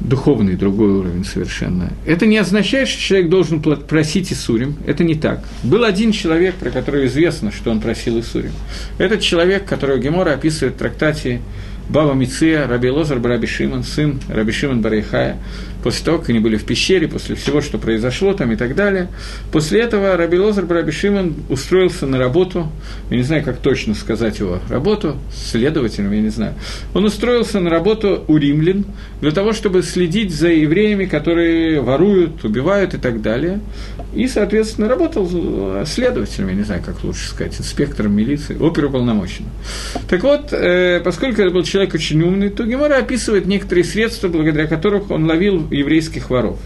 духовный 0.00 0.54
другой 0.54 0.92
уровень 0.92 1.24
совершенно. 1.24 1.92
Это 2.06 2.26
не 2.26 2.38
означает, 2.38 2.88
что 2.88 3.00
человек 3.00 3.30
должен 3.30 3.60
просить 3.60 4.32
Исурим. 4.32 4.76
Это 4.86 5.04
не 5.04 5.14
так. 5.14 5.44
Был 5.62 5.84
один 5.84 6.12
человек, 6.12 6.54
про 6.54 6.70
которого 6.70 7.06
известно, 7.06 7.50
что 7.50 7.70
он 7.70 7.80
просил 7.80 8.18
Исурим. 8.20 8.52
Этот 8.98 9.20
человек, 9.20 9.64
которого 9.64 9.98
Гемора 9.98 10.34
описывает 10.34 10.74
в 10.74 10.78
трактате 10.78 11.40
Баба 11.88 12.12
Миция, 12.12 12.66
Раби 12.66 12.90
Лозар 12.90 13.18
Бараби 13.18 13.46
Шиман, 13.46 13.82
сын 13.82 14.20
Раби 14.28 14.52
Шиман 14.52 14.82
Барайхая, 14.82 15.38
после 15.82 16.04
того, 16.04 16.18
как 16.18 16.30
они 16.30 16.38
были 16.38 16.56
в 16.56 16.64
пещере, 16.64 17.08
после 17.08 17.34
всего, 17.34 17.60
что 17.60 17.78
произошло 17.78 18.34
там 18.34 18.52
и 18.52 18.56
так 18.56 18.74
далее. 18.74 19.08
После 19.52 19.80
этого 19.80 20.16
Раби 20.16 20.38
Лозар 20.38 20.66
Раби 20.68 20.92
Шимон 20.92 21.34
устроился 21.48 22.06
на 22.06 22.18
работу, 22.18 22.70
я 23.10 23.16
не 23.16 23.22
знаю, 23.22 23.42
как 23.42 23.58
точно 23.58 23.94
сказать 23.94 24.38
его 24.38 24.60
работу, 24.68 25.16
следователем, 25.32 26.12
я 26.12 26.20
не 26.20 26.28
знаю. 26.28 26.54
Он 26.94 27.04
устроился 27.04 27.60
на 27.60 27.70
работу 27.70 28.24
у 28.28 28.36
римлян 28.36 28.84
для 29.20 29.30
того, 29.30 29.52
чтобы 29.52 29.82
следить 29.82 30.34
за 30.34 30.48
евреями, 30.48 31.06
которые 31.06 31.80
воруют, 31.80 32.44
убивают 32.44 32.94
и 32.94 32.98
так 32.98 33.22
далее. 33.22 33.60
И, 34.14 34.26
соответственно, 34.26 34.88
работал 34.88 35.84
следователем, 35.86 36.48
я 36.48 36.54
не 36.54 36.62
знаю, 36.64 36.82
как 36.84 37.04
лучше 37.04 37.28
сказать, 37.28 37.58
инспектором 37.58 38.16
милиции, 38.16 38.56
оперуполномоченным. 38.58 39.50
Так 40.08 40.22
вот, 40.22 40.52
э, 40.52 41.00
поскольку 41.04 41.42
это 41.42 41.50
был 41.50 41.62
человек 41.62 41.77
очень 41.82 42.22
умный, 42.22 42.50
то 42.50 42.64
Гемора 42.64 42.96
описывает 42.98 43.46
некоторые 43.46 43.84
средства, 43.84 44.28
благодаря 44.28 44.66
которым 44.66 45.10
он 45.10 45.26
ловил 45.26 45.68
еврейских 45.70 46.30
воров. 46.30 46.58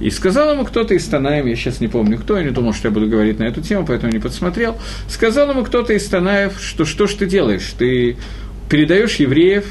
И 0.00 0.10
сказал 0.10 0.52
ему 0.52 0.64
кто-то 0.64 0.94
из 0.94 1.04
Танаем, 1.04 1.46
я 1.46 1.54
сейчас 1.54 1.80
не 1.80 1.86
помню 1.86 2.18
кто, 2.18 2.36
я 2.36 2.42
не 2.42 2.50
думал, 2.50 2.74
что 2.74 2.88
я 2.88 2.94
буду 2.94 3.06
говорить 3.06 3.38
на 3.38 3.44
эту 3.44 3.60
тему, 3.60 3.86
поэтому 3.86 4.12
не 4.12 4.18
подсмотрел, 4.18 4.76
сказал 5.08 5.50
ему 5.50 5.62
кто-то 5.64 5.92
из 5.92 6.04
Танаев, 6.06 6.60
что 6.60 6.84
что 6.84 7.06
ж 7.06 7.14
ты 7.14 7.26
делаешь, 7.26 7.72
ты 7.78 8.16
передаешь 8.68 9.16
евреев 9.16 9.64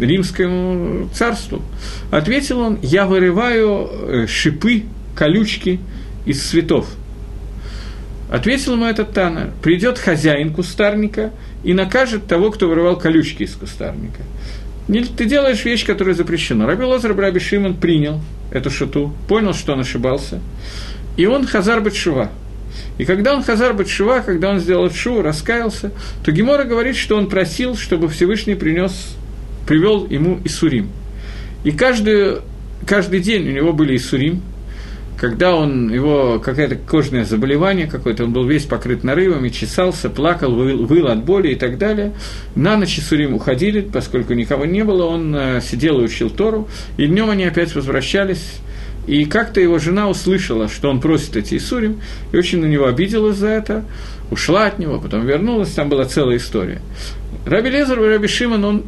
римскому 0.00 1.08
царству. 1.14 1.62
Ответил 2.10 2.60
он, 2.60 2.78
я 2.82 3.06
вырываю 3.06 3.88
э, 3.90 4.26
шипы, 4.26 4.84
колючки 5.14 5.80
из 6.26 6.42
цветов. 6.42 6.88
Ответил 8.30 8.74
ему 8.74 8.86
этот 8.86 9.12
Тана, 9.12 9.50
придет 9.62 9.98
хозяин 9.98 10.52
кустарника 10.52 11.32
и 11.64 11.74
накажет 11.74 12.26
того, 12.26 12.50
кто 12.50 12.68
вырывал 12.68 12.96
колючки 12.96 13.42
из 13.42 13.54
кустарника 13.54 14.22
ты 15.16 15.24
делаешь 15.24 15.64
вещь, 15.64 15.86
которая 15.86 16.14
запрещена. 16.14 16.66
Раби 16.66 16.84
Лозар 16.84 17.16
Раби 17.16 17.38
Шимон 17.38 17.74
принял 17.74 18.20
эту 18.50 18.70
шуту, 18.70 19.14
понял, 19.28 19.54
что 19.54 19.74
он 19.74 19.80
ошибался, 19.80 20.40
и 21.16 21.26
он 21.26 21.46
хазар 21.46 21.80
Батшува. 21.80 22.30
И 22.98 23.04
когда 23.04 23.34
он 23.34 23.42
хазар 23.42 23.74
Батшува, 23.74 24.20
когда 24.20 24.50
он 24.50 24.60
сделал 24.60 24.90
шу, 24.90 25.22
раскаялся, 25.22 25.92
то 26.24 26.32
Гемора 26.32 26.64
говорит, 26.64 26.96
что 26.96 27.16
он 27.16 27.28
просил, 27.28 27.76
чтобы 27.76 28.08
Всевышний 28.08 28.54
принес, 28.54 29.16
привел 29.66 30.06
ему 30.06 30.40
Исурим. 30.44 30.90
И 31.62 31.70
каждый, 31.70 32.38
каждый 32.86 33.20
день 33.20 33.48
у 33.48 33.52
него 33.52 33.72
были 33.72 33.96
Исурим, 33.96 34.42
когда 35.20 35.54
он, 35.54 35.92
его 35.92 36.40
какое-то 36.42 36.76
кожное 36.76 37.26
заболевание 37.26 37.86
какое-то, 37.86 38.24
он 38.24 38.32
был 38.32 38.46
весь 38.46 38.64
покрыт 38.64 39.04
нарывами, 39.04 39.50
чесался, 39.50 40.08
плакал, 40.08 40.54
выл, 40.54 40.86
выл 40.86 41.08
от 41.08 41.26
боли 41.26 41.48
и 41.48 41.56
так 41.56 41.76
далее. 41.76 42.14
На 42.54 42.78
ночь 42.78 42.98
Сурим 42.98 43.34
уходили, 43.34 43.82
поскольку 43.82 44.32
никого 44.32 44.64
не 44.64 44.82
было, 44.82 45.04
он 45.04 45.36
э, 45.36 45.60
сидел 45.60 46.00
и 46.00 46.04
учил 46.04 46.30
Тору, 46.30 46.68
и 46.96 47.06
днем 47.06 47.28
они 47.28 47.44
опять 47.44 47.74
возвращались, 47.74 48.60
и 49.06 49.26
как-то 49.26 49.60
его 49.60 49.78
жена 49.78 50.08
услышала, 50.08 50.70
что 50.70 50.88
он 50.88 51.02
просит 51.02 51.36
эти 51.36 51.58
Исурим, 51.58 52.00
и 52.32 52.38
очень 52.38 52.62
на 52.62 52.66
него 52.66 52.86
обиделась 52.86 53.36
за 53.36 53.48
это, 53.48 53.84
ушла 54.30 54.68
от 54.68 54.78
него, 54.78 54.98
потом 54.98 55.26
вернулась, 55.26 55.68
там 55.72 55.90
была 55.90 56.06
целая 56.06 56.38
история. 56.38 56.80
Раби 57.44 57.68
Лезер 57.68 58.02
и 58.02 58.08
Раби 58.08 58.26
Шимон, 58.26 58.64
он 58.64 58.84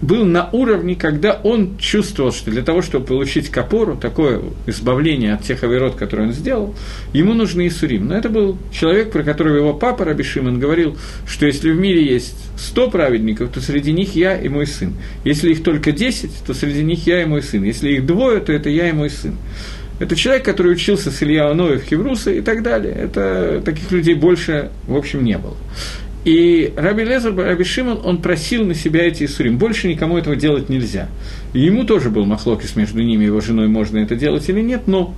был 0.00 0.24
на 0.24 0.48
уровне, 0.50 0.94
когда 0.94 1.32
он 1.32 1.76
чувствовал, 1.78 2.32
что 2.32 2.50
для 2.50 2.62
того, 2.62 2.82
чтобы 2.82 3.06
получить 3.06 3.48
капору, 3.48 3.96
такое 3.96 4.40
избавление 4.66 5.34
от 5.34 5.42
тех 5.42 5.64
оверот, 5.64 5.96
которые 5.96 6.28
он 6.28 6.32
сделал, 6.32 6.74
ему 7.12 7.34
нужны 7.34 7.66
Исурим. 7.66 8.06
Но 8.08 8.16
это 8.16 8.28
был 8.28 8.58
человек, 8.72 9.10
про 9.10 9.22
которого 9.22 9.56
его 9.56 9.74
папа 9.74 10.04
Раби 10.04 10.22
Шимон 10.22 10.60
говорил, 10.60 10.96
что 11.26 11.46
если 11.46 11.70
в 11.70 11.78
мире 11.78 12.04
есть 12.04 12.36
сто 12.56 12.88
праведников, 12.90 13.50
то 13.50 13.60
среди 13.60 13.92
них 13.92 14.14
я 14.14 14.36
и 14.36 14.48
мой 14.48 14.66
сын. 14.66 14.94
Если 15.24 15.50
их 15.50 15.62
только 15.64 15.92
десять, 15.92 16.32
то 16.46 16.54
среди 16.54 16.84
них 16.84 17.06
я 17.06 17.22
и 17.22 17.24
мой 17.24 17.42
сын. 17.42 17.64
Если 17.64 17.90
их 17.90 18.06
двое, 18.06 18.40
то 18.40 18.52
это 18.52 18.70
я 18.70 18.88
и 18.88 18.92
мой 18.92 19.10
сын. 19.10 19.34
Это 19.98 20.14
человек, 20.14 20.44
который 20.44 20.72
учился 20.72 21.10
с 21.10 21.22
Илья 21.24 21.50
Аноев, 21.50 21.82
Хевруса 21.82 22.30
и 22.30 22.40
так 22.40 22.62
далее. 22.62 22.94
Это, 22.94 23.60
таких 23.64 23.90
людей 23.90 24.14
больше, 24.14 24.70
в 24.86 24.96
общем, 24.96 25.24
не 25.24 25.36
было. 25.36 25.56
И 26.28 26.74
Раби 26.76 27.04
Лезер, 27.04 27.34
Раби 27.34 27.64
Шимон, 27.64 28.00
он 28.04 28.20
просил 28.20 28.62
на 28.66 28.74
себя 28.74 29.06
эти 29.06 29.24
Исурим. 29.24 29.56
Больше 29.56 29.88
никому 29.88 30.18
этого 30.18 30.36
делать 30.36 30.68
нельзя. 30.68 31.08
И 31.54 31.60
ему 31.60 31.84
тоже 31.84 32.10
был 32.10 32.26
махлокис 32.26 32.76
между 32.76 33.00
ними 33.00 33.22
и 33.22 33.26
его 33.28 33.40
женой, 33.40 33.66
можно 33.66 33.96
это 33.96 34.14
делать 34.14 34.46
или 34.50 34.60
нет. 34.60 34.82
Но 34.86 35.14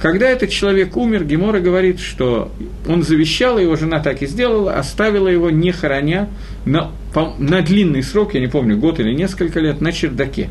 когда 0.00 0.26
этот 0.26 0.48
человек 0.48 0.96
умер, 0.96 1.24
Гемора 1.24 1.60
говорит, 1.60 2.00
что 2.00 2.50
он 2.88 3.02
завещал, 3.02 3.58
его 3.58 3.76
жена 3.76 4.00
так 4.00 4.22
и 4.22 4.26
сделала, 4.26 4.78
оставила 4.78 5.28
его, 5.28 5.50
не 5.50 5.70
хороня, 5.70 6.30
на, 6.64 6.92
на 7.38 7.60
длинный 7.60 8.02
срок, 8.02 8.32
я 8.32 8.40
не 8.40 8.48
помню, 8.48 8.78
год 8.78 9.00
или 9.00 9.12
несколько 9.12 9.60
лет, 9.60 9.82
на 9.82 9.92
чердаке. 9.92 10.48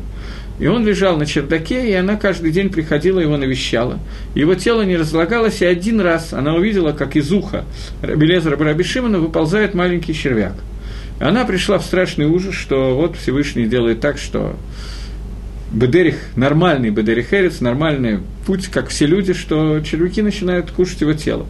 И 0.58 0.66
он 0.66 0.86
лежал 0.86 1.16
на 1.16 1.26
чердаке, 1.26 1.90
и 1.90 1.92
она 1.94 2.16
каждый 2.16 2.52
день 2.52 2.70
приходила, 2.70 3.18
его 3.18 3.36
навещала. 3.36 3.98
Его 4.34 4.54
тело 4.54 4.82
не 4.82 4.96
разлагалось, 4.96 5.62
и 5.62 5.64
один 5.64 6.00
раз 6.00 6.32
она 6.32 6.54
увидела, 6.54 6.92
как 6.92 7.16
из 7.16 7.32
уха 7.32 7.64
Белезра 8.02 8.56
Барабишимана 8.56 9.18
выползает 9.18 9.74
маленький 9.74 10.14
червяк. 10.14 10.54
Она 11.18 11.44
пришла 11.44 11.78
в 11.78 11.84
страшный 11.84 12.26
ужас, 12.26 12.54
что 12.54 12.96
вот 12.96 13.16
Всевышний 13.16 13.66
делает 13.66 14.00
так, 14.00 14.18
что 14.18 14.56
Бедерих, 15.72 16.16
нормальный 16.36 16.90
Бедерих 16.90 17.32
Эрец, 17.32 17.60
нормальный 17.60 18.20
путь, 18.46 18.68
как 18.68 18.88
все 18.88 19.06
люди, 19.06 19.32
что 19.32 19.80
червяки 19.80 20.22
начинают 20.22 20.70
кушать 20.70 21.00
его 21.00 21.14
тело. 21.14 21.46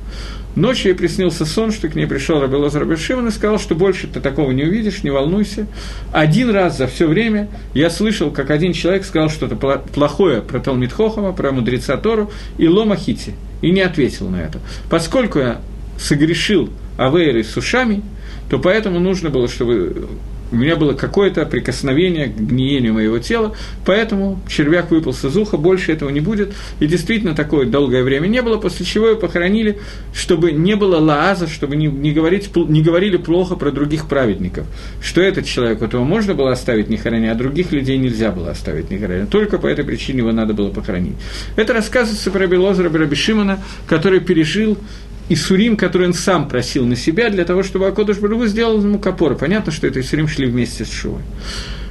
Ночью 0.56 0.92
ей 0.92 0.94
приснился 0.94 1.44
сон, 1.44 1.72
что 1.72 1.88
к 1.88 1.96
ней 1.96 2.06
пришел 2.06 2.40
Рабелоза 2.40 2.78
Рабешиман 2.78 3.28
и 3.28 3.30
сказал, 3.30 3.58
что 3.58 3.74
больше 3.74 4.06
ты 4.06 4.20
такого 4.20 4.52
не 4.52 4.62
увидишь, 4.62 5.02
не 5.02 5.10
волнуйся. 5.10 5.66
Один 6.12 6.50
раз 6.50 6.78
за 6.78 6.86
все 6.86 7.08
время 7.08 7.48
я 7.74 7.90
слышал, 7.90 8.30
как 8.30 8.50
один 8.50 8.72
человек 8.72 9.04
сказал 9.04 9.30
что-то 9.30 9.56
плохое 9.56 10.42
про 10.42 10.60
Талмит 10.60 10.92
Хохама, 10.92 11.32
про 11.32 11.50
мудреца 11.50 11.96
Тору 11.96 12.30
и 12.56 12.68
Лома 12.68 12.96
Хити, 12.96 13.34
и 13.62 13.70
не 13.70 13.80
ответил 13.80 14.28
на 14.28 14.36
это. 14.36 14.60
Поскольку 14.88 15.40
я 15.40 15.60
согрешил 15.98 16.70
Авейрой 16.96 17.44
с 17.44 17.56
ушами, 17.56 18.02
то 18.48 18.58
поэтому 18.58 19.00
нужно 19.00 19.30
было, 19.30 19.48
чтобы 19.48 20.08
у 20.52 20.56
меня 20.56 20.76
было 20.76 20.92
какое-то 20.92 21.44
прикосновение 21.46 22.26
к 22.26 22.36
гниению 22.36 22.94
моего 22.94 23.18
тела, 23.18 23.54
поэтому 23.84 24.40
червяк 24.48 24.90
выпал 24.90 25.12
из 25.12 25.36
уха, 25.36 25.56
больше 25.56 25.92
этого 25.92 26.10
не 26.10 26.20
будет. 26.20 26.54
И 26.80 26.86
действительно 26.86 27.34
такое 27.34 27.66
долгое 27.66 28.02
время 28.02 28.26
не 28.26 28.42
было, 28.42 28.58
после 28.58 28.86
чего 28.86 29.08
его 29.08 29.18
похоронили, 29.18 29.78
чтобы 30.12 30.52
не 30.52 30.76
было 30.76 30.98
лааза, 30.98 31.48
чтобы 31.48 31.76
не, 31.76 31.86
не, 31.86 32.12
говорить, 32.12 32.54
не 32.54 32.82
говорили 32.82 33.16
плохо 33.16 33.56
про 33.56 33.70
других 33.70 34.06
праведников. 34.06 34.66
Что 35.00 35.20
этот 35.20 35.46
человек, 35.46 35.80
вот 35.80 35.92
его 35.92 36.04
можно 36.04 36.34
было 36.34 36.52
оставить 36.52 36.88
не 36.88 36.96
хороня, 36.96 37.32
а 37.32 37.34
других 37.34 37.72
людей 37.72 37.98
нельзя 37.98 38.30
было 38.30 38.50
оставить 38.50 38.90
не 38.90 38.98
хороня. 38.98 39.26
Только 39.26 39.58
по 39.58 39.66
этой 39.66 39.84
причине 39.84 40.18
его 40.18 40.32
надо 40.32 40.54
было 40.54 40.70
похоронить. 40.70 41.16
Это 41.56 41.72
рассказывается 41.72 42.30
про 42.30 42.46
Белозера 42.46 42.90
Брабишимана, 42.90 43.62
который 43.86 44.20
пережил 44.20 44.78
Исурим, 45.28 45.76
который 45.76 46.08
он 46.08 46.14
сам 46.14 46.48
просил 46.48 46.86
на 46.86 46.96
себя, 46.96 47.30
для 47.30 47.44
того, 47.44 47.62
чтобы 47.62 47.86
Акодыш 47.86 48.18
Барагу 48.18 48.46
сделал 48.46 48.80
ему 48.82 48.98
капоры. 48.98 49.36
Понятно, 49.36 49.72
что 49.72 49.86
это 49.86 50.00
Исурим 50.00 50.28
шли 50.28 50.46
вместе 50.46 50.84
с 50.84 50.90
Шувой. 50.90 51.22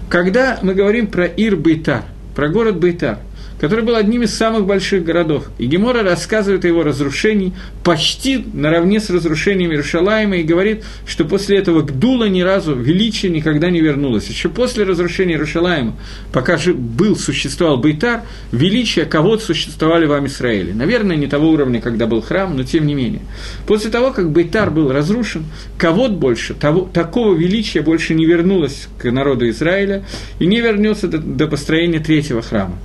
Когда 0.10 0.60
мы 0.62 0.74
говорим 0.76 1.08
про 1.08 1.26
Ир 1.26 1.56
Бейтар, 1.56 2.04
про 2.36 2.50
город 2.50 2.78
Бейтар– 2.78 3.20
который 3.64 3.86
был 3.86 3.95
одним 3.95 4.24
из 4.24 4.36
самых 4.36 4.66
больших 4.66 5.05
городов. 5.05 5.49
И 5.57 5.68
Гемора 5.68 6.03
рассказывает 6.03 6.66
о 6.66 6.68
его 6.68 6.84
разрушении 6.84 7.53
почти 7.86 8.43
наравне 8.51 8.99
с 8.99 9.09
разрушением 9.09 9.72
Иерушалайма 9.72 10.36
и 10.36 10.43
говорит, 10.43 10.84
что 11.07 11.24
после 11.24 11.59
этого 11.59 11.82
Гдула 11.82 12.26
ни 12.26 12.41
разу 12.41 12.76
величие 12.76 13.32
никогда 13.32 13.70
не 13.70 13.80
вернулось. 13.80 14.28
Еще 14.28 14.49
после 14.49 14.84
разрушения 14.84 15.36
Иерушалайма, 15.36 15.95
пока 16.34 16.57
же 16.57 16.74
был, 16.74 17.16
существовал 17.16 17.78
Бейтар, 17.78 18.24
величие 18.51 19.05
кого-то 19.05 19.45
существовали 19.45 20.07
в 20.07 20.28
Израиле. 20.28 20.74
Наверное, 20.74 21.16
не 21.16 21.28
того 21.28 21.47
уровня, 21.47 21.80
когда 21.80 22.05
был 22.05 22.22
храм, 22.22 22.57
но 22.57 22.64
тем 22.64 22.86
не 22.86 22.95
менее. 22.95 23.22
После 23.66 23.89
того, 23.89 24.11
как 24.11 24.30
Бейтар 24.30 24.72
был 24.72 24.91
разрушен, 24.91 25.45
кого-то 25.78 26.16
больше, 26.16 26.53
того, 26.53 26.82
такого 26.93 27.34
величия 27.34 27.80
больше 27.80 28.14
не 28.14 28.26
вернулось 28.26 28.89
к 28.97 29.09
народу 29.09 29.47
Израиля 29.47 30.03
и 30.39 30.47
не 30.47 30.59
вернется 30.59 31.07
до, 31.07 31.20
до 31.20 31.47
построения 31.47 31.99
третьего 32.01 32.41
храма. 32.41 32.78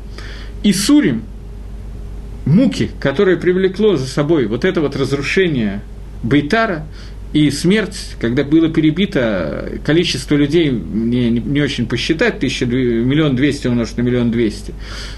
И 0.62 0.72
Сурим, 0.72 1.22
муки, 2.46 2.90
которые 3.00 3.36
привлекло 3.36 3.96
за 3.96 4.06
собой 4.06 4.46
вот 4.46 4.64
это 4.64 4.80
вот 4.80 4.96
разрушение 4.96 5.80
Бейтара, 6.22 6.84
и 7.32 7.50
смерть, 7.50 8.16
когда 8.20 8.42
было 8.42 8.68
перебито 8.68 9.80
количество 9.84 10.34
людей, 10.34 10.70
мне 10.70 11.30
не, 11.30 11.40
не 11.40 11.60
очень 11.60 11.86
посчитать, 11.86 12.40
тысяча, 12.40 12.66
миллион 12.66 13.36
двести 13.36 13.66
умножить 13.66 13.98
на 13.98 14.02
миллион 14.02 14.30
двести, 14.30 14.74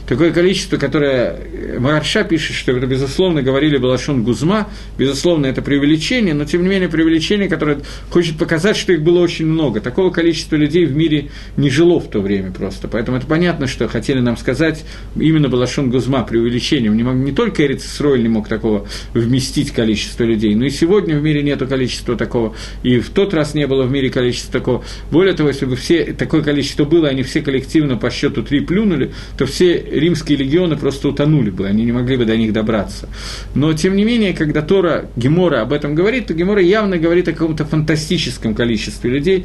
такое 0.07 0.33
количество, 0.33 0.77
которое 0.77 1.39
э, 1.53 1.79
Марша 1.79 2.25
пишет, 2.25 2.57
что 2.57 2.73
это, 2.73 2.87
безусловно, 2.87 3.43
говорили 3.43 3.77
Балашон 3.77 4.25
Гузма, 4.25 4.69
безусловно, 4.99 5.47
это 5.47 5.63
преувеличение, 5.63 6.35
но, 6.35 6.45
тем 6.45 6.63
не 6.63 6.69
менее, 6.69 6.89
преувеличение, 6.89 7.49
которое 7.49 7.79
хочет 8.11 8.37
показать, 8.37 8.77
что 8.77 8.93
их 8.93 9.03
было 9.03 9.21
очень 9.21 9.47
много. 9.47 9.81
Такого 9.81 10.11
количества 10.11 10.57
людей 10.57 10.85
в 10.87 10.97
мире 10.97 11.31
не 11.57 11.71
жило 11.71 12.01
в 12.01 12.11
то 12.11 12.21
время 12.21 12.51
просто. 12.51 12.89
Поэтому 12.89 13.19
это 13.19 13.27
понятно, 13.27 13.67
что 13.67 13.87
хотели 13.89 14.21
нам 14.21 14.37
сказать 14.37 14.85
именно 15.17 15.49
Балашон 15.49 15.91
Гузма 15.91 16.25
преувеличением. 16.25 16.97
Не, 16.97 17.03
мог, 17.03 17.15
не 17.15 17.33
только 17.33 17.65
Эрицесроль 17.65 18.01
Сроль 18.01 18.23
не 18.23 18.29
мог 18.29 18.49
такого 18.49 18.89
вместить 19.13 19.73
количество 19.73 20.25
людей, 20.25 20.55
но 20.55 20.65
и 20.65 20.71
сегодня 20.71 21.19
в 21.19 21.23
мире 21.23 21.43
нету 21.43 21.67
количества 21.69 22.00
количества 22.01 22.17
такого, 22.17 22.55
и 22.83 22.99
в 22.99 23.11
тот 23.11 23.35
раз 23.35 23.55
не 23.55 23.67
было 23.67 23.85
в 23.85 23.91
мире 23.91 24.11
количества 24.11 24.53
такого. 24.53 24.85
Более 25.11 25.35
того, 25.35 25.49
если 25.49 25.67
бы 25.67 25.77
все, 25.77 26.13
такое 26.13 26.43
количество 26.43 26.85
было, 26.85 27.09
они 27.09 27.23
все 27.23 27.43
коллективно 27.43 27.97
по 27.97 28.11
счету 28.11 28.43
три 28.43 28.61
плюнули, 28.61 29.13
то 29.37 29.47
все 29.47 29.79
римские 29.79 30.39
легионы 30.39 30.77
просто 30.77 31.09
утонули 31.09 31.51
бы, 31.51 31.67
они 31.67 31.85
не 31.85 31.93
могли 31.93 32.17
бы 32.17 32.25
до 32.25 32.37
них 32.37 32.53
добраться. 32.53 33.09
Но, 33.55 33.73
тем 33.73 33.97
не 33.97 34.05
менее, 34.05 34.33
когда 34.33 34.63
Тора 34.63 35.07
Гемора 35.17 35.63
об 35.63 35.73
этом 35.73 35.95
говорит, 35.95 36.27
то 36.27 36.35
Гемора 36.35 36.63
явно 36.63 36.99
говорит 36.99 37.29
о 37.29 37.33
каком-то 37.33 37.65
фантастическом 37.65 38.55
количестве 38.55 39.11
людей, 39.11 39.45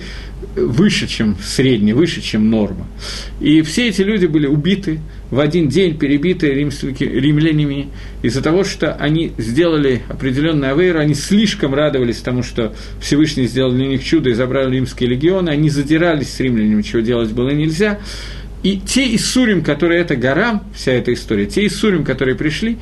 выше, 0.55 1.07
чем 1.07 1.35
среднее, 1.43 1.95
выше, 1.95 2.21
чем 2.21 2.49
норма. 2.49 2.87
И 3.41 3.61
все 3.61 3.89
эти 3.89 4.01
люди 4.01 4.27
были 4.27 4.47
убиты, 4.47 4.99
в 5.31 5.39
один 5.39 5.67
день 5.67 5.97
перебиты 5.97 6.51
римлянами 6.53 7.89
из-за 8.21 8.41
того, 8.41 8.63
что 8.63 8.93
они 8.93 9.33
сделали 9.37 10.03
определенный 10.07 10.71
авейр, 10.71 10.97
они 10.97 11.15
слишком 11.15 11.73
радовались 11.73 12.17
тому, 12.17 12.43
что 12.43 12.73
Всевышний 13.01 13.47
сделал 13.47 13.71
для 13.71 13.87
них 13.87 14.03
чудо 14.03 14.29
и 14.29 14.33
забрал 14.33 14.69
римские 14.69 15.09
легионы, 15.09 15.49
они 15.49 15.69
задирались 15.69 16.33
с 16.33 16.39
римлянами, 16.39 16.81
чего 16.81 17.01
делать 17.01 17.31
было 17.31 17.49
нельзя. 17.49 17.99
И 18.63 18.79
те 18.79 19.15
Иссурим, 19.15 19.63
которые 19.63 20.01
это 20.01 20.15
горам, 20.15 20.63
вся 20.75 20.91
эта 20.91 21.13
история, 21.13 21.45
те 21.45 21.65
Иссурим, 21.67 22.03
которые 22.03 22.35
пришли, 22.35 22.77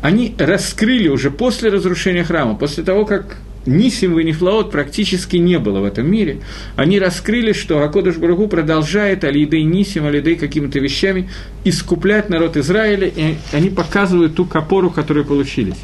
они 0.00 0.34
раскрыли 0.38 1.08
уже 1.08 1.30
после 1.30 1.70
разрушения 1.70 2.24
храма, 2.24 2.54
после 2.56 2.82
того, 2.82 3.04
как 3.04 3.38
Нисим 3.66 4.18
и 4.18 4.24
Нефлаот 4.24 4.70
практически 4.70 5.36
не 5.36 5.58
было 5.58 5.80
в 5.80 5.84
этом 5.84 6.10
мире. 6.10 6.40
Они 6.76 6.98
раскрыли, 6.98 7.52
что 7.52 7.82
Акодыш 7.82 8.16
Барагу 8.16 8.48
продолжает 8.48 9.24
Алидей 9.24 9.62
Нисим, 9.62 10.06
Алидей 10.06 10.36
какими-то 10.36 10.78
вещами 10.78 11.30
искуплять 11.64 12.28
народ 12.28 12.56
Израиля, 12.56 13.06
и 13.08 13.36
они 13.52 13.70
показывают 13.70 14.34
ту 14.34 14.44
капору, 14.44 14.90
которую 14.90 15.24
получились. 15.24 15.76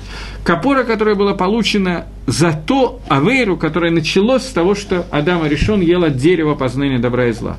Капора, 0.42 0.82
которая 0.82 1.14
была 1.14 1.34
получена 1.34 2.06
за 2.26 2.52
то 2.52 3.00
авейру, 3.08 3.56
которое 3.56 3.90
началось 3.90 4.42
с 4.42 4.50
того, 4.50 4.74
что 4.74 5.06
Адам 5.10 5.46
решен 5.46 5.80
ел 5.80 6.04
от 6.04 6.16
дерева 6.16 6.54
познания 6.54 6.98
добра 6.98 7.26
и 7.26 7.32
зла. 7.32 7.58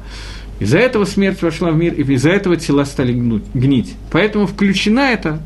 Из-за 0.59 0.79
этого 0.79 1.05
смерть 1.05 1.41
вошла 1.41 1.71
в 1.71 1.77
мир, 1.77 1.93
и 1.93 2.01
из-за 2.01 2.31
этого 2.31 2.57
тела 2.57 2.83
стали 2.83 3.13
гнить. 3.13 3.95
Поэтому 4.11 4.45
включена 4.47 5.11
эта 5.11 5.41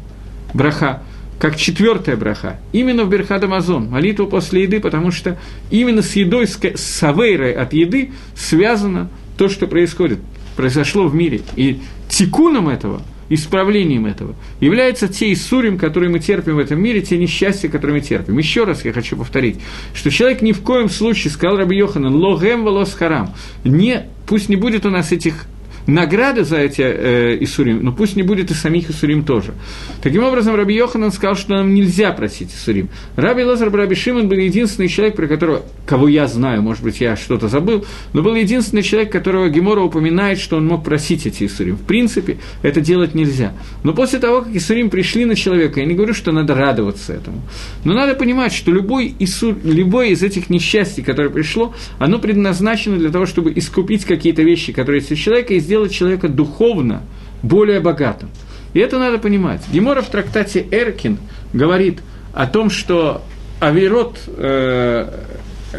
браха– 0.53 1.03
как 1.39 1.57
четвертая 1.57 2.15
браха, 2.15 2.59
именно 2.71 3.03
в 3.03 3.09
Берхад 3.09 3.43
Амазон, 3.43 3.89
молитву 3.89 4.27
после 4.27 4.63
еды, 4.63 4.79
потому 4.79 5.11
что 5.11 5.38
именно 5.71 6.01
с 6.01 6.15
едой, 6.15 6.47
с 6.47 6.59
савейрой 6.75 7.53
от 7.53 7.73
еды 7.73 8.11
связано 8.36 9.09
то, 9.38 9.49
что 9.49 9.67
происходит, 9.67 10.19
произошло 10.55 11.07
в 11.07 11.15
мире. 11.15 11.41
И 11.55 11.79
тикуном 12.07 12.69
этого, 12.69 13.01
исправлением 13.29 14.05
этого, 14.05 14.36
является 14.59 15.07
те 15.07 15.34
Иссурим, 15.34 15.77
которые 15.77 16.09
мы 16.09 16.19
терпим 16.19 16.55
в 16.55 16.59
этом 16.59 16.81
мире, 16.81 17.01
те 17.01 17.17
несчастья, 17.17 17.67
которые 17.67 17.99
мы 17.99 18.05
терпим. 18.05 18.38
Еще 18.38 18.63
раз 18.63 18.86
я 18.86 18.93
хочу 18.93 19.17
повторить, 19.17 19.59
что 19.93 20.11
человек 20.11 20.41
ни 20.41 20.51
в 20.51 20.61
коем 20.61 20.89
случае, 20.89 21.31
сказал 21.31 21.57
Раби 21.57 21.75
Йоханан, 21.77 22.15
логем 22.15 22.63
волос 22.63 22.93
харам, 22.93 23.34
не, 23.63 24.03
пусть 24.27 24.49
не 24.49 24.55
будет 24.55 24.86
у 24.86 24.89
нас 24.89 25.11
этих 25.11 25.45
награды 25.88 26.43
за 26.43 26.57
эти 26.57 26.81
э, 26.81 27.38
Исурим, 27.41 27.84
но 27.84 27.91
пусть 27.91 28.15
не 28.15 28.23
будет 28.23 28.51
и 28.51 28.53
самих 28.53 28.89
Исурим 28.89 29.23
тоже. 29.23 29.53
Таким 30.01 30.23
образом, 30.23 30.55
Раби 30.55 30.75
Йоханан 30.75 31.11
сказал, 31.11 31.36
что 31.36 31.53
нам 31.55 31.73
нельзя 31.73 32.11
просить 32.11 32.53
Исурим. 32.53 32.89
Раби 33.15 33.43
Лазар 33.43 33.71
Раби 33.71 33.95
Шимон 33.95 34.27
был 34.27 34.38
единственный 34.38 34.88
человек, 34.88 35.15
про 35.15 35.27
которого, 35.27 35.63
кого 35.86 36.07
я 36.07 36.27
знаю, 36.27 36.61
может 36.61 36.84
быть, 36.84 37.01
я 37.01 37.15
что-то 37.15 37.47
забыл, 37.47 37.86
но 38.13 38.21
был 38.21 38.36
единственный 38.36 38.84
человек, 38.84 39.11
которого 39.11 39.49
Гемора 39.49 39.81
упоминает, 39.81 40.39
что 40.39 40.57
он 40.57 40.67
мог 40.67 40.84
просить 40.84 41.25
эти 41.25 41.45
Исурим. 41.45 41.75
В 41.75 41.81
принципе, 41.81 42.38
это 42.61 42.81
делать 42.81 43.15
нельзя. 43.15 43.53
Но 43.84 43.93
после 43.93 44.19
того, 44.19 44.41
как 44.41 44.55
Исурим 44.55 44.89
пришли 44.89 45.25
на 45.25 45.36
человека, 45.36 45.79
я 45.79 45.86
не 45.86 45.95
говорю, 45.95 46.13
что 46.13 46.31
надо 46.31 46.55
радоваться 46.55 47.13
этому, 47.13 47.41
но 47.84 47.93
надо 47.93 48.15
понимать, 48.15 48.53
что 48.53 48.71
любой, 48.71 49.15
Исур, 49.19 49.55
любой 49.63 50.11
из 50.11 50.23
этих 50.23 50.49
несчастий, 50.49 51.03
которое 51.03 51.29
пришло, 51.29 51.73
оно 51.99 52.19
предназначено 52.19 52.97
для 52.97 53.09
того, 53.09 53.25
чтобы 53.25 53.51
искупить 53.55 54.05
какие-то 54.05 54.43
вещи, 54.43 54.71
которые 54.71 54.99
есть 54.99 55.11
у 55.11 55.15
человека, 55.15 55.53
и 55.53 55.59
сделать 55.59 55.72
сделать 55.74 55.91
человека 55.91 56.30
духовно 56.30 57.01
более 57.41 57.80
богатым. 57.80 58.30
И 58.76 58.80
это 58.80 58.99
надо 58.99 59.17
понимать. 59.17 59.61
Гемора 59.71 60.03
в 60.03 60.07
трактате 60.07 60.63
Эркин 60.69 61.17
говорит 61.51 61.99
о 62.32 62.45
том, 62.45 62.69
что 62.69 63.24
Аверот, 63.59 64.19
э, 64.28 65.11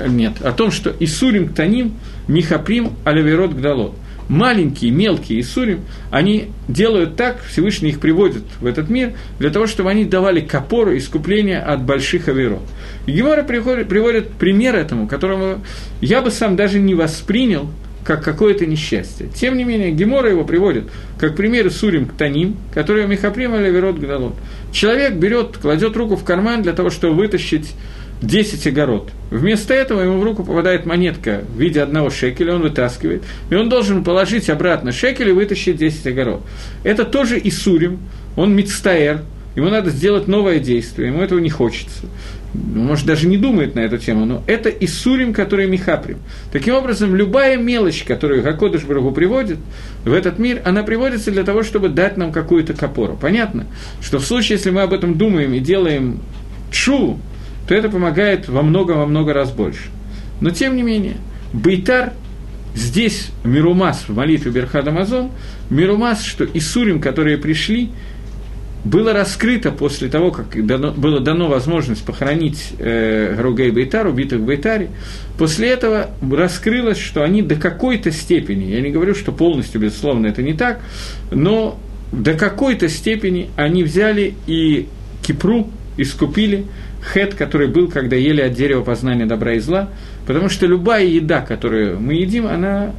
нет, 0.09 0.43
о 0.43 0.51
том, 0.51 0.73
что 0.73 0.93
Исурим 0.99 1.55
Таним, 1.55 1.95
Михаприм, 2.27 2.95
Алаверот 3.05 3.53
Гдалот. 3.53 3.95
Маленькие, 4.29 4.91
мелкие 4.91 5.41
Исурим, 5.41 5.83
они 6.11 6.49
делают 6.67 7.15
так, 7.15 7.41
Всевышний 7.45 7.91
их 7.91 8.01
приводит 8.01 8.43
в 8.61 8.67
этот 8.67 8.91
мир, 8.91 9.13
для 9.39 9.51
того, 9.51 9.69
чтобы 9.69 9.91
они 9.91 10.07
давали 10.07 10.41
копору 10.41 10.97
искупления 10.97 11.61
от 11.61 11.83
больших 11.85 12.27
Аверот. 12.27 12.63
И 13.07 13.13
Гемора 13.13 13.45
приводит 13.45 14.31
пример 14.31 14.75
этому, 14.75 15.07
которому 15.07 15.61
я 16.01 16.21
бы 16.21 16.33
сам 16.33 16.57
даже 16.57 16.81
не 16.81 16.95
воспринял, 16.95 17.69
как 18.05 18.23
какое-то 18.23 18.67
несчастье. 18.67 19.29
Тем 19.35 19.57
не 19.57 19.65
менее, 19.65 19.91
Гемора 19.91 20.31
его 20.31 20.45
приводит 20.45 20.85
как 21.19 21.35
пример 21.35 21.71
Сурим 21.71 22.07
Ктаним, 22.07 22.57
который 22.73 23.07
Михаприм 23.07 23.55
или 23.57 23.71
Верот 23.71 23.97
Гдалот. 23.97 24.35
Человек 24.73 25.15
берет, 25.15 25.57
кладет 25.57 25.97
руку 25.97 26.17
в 26.17 26.25
карман 26.25 26.63
для 26.63 26.75
того, 26.75 26.91
чтобы 26.91 27.15
вытащить 27.15 27.75
10 28.21 28.67
огород. 28.69 29.11
Вместо 29.31 29.75
этого 29.75 30.01
ему 30.03 30.19
в 30.19 30.25
руку 30.25 30.45
попадает 30.45 30.87
монетка 30.87 31.43
в 31.49 31.61
виде 31.61 31.83
одного 31.83 32.11
шекеля, 32.11 32.55
он 32.55 32.63
вытаскивает, 32.63 33.25
и 33.51 33.55
он 33.55 33.69
должен 33.69 34.05
положить 34.05 34.49
обратно 34.51 34.93
шекель 34.93 35.31
и 35.31 35.33
вытащить 35.33 35.77
10 35.77 36.07
огород. 36.07 36.43
Это 36.85 37.05
тоже 37.05 37.41
Исурим, 37.43 37.99
он 38.37 38.55
мицтаэр, 38.55 39.23
ему 39.55 39.69
надо 39.69 39.91
сделать 39.91 40.29
новое 40.29 40.59
действие, 40.59 41.09
ему 41.09 41.23
этого 41.23 41.39
не 41.39 41.51
хочется. 41.51 42.07
Может, 42.55 43.07
даже 43.07 43.27
не 43.27 43.37
думает 43.37 43.75
на 43.75 43.81
эту 43.81 43.99
тему, 43.99 44.25
но 44.27 44.45
это 44.47 44.69
Исурим, 44.69 45.33
который 45.33 45.67
Михаприм. 45.67 46.19
Таким 46.53 46.75
образом, 46.75 47.15
любая 47.15 47.57
мелочь, 47.57 48.05
которую 48.05 48.43
Гакодыш 48.43 48.85
Барагу 48.85 49.11
приводит 49.11 49.59
в 50.05 50.13
этот 50.13 50.39
мир, 50.39 50.63
она 50.65 50.85
приводится 50.85 51.33
для 51.33 51.43
того, 51.43 51.65
чтобы 51.65 51.89
дать 51.89 52.17
нам 52.17 52.31
какую-то 52.31 52.75
копору. 52.75 53.19
Понятно, 53.21 53.67
что 54.01 54.19
в 54.19 54.25
случае, 54.25 54.57
если 54.57 54.71
мы 54.71 54.83
об 54.83 54.93
этом 54.93 55.19
думаем 55.19 55.53
и 55.53 55.59
делаем 55.59 56.21
чу, 56.71 57.19
то 57.67 57.75
это 57.75 57.89
помогает 57.89 58.49
во 58.49 58.63
много-во 58.63 59.07
много 59.07 59.33
раз 59.33 59.51
больше. 59.51 59.91
Но, 60.41 60.51
тем 60.51 60.77
не 60.77 60.83
менее, 60.83 61.17
Бейтар 61.53 62.13
здесь, 62.75 63.31
Мирумас 63.45 64.05
в 64.09 64.15
молитве 64.15 64.51
Берхад 64.51 64.87
Амазон, 64.87 65.31
Мирумас, 65.71 66.23
что 66.23 66.45
Исурим, 66.45 67.01
которые 67.01 67.39
пришли, 67.39 67.91
было 68.85 69.13
раскрыто 69.13 69.71
после 69.71 70.09
того, 70.09 70.31
как 70.31 70.67
дано, 70.67 70.93
было 70.93 71.21
дано 71.21 71.49
возможность 71.49 72.05
похоронить 72.05 72.75
э, 72.79 73.35
Груга 73.37 73.65
и 73.65 73.71
Бейтар, 73.71 74.07
убитых 74.07 74.41
в 74.41 74.45
Бейтаре, 74.45 74.91
после 75.39 75.71
этого 75.71 76.11
раскрылось, 76.31 76.99
что 76.99 77.23
они 77.23 77.43
до 77.43 77.57
какой-то 77.57 78.11
степени, 78.13 78.65
я 78.65 78.81
не 78.83 78.91
говорю, 78.91 79.15
что 79.15 79.33
полностью, 79.33 79.81
безусловно, 79.81 80.27
это 80.27 80.43
не 80.43 80.53
так, 80.53 80.81
но 81.31 81.79
до 82.13 82.35
какой-то 82.35 82.89
степени 82.89 83.51
они 83.57 83.83
взяли 83.83 84.35
и 84.47 84.89
Кипру 85.23 85.69
искупили, 85.97 86.67
хет, 87.13 87.35
который 87.35 87.69
был, 87.69 87.89
когда 87.89 88.17
ели 88.17 88.41
от 88.41 88.53
дерева 88.53 88.83
познания 88.83 89.27
добра 89.27 89.55
и 89.55 89.61
зла, 89.61 89.89
потому 90.27 90.49
что 90.49 90.67
любая 90.67 91.07
еда, 91.07 91.41
которую 91.41 92.01
мы 92.01 92.15
едим, 92.15 92.47
она 92.47 92.93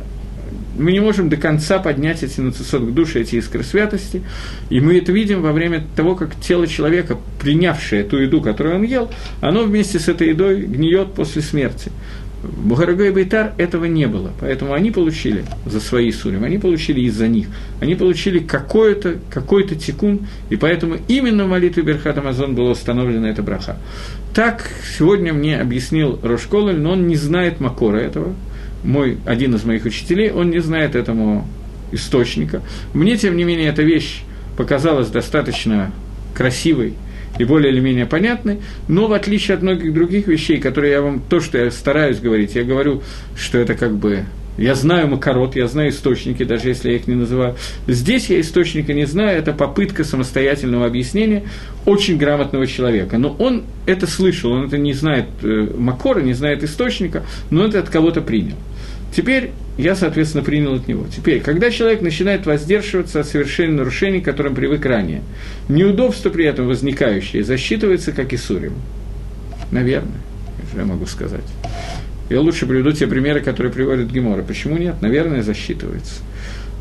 мы 0.78 0.92
не 0.92 1.00
можем 1.00 1.30
до 1.30 1.38
конца 1.38 1.80
поднять 1.80 2.24
эти 2.24 2.40
нацисот 2.42 2.94
души, 2.94 3.22
эти 3.22 3.36
искры 3.36 3.64
святости, 3.64 4.22
и 4.70 4.80
мы 4.80 4.98
это 4.98 5.12
видим 5.12 5.42
во 5.42 5.52
время 5.52 5.84
того, 5.96 6.16
как 6.16 6.36
тело 6.40 6.68
человека, 6.68 7.18
принявшее 7.40 8.04
ту 8.04 8.18
еду, 8.18 8.42
которую 8.42 8.76
он 8.76 8.84
ел, 8.84 9.12
оно 9.42 9.64
вместе 9.64 10.00
с 10.00 10.08
этой 10.08 10.30
едой 10.30 10.62
гниет 10.62 11.14
после 11.14 11.42
смерти. 11.42 11.92
В 12.44 12.68
Бугарагой 12.68 13.12
Бейтар 13.12 13.54
этого 13.58 13.86
не 13.86 14.08
было, 14.08 14.32
поэтому 14.40 14.74
они 14.74 14.92
получили 14.92 15.46
за 15.66 15.80
свои 15.80 16.12
сурим, 16.12 16.44
они 16.44 16.60
получили 16.60 17.02
из-за 17.02 17.28
них, 17.28 17.48
они 17.80 17.96
получили 17.96 18.38
какой-то 18.38 19.16
какой 19.32 19.68
тикун, 19.68 20.28
и 20.52 20.56
поэтому 20.56 20.98
именно 21.08 21.46
в 21.46 21.50
молитве 21.50 21.82
Берхат 21.82 22.18
Амазон 22.20 22.54
была 22.54 22.72
установлена 22.72 23.30
эта 23.30 23.42
браха. 23.42 23.78
Так 24.36 24.70
сегодня 24.98 25.34
мне 25.34 25.60
объяснил 25.60 26.20
Рошколель, 26.22 26.78
но 26.78 26.92
он 26.92 27.08
не 27.08 27.16
знает 27.16 27.60
Макора 27.60 27.98
этого, 27.98 28.36
мой, 28.86 29.18
один 29.26 29.56
из 29.56 29.64
моих 29.64 29.86
учителей, 29.86 30.32
он 30.32 30.50
не 30.50 30.60
знает 30.60 30.96
этому 30.96 31.48
источника. 31.92 32.62
Мне, 32.94 33.18
тем 33.18 33.38
не 33.38 33.44
менее, 33.44 33.70
эта 33.70 33.84
вещь 33.84 34.22
показалась 34.58 35.10
достаточно 35.10 35.92
красивой 36.34 36.94
и 37.38 37.44
более 37.44 37.72
или 37.72 37.80
менее 37.80 38.06
понятной, 38.06 38.60
но 38.88 39.08
в 39.08 39.14
отличие 39.14 39.56
от 39.56 39.62
многих 39.62 39.94
других 39.94 40.28
вещей, 40.28 40.60
которые 40.60 40.94
я 40.94 41.02
вам, 41.02 41.22
то, 41.22 41.40
что 41.40 41.58
я 41.58 41.72
стараюсь 41.72 42.20
говорить, 42.20 42.56
я 42.56 42.64
говорю, 42.64 43.02
что 43.36 43.58
это 43.58 43.76
как 43.76 43.96
бы 43.96 44.26
я 44.58 44.74
знаю 44.74 45.10
макарот, 45.10 45.56
я 45.58 45.68
знаю 45.68 45.90
источники, 45.90 46.44
даже 46.44 46.70
если 46.70 46.90
я 46.90 46.96
их 46.96 47.08
не 47.08 47.16
называю. 47.16 47.56
Здесь 47.88 48.30
я 48.30 48.40
источника 48.40 48.94
не 48.94 49.06
знаю, 49.06 49.38
это 49.38 49.52
попытка 49.52 50.06
самостоятельного 50.06 50.86
объяснения 50.86 51.44
очень 51.86 52.18
грамотного 52.18 52.66
человека. 52.66 53.18
Но 53.18 53.36
он 53.38 53.64
это 53.86 54.08
слышал, 54.08 54.52
он 54.52 54.68
это 54.68 54.78
не 54.78 54.94
знает 54.94 55.26
э, 55.44 55.74
макора, 55.78 56.22
не 56.22 56.34
знает 56.34 56.64
источника, 56.64 57.24
но 57.50 57.66
это 57.66 57.80
от 57.80 57.90
кого-то 57.90 58.22
принял. 58.22 58.56
Теперь 59.16 59.52
я, 59.78 59.96
соответственно, 59.96 60.44
принял 60.44 60.74
от 60.74 60.90
него. 60.90 61.06
Теперь, 61.16 61.40
когда 61.40 61.72
человек 61.72 62.02
начинает 62.02 62.46
воздерживаться 62.46 63.22
от 63.22 63.28
совершения 63.28 63.74
нарушений, 63.74 64.20
к 64.20 64.26
которым 64.26 64.56
привык 64.56 64.86
ранее, 64.86 65.22
неудобство 65.70 66.30
при 66.30 66.46
этом 66.46 66.68
возникающее 66.68 67.44
засчитывается 67.44 68.12
как 68.12 68.34
и 68.34 68.38
сурим. 68.38 68.74
Наверное, 69.72 70.20
я 70.76 70.84
могу 70.84 71.06
сказать. 71.06 71.46
Я 72.30 72.42
лучше 72.42 72.66
приведу 72.66 72.92
те 72.92 73.08
примеры, 73.08 73.40
которые 73.40 73.72
приводят 73.72 74.12
Гемора. 74.12 74.44
Почему 74.44 74.78
нет? 74.78 74.96
Наверное, 75.02 75.44
засчитывается. 75.44 76.16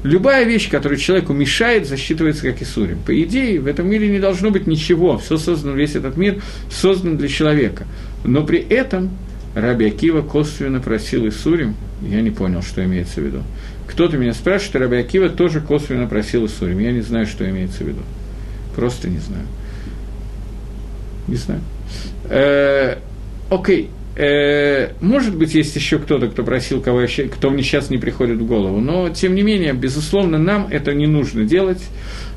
Любая 0.03 0.45
вещь, 0.45 0.69
которая 0.69 0.99
человеку 0.99 1.33
мешает, 1.33 1.87
засчитывается 1.87 2.51
как 2.51 2.61
и 2.63 2.65
сурим. 2.65 2.99
По 3.07 3.23
идее, 3.23 3.61
в 3.61 3.67
этом 3.67 3.89
мире 3.89 4.09
не 4.09 4.19
должно 4.19 4.51
быть 4.51 4.67
ничего. 4.67 5.19
Все 5.19 5.39
создано, 5.39 5.77
весь 5.77 5.95
этот 5.95 6.17
мир 6.17 6.43
создан 6.71 7.17
для 7.17 7.29
человека. 7.29 7.87
Но 8.25 8.45
при 8.45 8.59
этом 8.59 9.11
Раби 9.55 9.87
Акива 9.87 10.23
косвенно 10.23 10.81
просил 10.81 11.29
Исурим, 11.29 11.77
я 12.03 12.21
не 12.21 12.31
понял, 12.31 12.63
что 12.63 12.85
имеется 12.85 13.21
в 13.21 13.25
виду. 13.25 13.43
Кто-то 13.87 14.17
меня 14.17 14.35
спрашивает, 14.35 14.77
Раби 14.77 14.97
Акива 14.97 15.29
тоже 15.29 15.61
косвенно 15.61 16.07
просил 16.07 16.47
Исурим. 16.47 16.79
Я 16.79 16.91
не 16.93 17.03
знаю, 17.03 17.27
что 17.27 17.49
имеется 17.49 17.85
в 17.85 17.89
виду. 17.89 18.01
Просто 18.75 19.09
не 19.09 19.19
знаю. 19.19 19.47
Не 21.29 21.37
знаю. 21.37 21.61
Э, 22.25 22.97
окей. 23.51 23.91
Э, 24.17 24.91
может 25.01 25.37
быть, 25.37 25.55
есть 25.55 25.75
еще 25.75 25.99
кто-то, 25.99 26.29
кто 26.29 26.45
просил, 26.45 26.81
кого 26.81 27.03
я, 27.03 27.09
кто 27.29 27.51
мне 27.51 27.63
сейчас 27.63 27.91
не 27.91 27.99
приходит 27.99 28.39
в 28.39 28.47
голову. 28.47 28.81
Но, 28.81 29.09
тем 29.09 29.35
не 29.35 29.43
менее, 29.43 29.73
безусловно, 29.73 30.39
нам 30.39 30.69
это 30.71 30.95
не 30.95 31.07
нужно 31.07 31.45
делать. 31.45 31.83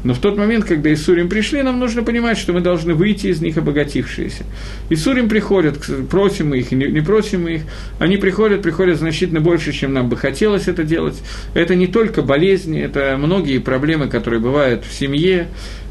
Но 0.03 0.13
в 0.13 0.19
тот 0.19 0.38
момент, 0.38 0.65
когда 0.65 0.93
Исурим 0.93 1.28
пришли, 1.28 1.61
нам 1.61 1.80
нужно 1.80 2.03
понимать, 2.03 2.38
что 2.38 2.53
мы 2.53 2.61
должны 2.61 2.93
выйти 2.93 3.28
из 3.28 3.41
них 3.41 3.57
обогатившиеся. 3.57 4.43
Исурим 4.89 5.28
приходят, 5.28 5.80
просим 6.09 6.49
мы 6.49 6.59
их, 6.59 6.71
не, 6.71 6.88
не 6.88 7.01
просим 7.01 7.43
мы 7.43 7.55
их, 7.55 7.61
они 7.99 8.17
приходят, 8.17 8.61
приходят 8.61 8.97
значительно 8.97 9.41
больше, 9.41 9.71
чем 9.71 9.93
нам 9.93 10.07
бы 10.07 10.15
хотелось 10.15 10.67
это 10.67 10.84
делать. 10.84 11.21
Это 11.53 11.75
не 11.75 11.88
только 11.88 12.21
болезни, 12.21 12.80
это 12.80 13.17
многие 13.17 13.57
проблемы, 13.59 14.07
которые 14.07 14.39
бывают 14.39 14.86
в 14.86 14.93
семье, 14.93 15.47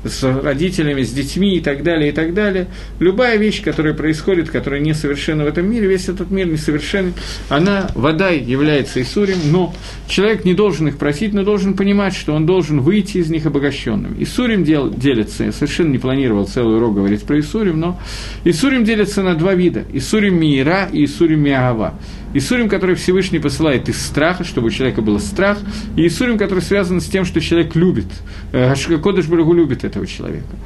с 0.08 0.22
родителями, 0.42 1.02
с 1.02 1.12
детьми 1.12 1.56
и 1.56 1.60
так 1.60 1.82
далее, 1.82 2.10
и 2.10 2.12
так 2.12 2.34
далее. 2.34 2.66
Любая 2.98 3.36
вещь, 3.36 3.62
которая 3.62 3.94
происходит, 3.94 4.50
которая 4.50 4.80
несовершенна 4.80 5.44
в 5.44 5.48
этом 5.48 5.70
мире, 5.70 5.86
весь 5.86 6.08
этот 6.08 6.30
мир 6.30 6.46
несовершенен, 6.46 7.14
она, 7.48 7.90
вода 7.94 8.30
является 8.30 9.00
Исурим, 9.02 9.38
но 9.50 9.74
человек 10.08 10.44
не 10.44 10.54
должен 10.54 10.88
их 10.88 10.98
просить, 10.98 11.32
но 11.32 11.42
должен 11.42 11.74
понимать, 11.74 12.14
что 12.14 12.34
он 12.34 12.46
должен 12.46 12.80
выйти 12.80 13.18
из 13.18 13.30
них 13.30 13.46
обогащенным. 13.46 14.16
Исурим 14.18 14.64
дел, 14.64 14.90
делится, 14.90 15.44
я 15.44 15.52
совершенно 15.52 15.92
не 15.92 15.98
планировал 15.98 16.46
целый 16.46 16.76
урок 16.76 16.94
говорить 16.94 17.22
про 17.22 17.38
Исурим, 17.40 17.80
но 17.80 18.00
Исурим 18.44 18.84
делится 18.84 19.22
на 19.22 19.34
два 19.34 19.54
вида. 19.54 19.84
Исурим 19.92 20.40
Миира 20.40 20.88
и 20.92 21.04
Исурим 21.04 21.40
Миагава. 21.40 21.94
Исурим, 22.34 22.68
который 22.68 22.96
Всевышний 22.96 23.38
посылает 23.38 23.88
из 23.88 24.04
страха, 24.04 24.44
чтобы 24.44 24.68
у 24.68 24.70
человека 24.70 25.02
был 25.02 25.18
страх, 25.20 25.58
и 25.96 26.06
Исурим, 26.06 26.38
который 26.38 26.60
связан 26.60 27.00
с 27.00 27.06
тем, 27.06 27.24
что 27.24 27.40
человек 27.40 27.74
любит, 27.74 28.06
э, 28.52 28.74
Кодыш 29.02 29.26
Барагу 29.26 29.52
любит 29.52 29.84
этого 29.84 30.06
человека. 30.06 30.56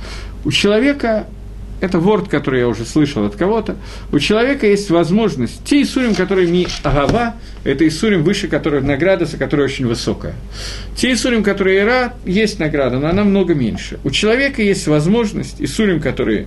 У 0.44 0.50
человека 0.50 1.26
это 1.80 1.98
ворд, 1.98 2.28
который 2.28 2.60
я 2.60 2.68
уже 2.68 2.84
слышал 2.84 3.24
от 3.24 3.36
кого-то, 3.36 3.76
у 4.12 4.18
человека 4.18 4.66
есть 4.66 4.90
возможность, 4.90 5.64
те 5.64 5.82
Исурим, 5.82 6.14
которые 6.14 6.46
ми 6.46 6.66
агава, 6.82 7.34
это 7.64 7.86
Исурим 7.88 8.22
выше 8.22 8.48
которых 8.48 8.84
награда, 8.84 9.24
за 9.24 9.38
которая 9.38 9.66
очень 9.66 9.86
высокая. 9.86 10.34
Те 10.96 11.12
Исурим, 11.12 11.42
которые 11.42 11.80
Ира, 11.80 12.14
есть 12.24 12.58
награда, 12.58 12.98
но 12.98 13.08
она 13.08 13.24
много 13.24 13.54
меньше. 13.54 13.98
У 14.04 14.10
человека 14.10 14.62
есть 14.62 14.86
возможность 14.86 15.56
Исурим, 15.58 16.00
которые 16.00 16.46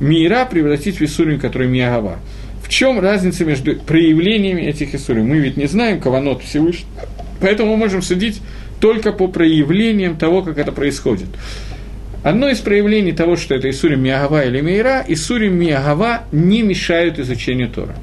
Мира, 0.00 0.48
превратить 0.50 0.98
в 0.98 1.04
Исурим, 1.04 1.38
который 1.38 1.68
Миагава. 1.68 2.18
В 2.39 2.39
чем 2.70 3.00
разница 3.00 3.44
между 3.44 3.76
проявлениями 3.76 4.62
этих 4.62 4.94
Исурим? 4.94 5.28
Мы 5.28 5.38
ведь 5.38 5.56
не 5.56 5.66
знаем 5.66 6.00
Каванот 6.00 6.42
Всевышнего, 6.42 6.88
поэтому 7.40 7.72
мы 7.72 7.76
можем 7.76 8.00
судить 8.00 8.40
только 8.80 9.12
по 9.12 9.28
проявлениям 9.28 10.16
того, 10.16 10.42
как 10.42 10.56
это 10.56 10.72
происходит. 10.72 11.26
Одно 12.22 12.48
из 12.48 12.58
проявлений 12.58 13.12
того, 13.12 13.36
что 13.36 13.54
это 13.54 13.68
Исурим 13.68 14.02
Миагава 14.02 14.44
или 14.44 14.60
Мейра, 14.60 15.04
Исурим 15.08 15.58
Миагава 15.58 16.22
не 16.32 16.62
мешают 16.62 17.18
изучению 17.18 17.68
Тора. 17.70 17.96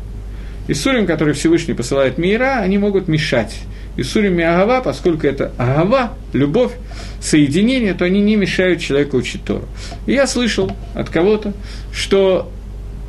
Исурим, 0.68 1.05
которые 1.05 1.34
Всевышний 1.34 1.74
посылает 1.74 2.18
Мейра, 2.18 2.59
они 2.59 2.78
могут 2.78 3.07
мешать. 3.07 3.55
Исурим 3.95 4.36
Миагава, 4.36 4.82
поскольку 4.82 5.26
это 5.26 5.51
Агава, 5.57 6.13
любовь, 6.34 6.74
соединение, 7.22 7.93
то 7.93 8.05
они 8.05 8.22
не 8.22 8.36
мешают 8.36 8.82
человеку 8.82 9.18
учить 9.18 9.43
Тору. 9.43 9.65
И 10.07 10.13
я 10.13 10.28
слышал 10.28 10.72
от 10.93 11.09
кого-то, 11.09 11.53
что 11.93 12.51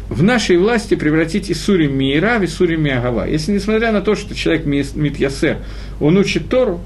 в 0.09 0.23
нашей 0.23 0.57
власти 0.57 0.95
превратить 0.95 1.51
Исурим 1.51 1.97
Миира 1.97 2.39
в 2.39 2.45
Исурим 2.45 2.83
Миагава. 2.83 3.29
Если 3.29 3.53
несмотря 3.53 3.93
на 3.93 4.01
то, 4.01 4.15
что 4.15 4.35
человек 4.35 4.65
Митьясер, 4.65 5.59
он 6.01 6.17
учит 6.17 6.49
Тору, 6.49 6.81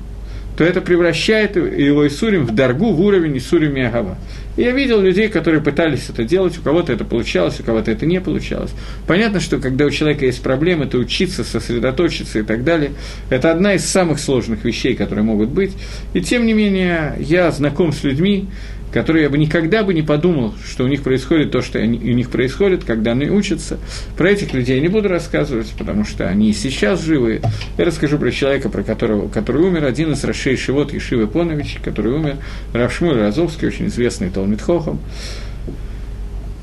то 0.57 0.65
это 0.65 0.83
превращает 0.83 1.57
его 1.57 2.07
Исурим 2.07 2.45
в 2.45 2.55
Даргу, 2.55 2.93
в 2.93 3.01
уровень 3.01 3.39
Исурим 3.39 3.75
Миагава. 3.75 4.19
Я 4.57 4.73
видел 4.73 5.01
людей, 5.01 5.29
которые 5.29 5.63
пытались 5.63 6.11
это 6.11 6.25
делать, 6.25 6.59
у 6.59 6.63
кого-то 6.63 6.93
это 6.93 7.05
получалось, 7.05 7.59
у 7.59 7.63
кого-то 7.63 7.91
это 7.91 8.05
не 8.05 8.21
получалось. 8.21 8.73
Понятно, 9.07 9.41
что 9.41 9.59
когда 9.59 9.87
у 9.87 9.91
человека 9.91 10.27
есть 10.27 10.43
проблемы, 10.43 10.85
то 10.85 10.99
учиться, 10.99 11.43
сосредоточиться 11.43 12.41
и 12.41 12.43
так 12.43 12.63
далее, 12.65 12.91
это 13.31 13.51
одна 13.51 13.75
из 13.75 13.87
самых 13.87 14.19
сложных 14.19 14.65
вещей, 14.65 14.95
которые 14.95 15.25
могут 15.25 15.49
быть. 15.49 15.73
И 16.13 16.21
тем 16.21 16.45
не 16.45 16.53
менее, 16.53 17.17
я 17.19 17.51
знаком 17.51 17.95
с 17.95 18.05
людьми, 18.05 18.47
которые 18.93 19.25
я 19.25 19.31
бы 19.31 19.39
никогда 19.39 19.83
бы 19.83 19.95
не 19.95 20.03
подумал, 20.03 20.55
что 20.65 20.85
у 20.85 20.87
них 20.87 21.03
происходит 21.03 21.51
то, 21.51 21.63
что 21.63 21.79
они, 21.79 21.99
у 21.99 22.15
них 22.15 22.31
происходит, 22.31 22.85
когда 22.85 23.13
они 23.13 23.31
учатся. 23.31 23.79
Про 24.17 24.31
этих 24.31 24.53
людей 24.53 24.77
я 24.77 24.83
не 24.83 24.89
буду 24.89 25.09
рассказывать, 25.09 25.73
потому 25.79 26.05
что 26.05 26.29
они 26.29 26.51
и 26.51 26.53
сейчас 26.53 27.03
живы. 27.03 27.41
Я 27.79 27.85
расскажу 27.85 28.19
про 28.19 28.31
человека, 28.31 28.69
про 28.69 28.83
которого, 28.83 29.29
который 29.29 29.63
умер, 29.63 29.85
один 29.85 30.13
из 30.13 30.23
Рашей 30.25 30.57
Шивот 30.57 30.93
Ешивы 30.93 31.27
Понович, 31.27 31.79
который 31.83 32.13
умер, 32.13 32.37
Равшмуль 32.73 33.19
Разовский, 33.19 33.69
очень 33.69 33.87
известный 33.87 34.31
Талмит 34.31 34.61
Хохом. 34.61 35.01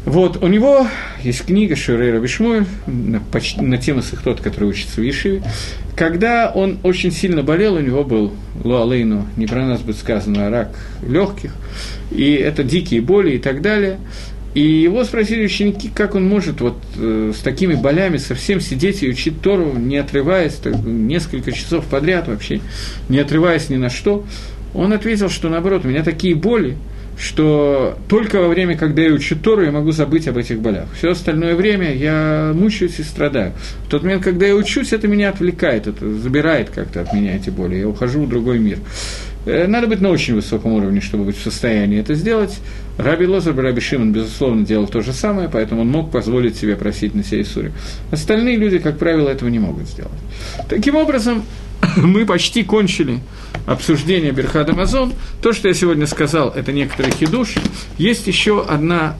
Вот, 0.05 0.41
у 0.41 0.47
него 0.47 0.87
есть 1.21 1.45
книга 1.45 1.75
Шурей 1.75 2.11
Рабишмуэль 2.11 2.65
на, 2.87 3.21
на 3.57 3.77
тему 3.77 4.01
тот, 4.23 4.41
который 4.41 4.69
учится 4.69 5.01
в 5.01 5.03
Ешиве. 5.03 5.43
Когда 5.95 6.49
он 6.49 6.79
очень 6.83 7.11
сильно 7.11 7.43
болел, 7.43 7.75
у 7.75 7.79
него 7.79 8.03
был 8.03 8.31
Луалейну, 8.63 9.27
не 9.35 9.45
про 9.45 9.65
нас 9.65 9.81
будет 9.81 9.97
сказано, 9.97 10.47
а 10.47 10.49
рак 10.49 10.69
легких, 11.05 11.53
и 12.11 12.31
это 12.33 12.63
дикие 12.63 13.01
боли 13.01 13.35
и 13.35 13.37
так 13.37 13.61
далее. 13.61 13.99
И 14.55 14.61
его 14.61 15.03
спросили 15.03 15.45
ученики, 15.45 15.91
как 15.93 16.15
он 16.15 16.27
может 16.27 16.59
вот 16.61 16.77
э, 16.97 17.33
с 17.37 17.41
такими 17.41 17.75
болями 17.75 18.17
совсем 18.17 18.61
сидеть 18.61 19.03
и 19.03 19.09
учить 19.09 19.41
Тору, 19.41 19.73
не 19.73 19.97
отрываясь, 19.97 20.53
так, 20.53 20.75
несколько 20.83 21.51
часов 21.51 21.85
подряд 21.85 22.27
вообще, 22.27 22.61
не 23.09 23.19
отрываясь 23.19 23.69
ни 23.69 23.75
на 23.75 23.89
что. 23.89 24.25
Он 24.73 24.91
ответил, 24.91 25.29
что 25.29 25.49
наоборот, 25.49 25.85
у 25.85 25.87
меня 25.87 26.03
такие 26.03 26.33
боли, 26.33 26.77
что 27.19 27.97
только 28.07 28.39
во 28.39 28.47
время, 28.47 28.77
когда 28.77 29.01
я 29.01 29.11
учу 29.11 29.35
Тору, 29.35 29.63
я 29.63 29.71
могу 29.71 29.91
забыть 29.91 30.27
об 30.29 30.37
этих 30.37 30.59
болях. 30.61 30.87
Все 30.97 31.11
остальное 31.11 31.53
время 31.55 31.93
я 31.93 32.53
мучаюсь 32.55 32.97
и 32.99 33.03
страдаю. 33.03 33.51
В 33.85 33.89
тот 33.89 34.03
момент, 34.03 34.23
когда 34.23 34.47
я 34.47 34.55
учусь, 34.55 34.93
это 34.93 35.07
меня 35.07 35.29
отвлекает, 35.29 35.87
это 35.87 36.13
забирает 36.15 36.69
как-то 36.69 37.01
от 37.01 37.13
меня 37.13 37.35
эти 37.35 37.49
боли. 37.49 37.75
Я 37.75 37.89
ухожу 37.89 38.23
в 38.23 38.29
другой 38.29 38.59
мир. 38.59 38.77
Э, 39.45 39.67
надо 39.67 39.87
быть 39.87 39.99
на 39.99 40.09
очень 40.09 40.35
высоком 40.35 40.73
уровне, 40.73 41.01
чтобы 41.01 41.25
быть 41.25 41.37
в 41.37 41.43
состоянии 41.43 41.99
это 41.99 42.13
сделать. 42.13 42.57
Раби 42.97 43.25
Лозер, 43.25 43.55
Раби 43.55 43.81
Шимон, 43.81 44.13
безусловно, 44.13 44.65
делал 44.65 44.87
то 44.87 45.01
же 45.01 45.11
самое, 45.11 45.49
поэтому 45.49 45.81
он 45.81 45.89
мог 45.89 46.11
позволить 46.11 46.55
себе 46.55 46.77
просить 46.77 47.15
на 47.15 47.23
себе 47.23 47.41
Исури. 47.41 47.73
Остальные 48.11 48.55
люди, 48.55 48.79
как 48.79 48.97
правило, 48.97 49.27
этого 49.27 49.49
не 49.49 49.59
могут 49.59 49.87
сделать. 49.87 50.11
Таким 50.69 50.95
образом, 50.95 51.43
мы 51.97 52.25
почти 52.25 52.63
кончили 52.63 53.19
обсуждение 53.65 54.31
Берхад 54.31 54.69
Амазон. 54.69 55.13
То, 55.41 55.53
что 55.53 55.67
я 55.67 55.73
сегодня 55.73 56.07
сказал, 56.07 56.49
это 56.49 56.71
некоторый 56.71 57.11
хидуш. 57.11 57.55
Есть 57.97 58.27
еще 58.27 58.63
одна 58.63 59.15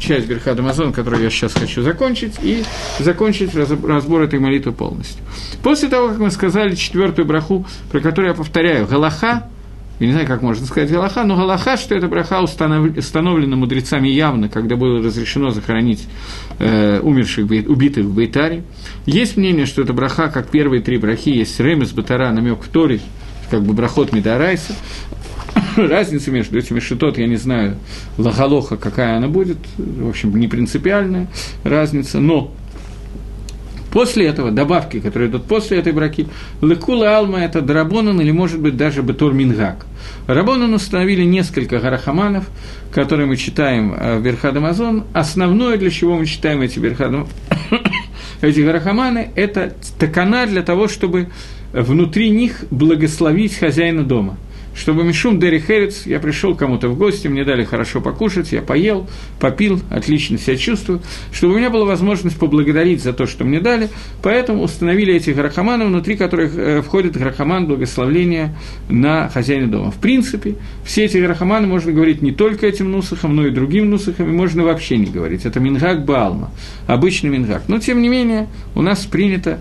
часть 0.00 0.26
Берхад 0.26 0.58
Амазон, 0.58 0.92
которую 0.92 1.22
я 1.22 1.30
сейчас 1.30 1.54
хочу 1.54 1.82
закончить, 1.82 2.34
и 2.42 2.64
закончить 2.98 3.54
разбор 3.54 4.22
этой 4.22 4.38
молитвы 4.38 4.72
полностью. 4.72 5.22
После 5.62 5.88
того, 5.88 6.08
как 6.08 6.18
мы 6.18 6.30
сказали 6.30 6.74
четвертую 6.74 7.26
браху, 7.26 7.66
про 7.90 8.00
которую 8.00 8.30
я 8.30 8.34
повторяю, 8.34 8.86
Галаха, 8.86 9.48
я 10.02 10.08
не 10.08 10.12
знаю, 10.14 10.26
как 10.26 10.42
можно 10.42 10.66
сказать 10.66 10.90
Галаха, 10.90 11.22
но 11.22 11.36
Галаха, 11.36 11.76
что 11.76 11.94
эта 11.94 12.08
браха 12.08 12.40
установлена 12.40 13.54
мудрецами 13.54 14.08
явно, 14.08 14.48
когда 14.48 14.74
было 14.74 15.00
разрешено 15.00 15.50
захоронить 15.50 16.08
э, 16.58 16.98
умерших, 17.00 17.48
убитых 17.48 18.06
в 18.06 18.12
Бейтаре. 18.12 18.64
Есть 19.06 19.36
мнение, 19.36 19.64
что 19.64 19.80
это 19.82 19.92
браха, 19.92 20.28
как 20.28 20.48
первые 20.48 20.82
три 20.82 20.98
брахи, 20.98 21.28
есть 21.28 21.60
Ремес 21.60 21.92
Батара, 21.92 22.32
намек 22.32 22.64
в 22.64 22.68
Торе, 22.68 22.98
как 23.48 23.62
бы 23.62 23.74
брахот 23.74 24.12
Медарайса. 24.12 24.74
Разница 25.76 26.32
между 26.32 26.58
этими 26.58 26.80
шитот, 26.80 27.16
я 27.16 27.28
не 27.28 27.36
знаю, 27.36 27.76
лагалоха, 28.18 28.76
какая 28.76 29.18
она 29.18 29.28
будет, 29.28 29.58
в 29.78 30.08
общем, 30.08 30.34
не 30.36 30.48
принципиальная 30.48 31.28
разница, 31.62 32.18
но 32.18 32.52
После 33.92 34.26
этого 34.26 34.50
добавки, 34.50 35.00
которые 35.00 35.28
идут 35.28 35.44
после 35.44 35.78
этой 35.78 35.92
браки, 35.92 36.26
лекула 36.62 37.18
алма– 37.18 37.40
это 37.44 37.60
драбонан 37.60 38.20
или, 38.22 38.30
может 38.30 38.58
быть, 38.58 38.76
даже 38.76 39.02
бетур 39.02 39.34
мингак. 39.34 39.86
Рабонан 40.26 40.72
установили 40.72 41.24
несколько 41.24 41.78
гарахаманов, 41.78 42.48
которые 42.90 43.26
мы 43.26 43.36
читаем 43.36 43.92
э, 43.92 44.18
в 44.18 44.22
Верхадамазон. 44.22 45.04
Основное, 45.12 45.76
для 45.76 45.90
чего 45.90 46.16
мы 46.16 46.24
читаем 46.24 46.62
эти 46.62 46.78
Верхадам... 46.78 47.28
эти 48.40 48.60
гарахаманы, 48.60 49.30
это 49.34 49.74
такана 49.98 50.46
для 50.46 50.62
того, 50.62 50.88
чтобы 50.88 51.28
внутри 51.74 52.30
них 52.30 52.64
благословить 52.70 53.56
хозяина 53.58 54.04
дома– 54.04 54.38
чтобы 54.74 55.04
Мишум 55.04 55.38
Дерри 55.38 55.60
Херец, 55.60 56.06
я 56.06 56.18
пришел 56.18 56.54
кому-то 56.54 56.88
в 56.88 56.96
гости, 56.96 57.28
мне 57.28 57.44
дали 57.44 57.64
хорошо 57.64 58.00
покушать, 58.00 58.52
я 58.52 58.62
поел, 58.62 59.08
попил, 59.38 59.80
отлично 59.90 60.38
себя 60.38 60.56
чувствую, 60.56 61.00
чтобы 61.32 61.54
у 61.54 61.56
меня 61.58 61.70
была 61.70 61.84
возможность 61.84 62.38
поблагодарить 62.38 63.02
за 63.02 63.12
то, 63.12 63.26
что 63.26 63.44
мне 63.44 63.60
дали, 63.60 63.88
поэтому 64.22 64.62
установили 64.62 65.14
эти 65.14 65.30
грахаманы, 65.30 65.84
внутри 65.84 66.16
которых 66.16 66.56
э, 66.56 66.82
входит 66.82 67.16
грахаман 67.16 67.66
благословления 67.66 68.56
на 68.88 69.28
хозяина 69.28 69.70
дома. 69.70 69.90
В 69.90 69.96
принципе, 69.96 70.56
все 70.84 71.04
эти 71.04 71.18
грахаманы 71.18 71.66
можно 71.66 71.92
говорить 71.92 72.22
не 72.22 72.32
только 72.32 72.66
этим 72.66 72.90
нусахом, 72.90 73.36
но 73.36 73.46
и 73.46 73.50
другим 73.50 73.90
нусахом, 73.90 74.30
и 74.30 74.32
можно 74.32 74.64
вообще 74.64 74.96
не 74.96 75.06
говорить. 75.06 75.44
Это 75.44 75.60
мингак 75.60 76.04
Баалма, 76.04 76.50
обычный 76.86 77.30
мингак. 77.30 77.64
Но, 77.68 77.78
тем 77.78 78.00
не 78.00 78.08
менее, 78.08 78.48
у 78.74 78.82
нас 78.82 79.04
принято 79.04 79.58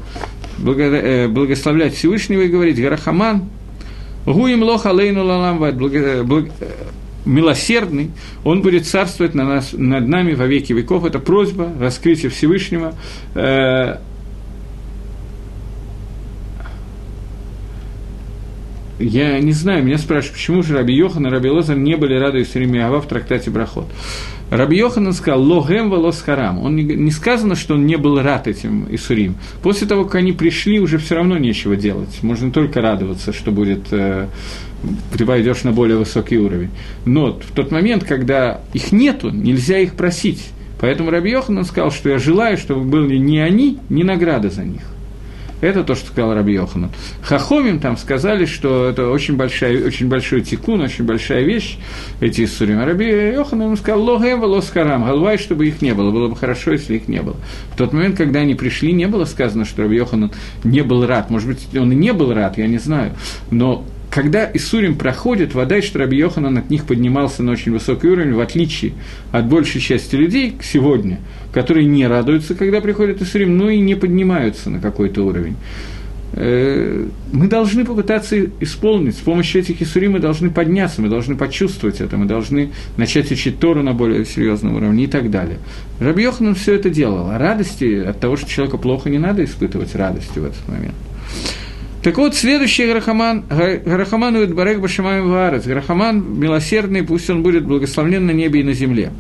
э, 0.66 1.28
благословлять 1.28 1.96
Всевышнего 1.96 2.42
и 2.42 2.48
говорить 2.48 2.82
Гарахаман, 2.82 3.50
Гуим 4.26 4.64
лох 4.64 4.86
алейну 4.86 5.24
лалам 5.26 5.64
э, 5.64 6.24
милосердный, 7.26 8.12
он 8.44 8.62
будет 8.62 8.86
царствовать 8.88 9.36
на 9.36 9.46
нас, 9.46 9.74
над 9.74 10.08
нами 10.08 10.34
во 10.34 10.46
веки 10.46 10.74
веков. 10.74 11.06
Это 11.06 11.20
просьба, 11.20 11.70
раскрытие 11.80 12.30
Всевышнего. 12.30 12.94
Э, 13.36 13.98
я 19.02 19.40
не 19.40 19.52
знаю, 19.52 19.84
меня 19.84 19.98
спрашивают, 19.98 20.36
почему 20.36 20.64
же 20.64 20.76
Раби 20.76 20.96
Йохан 20.96 21.28
и 21.28 21.30
Раби 21.30 21.50
Лозар 21.50 21.78
не 21.78 21.96
были 21.96 22.16
рады 22.16 22.42
Исримиава 22.42 23.02
в 23.02 23.08
трактате 23.08 23.50
Брахот. 23.50 23.88
Раби 24.52 24.78
Йоханан 24.78 25.14
сказал 25.14 25.42
«Логем 25.42 25.90
волос 25.90 26.22
харам». 26.22 26.60
Он 26.60 26.76
не, 26.76 26.84
не 26.84 27.12
сказано, 27.12 27.56
что 27.56 27.76
он 27.76 27.86
не 27.86 27.96
был 27.96 28.22
рад 28.22 28.50
этим 28.50 28.86
Исурим. 28.94 29.36
После 29.64 29.88
того, 29.88 30.04
как 30.04 30.16
они 30.16 30.34
пришли, 30.34 30.80
уже 30.80 30.98
все 30.98 31.16
равно 31.16 31.38
нечего 31.38 31.78
делать. 31.78 32.20
Можно 32.22 32.52
только 32.52 32.82
радоваться, 32.82 33.32
что 33.32 33.52
будет 33.52 33.88
э, 33.92 34.28
ты 35.18 35.26
пойдешь 35.26 35.64
на 35.64 35.72
более 35.72 35.98
высокий 35.98 36.38
уровень. 36.38 36.70
Но 37.06 37.34
в 37.34 37.56
тот 37.56 37.72
момент, 37.72 38.04
когда 38.04 38.60
их 38.74 38.92
нету, 38.92 39.30
нельзя 39.30 39.78
их 39.80 39.94
просить. 39.94 40.50
Поэтому 40.82 41.12
Раби 41.12 41.32
Йоханан 41.32 41.64
сказал, 41.64 41.92
что 41.92 42.10
я 42.10 42.18
желаю, 42.18 42.58
чтобы 42.58 42.84
были 42.84 43.18
не 43.18 43.40
они, 43.40 43.78
не 43.90 44.04
награда 44.04 44.50
за 44.50 44.64
них. 44.64 44.82
Это 45.62 45.84
то, 45.84 45.96
что 45.96 46.08
сказал 46.08 46.34
Раби 46.34 46.54
Йоханан. 46.54 46.92
Хахомим 47.22 47.80
там 47.80 47.96
сказали, 47.98 48.46
что 48.46 48.90
это 48.90 49.10
очень, 49.10 49.36
большая, 49.36 49.86
очень 49.86 50.08
большой 50.08 50.42
тикун, 50.42 50.82
очень 50.82 51.06
большая 51.06 51.44
вещь, 51.44 51.78
эти 52.20 52.44
Иссурим. 52.44 52.80
А 52.80 52.86
Раби 52.86 53.06
Йоханан 53.06 53.68
ему 53.68 53.78
сказал, 53.78 54.02
логем 54.02 54.42
волос 54.42 54.70
харам, 54.70 55.06
галвай, 55.06 55.38
чтобы 55.38 55.68
их 55.68 55.82
не 55.82 55.94
было. 55.94 56.12
Было 56.12 56.28
бы 56.28 56.36
хорошо, 56.36 56.72
если 56.72 56.96
их 56.96 57.08
не 57.08 57.22
было. 57.22 57.38
В 57.74 57.78
тот 57.78 57.94
момент, 57.94 58.18
когда 58.18 58.40
они 58.40 58.56
пришли, 58.56 58.92
не 58.92 59.08
было 59.08 59.26
сказано, 59.26 59.66
что 59.66 59.84
Раби 59.84 59.98
Йоханан 59.98 60.32
не 60.64 60.82
был 60.82 61.06
рад. 61.06 61.30
Может 61.30 61.48
быть, 61.48 61.68
он 61.78 61.92
и 61.92 61.96
не 61.96 62.12
был 62.12 62.34
рад, 62.34 62.58
я 62.58 62.68
не 62.68 62.80
знаю. 62.80 63.14
Но 63.52 63.86
когда 64.12 64.50
Исурим 64.54 64.96
проходит, 64.96 65.56
вода, 65.56 65.82
что 65.82 66.00
Раби 66.00 66.18
Йоханан 66.18 66.58
от 66.58 66.70
них 66.70 66.86
поднимался 66.86 67.44
на 67.44 67.54
очень 67.54 67.72
высокий 67.72 68.08
уровень, 68.08 68.34
в 68.34 68.42
отличие 68.42 68.92
от 69.32 69.48
большей 69.48 69.80
части 69.80 70.16
людей 70.16 70.58
сегодня, 70.62 71.20
которые 71.54 71.86
не 71.86 72.06
радуются, 72.06 72.54
когда 72.54 72.82
приходит 72.82 73.22
Исурим, 73.22 73.58
но 73.58 73.70
и 73.70 73.80
не 73.80 73.96
поднимаются 73.96 74.70
на 74.70 74.82
какой-то 74.82 75.26
уровень. 75.26 75.56
Э, 76.34 77.08
мы 77.32 77.48
должны 77.48 77.86
попытаться 77.86 78.38
исполнить, 78.60 79.16
с 79.16 79.22
помощью 79.22 79.62
этих 79.62 79.82
Исурим 79.82 80.12
мы 80.12 80.20
должны 80.20 80.50
подняться, 80.50 81.02
мы 81.02 81.08
должны 81.08 81.38
почувствовать 81.38 82.02
это, 82.02 82.18
мы 82.18 82.26
должны 82.26 82.72
начать 82.98 83.32
учить 83.32 83.60
Тору 83.60 83.82
на 83.82 83.94
более 83.94 84.26
серьезном 84.26 84.76
уровне 84.76 85.06
и 85.06 85.08
так 85.08 85.32
далее. 85.32 85.58
Раби 86.02 86.24
Йоханан 86.24 86.56
все 86.56 86.76
это 86.76 86.90
делал, 86.90 87.30
а 87.30 87.38
радости 87.38 88.04
от 88.04 88.20
того, 88.20 88.36
что 88.36 88.50
человеку 88.50 88.78
плохо, 88.78 89.10
не 89.10 89.20
надо 89.20 89.46
испытывать 89.46 89.96
радости 89.96 90.38
в 90.38 90.44
этот 90.44 90.68
момент. 90.68 90.96
Так 92.04 92.18
вот, 92.18 92.34
следующий 92.36 92.88
Гарахаман 92.88 93.46
ует 94.36 94.56
Барек 94.56 94.80
Башимаем 94.80 95.30
Ваарец, 95.30 95.66
Гарахаман 95.66 96.40
милосердный, 96.40 97.04
пусть 97.04 97.30
он 97.30 97.44
будет 97.44 97.66
благословлен 97.66 98.26
на 98.26 98.32
небе 98.32 98.62
и 98.62 98.64
на 98.64 98.74
земле. 98.74 99.12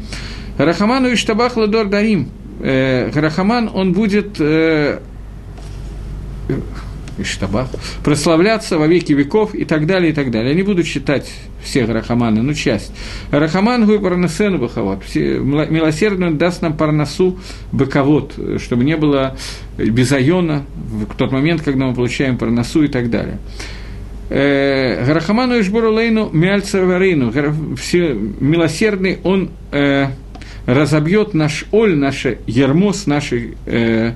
Гарахаман 0.57 1.05
ует 1.05 1.19
Штабах 1.19 1.57
Ладор 1.57 1.88
Дарим, 1.88 2.29
э, 2.59 3.11
Гарахаман, 3.11 3.69
он 3.71 3.93
будет 3.93 4.38
э, 4.39 4.99
Иштабах, 7.22 7.67
прославляться 8.03 8.78
во 8.78 8.88
веки 8.88 9.13
веков 9.13 9.53
и 9.55 9.65
так 9.65 9.86
далее, 9.86 10.11
и 10.11 10.13
так 10.13 10.32
далее. 10.32 10.51
Я 10.51 10.55
не 10.55 10.63
буду 10.63 10.84
читать 10.84 11.30
все 11.63 11.86
Рахаманы, 11.86 12.41
но 12.41 12.53
часть. 12.53 12.91
Рахаман 13.32 13.86
гуй 13.86 13.99
парнасену 13.99 14.57
бахавот. 14.57 15.03
Милосердный 15.15 16.32
даст 16.32 16.61
нам 16.61 16.76
парнасу 16.76 17.39
быковод, 17.72 18.34
чтобы 18.61 18.84
не 18.84 18.97
было 18.97 19.38
безайона 19.78 20.63
в 20.76 21.15
тот 21.15 21.32
момент, 21.32 21.61
когда 21.61 21.86
мы 21.86 21.93
получаем 21.93 22.38
парнасу 22.38 22.84
и 22.84 22.88
так 22.88 23.09
далее. 23.09 23.38
Э, 24.30 25.03
Гарахаману 25.05 25.59
Ишбурулейну 25.59 26.30
Миальцеварейну, 26.32 27.34
милосердный, 28.39 29.19
он 29.24 29.49
э, 29.72 30.07
разобьет 30.65 31.34
наш 31.34 31.65
оль, 31.72 31.97
наше 31.97 32.39
ярмо 32.47 32.93
с 32.93 33.07
нашей 33.07 33.57
э, 33.65 34.11
э, 34.11 34.13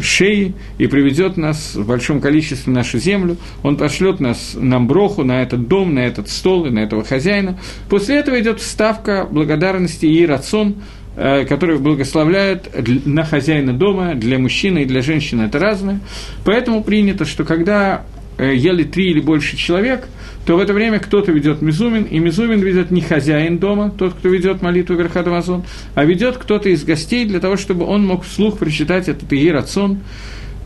шеи 0.00 0.54
и 0.78 0.86
приведет 0.86 1.36
нас 1.36 1.74
в 1.74 1.86
большом 1.86 2.20
количестве 2.20 2.72
в 2.72 2.74
нашу 2.74 2.98
землю. 2.98 3.36
Он 3.62 3.76
пошлет 3.76 4.20
нас, 4.20 4.52
нам 4.54 4.86
броху 4.86 5.24
на 5.24 5.42
этот 5.42 5.68
дом, 5.68 5.94
на 5.94 6.00
этот 6.00 6.28
стол 6.28 6.66
и 6.66 6.70
на 6.70 6.80
этого 6.80 7.04
хозяина. 7.04 7.58
После 7.88 8.16
этого 8.16 8.40
идет 8.40 8.60
вставка 8.60 9.26
благодарности 9.30 10.06
и 10.06 10.24
рацион, 10.26 10.76
э, 11.16 11.44
который 11.44 11.78
благословляет 11.78 12.68
на 13.06 13.24
хозяина 13.24 13.72
дома, 13.72 14.14
для 14.14 14.38
мужчины 14.38 14.82
и 14.82 14.84
для 14.84 15.02
женщины 15.02 15.42
это 15.42 15.58
разное. 15.58 16.00
Поэтому 16.44 16.82
принято, 16.82 17.24
что 17.24 17.44
когда 17.44 18.02
э, 18.38 18.54
ели 18.54 18.84
три 18.84 19.10
или 19.10 19.20
больше 19.20 19.56
человек– 19.56 20.08
то 20.48 20.56
в 20.56 20.60
это 20.60 20.72
время 20.72 20.98
кто-то 20.98 21.30
ведет 21.30 21.60
Мизумин, 21.60 22.04
и 22.04 22.18
Мизумин 22.18 22.60
ведет 22.60 22.90
не 22.90 23.02
хозяин 23.02 23.58
дома, 23.58 23.90
тот, 23.90 24.14
кто 24.14 24.30
ведет 24.30 24.62
молитву 24.62 24.96
Верхат 24.96 25.26
Амазон, 25.26 25.64
а 25.94 26.06
ведет 26.06 26.38
кто-то 26.38 26.70
из 26.70 26.84
гостей 26.84 27.26
для 27.26 27.38
того, 27.38 27.58
чтобы 27.58 27.84
он 27.84 28.06
мог 28.06 28.24
вслух 28.24 28.56
прочитать 28.56 29.08
этот 29.08 29.30
Иерацион 29.30 29.98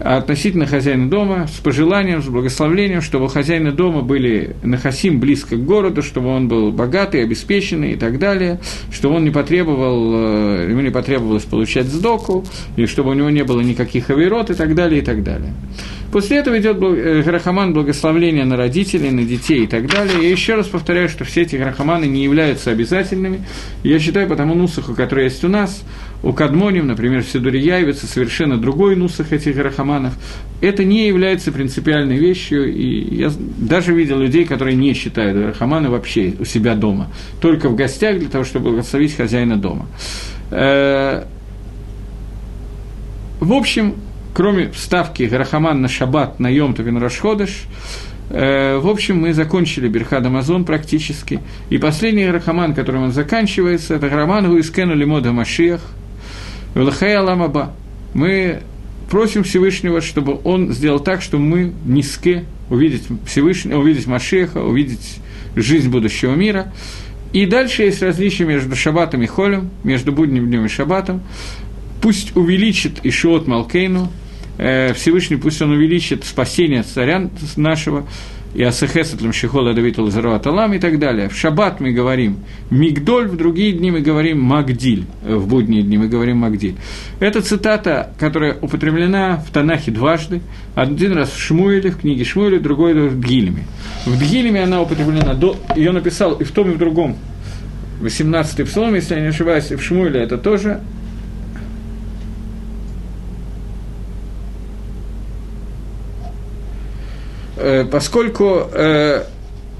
относительно 0.02 0.66
хозяина 0.66 1.08
дома, 1.08 1.46
с 1.46 1.58
пожеланием, 1.60 2.22
с 2.22 2.26
благословлением, 2.26 3.00
чтобы 3.00 3.26
у 3.26 3.28
хозяина 3.28 3.72
дома 3.72 4.02
были 4.02 4.56
нахасим 4.62 5.20
близко 5.20 5.56
к 5.56 5.64
городу, 5.64 6.02
чтобы 6.02 6.28
он 6.28 6.48
был 6.48 6.72
богатый, 6.72 7.22
обеспеченный 7.22 7.92
и 7.92 7.96
так 7.96 8.18
далее, 8.18 8.60
чтобы 8.90 9.16
он 9.16 9.24
не 9.24 9.30
потребовал, 9.30 10.12
э, 10.14 10.66
ему 10.70 10.80
не 10.80 10.90
потребовалось 10.90 11.44
получать 11.44 11.86
сдоку, 11.86 12.44
и 12.76 12.86
чтобы 12.86 13.10
у 13.10 13.14
него 13.14 13.30
не 13.30 13.44
было 13.44 13.60
никаких 13.60 14.10
авирот 14.10 14.50
и 14.50 14.54
так 14.54 14.74
далее, 14.74 15.00
и 15.00 15.04
так 15.04 15.22
далее. 15.22 15.54
После 16.12 16.36
этого 16.36 16.58
идет 16.58 16.76
э, 16.82 17.22
грахаман 17.22 17.72
благословления 17.72 18.44
на 18.44 18.58
родителей, 18.58 19.10
на 19.10 19.24
детей 19.24 19.64
и 19.64 19.66
так 19.66 19.86
далее. 19.86 20.22
Я 20.22 20.30
еще 20.30 20.56
раз 20.56 20.66
повторяю, 20.66 21.08
что 21.08 21.24
все 21.24 21.42
эти 21.42 21.56
грахаманы 21.56 22.04
не 22.04 22.22
являются 22.22 22.70
обязательными. 22.70 23.40
Я 23.82 23.98
считаю, 23.98 24.28
по 24.28 24.36
тому 24.36 24.54
нусаху, 24.54 24.94
который 24.94 25.24
есть 25.24 25.42
у 25.42 25.48
нас, 25.48 25.82
у 26.22 26.32
Кадмоним, 26.32 26.86
например, 26.86 27.22
в 27.22 27.28
Сидуре 27.28 27.60
явится 27.60 28.06
совершенно 28.06 28.56
другой 28.56 28.94
нусах 28.94 29.32
этих 29.32 29.56
грахаманов. 29.56 30.14
Это 30.60 30.84
не 30.84 31.08
является 31.08 31.50
принципиальной 31.50 32.16
вещью, 32.16 32.72
и 32.72 33.16
я 33.16 33.32
даже 33.58 33.92
видел 33.92 34.18
людей, 34.18 34.44
которые 34.44 34.76
не 34.76 34.94
считают 34.94 35.36
грахаманы 35.36 35.90
вообще 35.90 36.34
у 36.38 36.44
себя 36.44 36.74
дома, 36.74 37.08
только 37.40 37.68
в 37.68 37.74
гостях 37.74 38.18
для 38.18 38.28
того, 38.28 38.44
чтобы 38.44 38.70
благословить 38.70 39.16
хозяина 39.16 39.56
дома. 39.56 39.86
Э, 40.52 41.24
в 43.40 43.52
общем, 43.52 43.96
кроме 44.32 44.70
вставки 44.70 45.24
Гарахаман 45.24 45.82
на 45.82 45.88
Шаббат, 45.88 46.38
на 46.38 46.48
Йом 46.48 46.74
Товин 46.74 46.98
Рашходыш, 46.98 47.64
э, 48.30 48.78
в 48.78 48.86
общем, 48.86 49.20
мы 49.20 49.34
закончили 49.34 49.88
Берхад 49.88 50.24
Амазон 50.24 50.64
практически. 50.64 51.40
И 51.68 51.78
последний 51.78 52.26
Гарахаман, 52.26 52.74
которым 52.74 53.02
он 53.02 53.12
заканчивается, 53.12 53.94
это 53.94 54.08
Гараман 54.08 54.48
Гуискену 54.48 54.94
Лимода 54.94 55.32
Машиях, 55.32 55.80
Велахай 56.74 57.16
Аламаба. 57.16 57.74
Мы 58.14 58.62
просим 59.10 59.44
Всевышнего, 59.44 60.00
чтобы 60.00 60.40
он 60.44 60.72
сделал 60.72 61.00
так, 61.00 61.22
чтобы 61.22 61.44
мы 61.44 61.72
низке 61.84 62.44
увидеть 62.70 63.04
Всевышнего, 63.26 63.78
увидеть 63.78 64.06
Машеха, 64.06 64.58
увидеть 64.58 65.18
жизнь 65.54 65.90
будущего 65.90 66.34
мира. 66.34 66.72
И 67.32 67.46
дальше 67.46 67.82
есть 67.82 68.02
различия 68.02 68.44
между 68.44 68.76
шаббатом 68.76 69.22
и 69.22 69.26
холем, 69.26 69.70
между 69.84 70.12
будним 70.12 70.46
днем 70.46 70.66
и 70.66 70.68
шаббатом. 70.68 71.22
Пусть 72.00 72.36
увеличит 72.36 73.00
Ишиот 73.04 73.46
Малкейну, 73.46 74.10
Э, 74.58 74.92
Всевышний 74.92 75.36
пусть 75.36 75.62
он 75.62 75.70
увеличит 75.70 76.24
спасение 76.24 76.82
царя 76.82 77.28
нашего, 77.56 78.06
и 78.54 78.62
Асехесатлем 78.62 79.32
Шихола 79.32 79.72
Давид 79.72 79.98
Лазаруат 79.98 80.46
Алам 80.46 80.74
и 80.74 80.78
так 80.78 80.98
далее. 80.98 81.28
В 81.28 81.36
шаббат 81.36 81.80
мы 81.80 81.92
говорим 81.92 82.38
Мигдоль, 82.70 83.28
в 83.28 83.36
другие 83.36 83.72
дни 83.72 83.90
мы 83.90 84.00
говорим 84.00 84.40
Магдиль, 84.42 85.06
э, 85.24 85.34
в 85.34 85.46
будние 85.46 85.82
дни 85.82 85.96
мы 85.96 86.08
говорим 86.08 86.38
Магдиль. 86.38 86.76
Это 87.20 87.40
цитата, 87.40 88.12
которая 88.18 88.56
употреблена 88.60 89.42
в 89.46 89.50
Танахе 89.50 89.90
дважды, 89.90 90.42
один 90.74 91.12
раз 91.12 91.30
в 91.30 91.38
Шмуэле, 91.38 91.90
в 91.90 91.98
книге 91.98 92.24
Шмуэля, 92.24 92.60
другой 92.60 92.92
в 92.94 93.20
Дгилеме. 93.20 93.64
В 94.04 94.18
Дгилеме 94.18 94.62
она 94.62 94.82
употреблена, 94.82 95.34
до, 95.34 95.56
ее 95.74 95.92
написал 95.92 96.34
и 96.34 96.44
в 96.44 96.50
том, 96.52 96.70
и 96.70 96.74
в 96.74 96.78
другом 96.78 97.16
18-й 98.02 98.64
псалом, 98.64 98.94
если 98.94 99.14
я 99.14 99.20
не 99.20 99.28
ошибаюсь, 99.28 99.70
и 99.70 99.76
в 99.76 99.82
Шмуэле 99.82 100.20
это 100.20 100.36
тоже 100.36 100.80
поскольку, 107.90 108.68
э, 108.72 109.24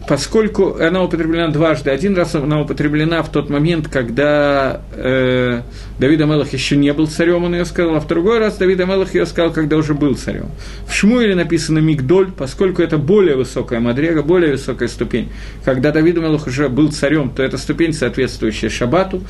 поскольку 0.09 0.77
она 0.79 1.03
употреблена 1.03 1.49
дважды, 1.49 1.91
один 1.91 2.17
раз 2.17 2.35
она 2.35 2.61
употреблена 2.61 3.23
в 3.23 3.31
тот 3.31 3.51
момент, 3.51 3.89
когда 3.89 4.81
э, 4.93 5.63
Давид 5.99 6.21
Амелах 6.21 6.53
еще 6.53 6.77
не 6.77 6.93
был 6.93 7.07
царем, 7.07 7.45
он 7.45 7.55
ее 7.55 7.65
сказал, 7.65 7.97
а 7.97 8.01
в 8.01 8.07
другой 8.07 8.39
раз 8.39 8.57
Давид 8.57 8.81
Амелах 8.81 9.15
ее 9.15 9.27
сказал, 9.27 9.53
когда 9.53 9.77
уже 9.77 9.95
был 9.95 10.15
царем. 10.15 10.47
В 10.87 10.95
Шмуиле 10.95 11.35
написано 11.35 11.79
Мигдоль, 11.79 12.31
поскольку 12.31 12.83
это 12.83 12.99
более 12.99 13.37
высокая 13.37 13.81
мадрега, 13.81 14.23
более 14.23 14.53
высокая 14.53 14.89
ступень. 14.89 15.31
Когда 15.65 15.93
Давид 15.93 16.19
Амелах 16.19 16.47
уже 16.47 16.69
был 16.69 16.93
царем, 16.93 17.31
то 17.31 17.43
это 17.43 17.59
ступень, 17.59 17.93
соответствующая 17.93 18.69
Шабату, 18.69 19.23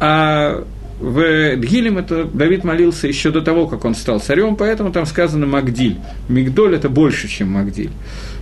а 0.00 0.64
в 1.02 1.56
Дгилем 1.56 1.98
это 1.98 2.24
Давид 2.24 2.62
молился 2.62 3.08
еще 3.08 3.30
до 3.30 3.42
того, 3.42 3.66
как 3.66 3.84
он 3.84 3.94
стал 3.94 4.20
царем, 4.20 4.54
поэтому 4.54 4.92
там 4.92 5.04
сказано 5.04 5.46
Магдиль. 5.46 5.98
Мигдоль– 6.28 6.74
это 6.76 6.88
больше, 6.88 7.26
чем 7.28 7.50
Магдиль. 7.50 7.90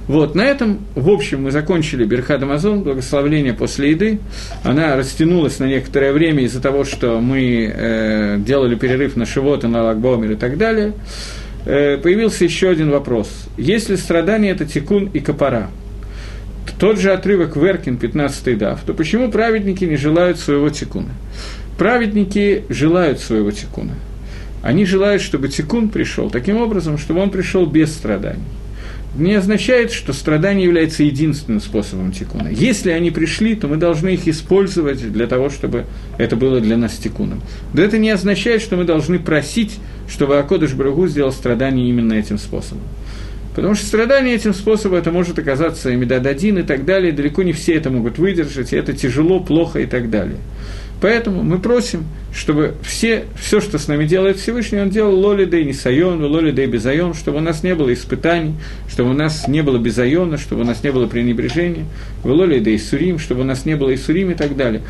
Вот, 0.06 0.34
на 0.34 0.42
этом, 0.42 0.80
в 0.94 1.08
общем, 1.08 1.44
мы 1.44 1.52
закончили 1.52 2.04
Берхад 2.04 2.42
Амазон, 2.42 2.82
благословление 2.82 3.54
после 3.54 3.92
еды. 3.92 4.18
Она 4.62 4.96
растянулась 4.96 5.58
на 5.58 5.64
некоторое 5.64 6.12
время 6.12 6.44
из-за 6.44 6.60
того, 6.60 6.84
что 6.84 7.20
мы 7.20 7.72
э, 7.72 8.36
делали 8.38 8.74
перерыв 8.74 9.16
на 9.16 9.24
Шивот, 9.24 9.62
на 9.62 9.82
Лагбомер 9.84 10.32
и 10.32 10.36
так 10.36 10.58
далее. 10.58 10.92
Э, 11.64 11.96
появился 11.96 12.44
еще 12.44 12.68
один 12.68 12.90
вопрос. 12.90 13.28
Если 13.56 13.96
страдание– 13.96 14.52
это 14.52 14.66
тикун 14.66 15.08
и 15.14 15.20
капара, 15.20 15.70
тот 16.78 16.98
же 16.98 17.12
отрывок 17.12 17.56
Веркин, 17.56 17.96
15-й 17.96 18.54
дав, 18.54 18.80
то 18.80 18.94
почему 18.94 19.30
праведники 19.30 19.84
не 19.84 19.96
желают 19.96 20.38
своего 20.38 20.70
тикуна? 20.70 21.10
Праведники 21.80 22.64
желают 22.68 23.20
своего 23.20 23.50
тикуна. 23.52 23.94
Они 24.62 24.84
желают, 24.84 25.22
чтобы 25.22 25.48
тикун 25.48 25.88
пришел 25.88 26.28
таким 26.28 26.58
образом, 26.58 26.98
чтобы 26.98 27.20
он 27.22 27.30
пришел 27.30 27.64
без 27.64 27.90
страданий. 27.90 28.44
Не 29.16 29.32
означает, 29.32 29.90
что 29.90 30.12
страдание 30.12 30.66
является 30.66 31.04
единственным 31.04 31.62
способом 31.62 32.12
тикуна. 32.12 32.48
Если 32.50 32.90
они 32.90 33.10
пришли, 33.10 33.54
то 33.54 33.66
мы 33.66 33.78
должны 33.78 34.10
их 34.10 34.28
использовать 34.28 35.10
для 35.10 35.26
того, 35.26 35.48
чтобы 35.48 35.86
это 36.18 36.36
было 36.36 36.60
для 36.60 36.76
нас 36.76 36.96
тикуном. 36.96 37.40
Но 37.72 37.80
это 37.80 37.96
не 37.96 38.10
означает, 38.10 38.60
что 38.60 38.76
мы 38.76 38.84
должны 38.84 39.18
просить, 39.18 39.78
чтобы 40.06 40.38
Акодыш 40.38 40.74
Брагу 40.74 41.08
сделал 41.08 41.32
страдание 41.32 41.88
именно 41.88 42.12
этим 42.12 42.36
способом. 42.36 42.84
Потому 43.54 43.74
что 43.74 43.86
страдание 43.86 44.34
этим 44.34 44.52
способом 44.52 44.98
это 44.98 45.10
может 45.12 45.38
оказаться 45.38 45.88
и 45.88 45.96
медададин 45.96 46.58
и 46.58 46.62
так 46.62 46.84
далее. 46.84 47.10
Далеко 47.10 47.42
не 47.42 47.54
все 47.54 47.72
это 47.72 47.88
могут 47.88 48.18
выдержать, 48.18 48.74
и 48.74 48.76
это 48.76 48.92
тяжело, 48.92 49.40
плохо 49.40 49.80
и 49.80 49.86
так 49.86 50.10
далее. 50.10 50.36
Поэтому 51.00 51.42
мы 51.42 51.58
просим, 51.58 52.04
чтобы 52.34 52.74
все, 52.82 53.24
все, 53.38 53.60
что 53.60 53.78
с 53.78 53.88
нами 53.88 54.04
делает 54.04 54.36
Всевышний, 54.36 54.80
он 54.80 54.90
делал 54.90 55.18
лоли 55.18 55.46
да 55.46 55.58
и 55.58 55.64
нисайон, 55.64 56.22
лоли 56.22 56.50
да 56.50 56.64
и 56.64 56.66
безайон, 56.66 57.14
чтобы 57.14 57.38
у 57.38 57.40
нас 57.40 57.62
не 57.62 57.74
было 57.74 57.92
испытаний, 57.92 58.54
чтобы 58.88 59.10
у 59.10 59.14
нас 59.14 59.48
не 59.48 59.62
было 59.62 59.78
безайона, 59.78 60.36
чтобы 60.36 60.62
у 60.62 60.64
нас 60.64 60.82
не 60.82 60.92
было 60.92 61.06
пренебрежения, 61.06 61.86
лоли 62.22 62.58
да 62.58 62.70
и 62.70 62.78
сурим, 62.78 63.18
чтобы 63.18 63.40
у 63.42 63.44
нас 63.44 63.64
не 63.64 63.76
было 63.76 63.90
и 63.90 63.96
сурим 63.96 64.30
и 64.30 64.34
так 64.34 64.56
далее. 64.56 64.82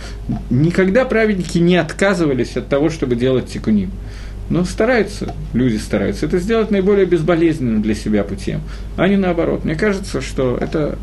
Никогда 0.50 1.04
праведники 1.04 1.58
не 1.58 1.76
отказывались 1.76 2.56
от 2.56 2.68
того, 2.68 2.90
чтобы 2.90 3.14
делать 3.14 3.46
тикуним. 3.46 3.90
Но 4.48 4.64
стараются, 4.64 5.32
люди 5.52 5.76
стараются 5.76 6.26
это 6.26 6.40
сделать 6.40 6.72
наиболее 6.72 7.06
безболезненным 7.06 7.82
для 7.82 7.94
себя 7.94 8.24
путем, 8.24 8.62
а 8.96 9.06
не 9.06 9.16
наоборот. 9.16 9.64
Мне 9.64 9.76
кажется, 9.76 10.20
что 10.20 10.58
это 10.60 10.98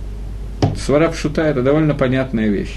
свара 0.77 1.07
пшута– 1.07 1.43
это 1.45 1.61
довольно 1.61 1.95
понятная 1.95 2.49
вещь. 2.49 2.75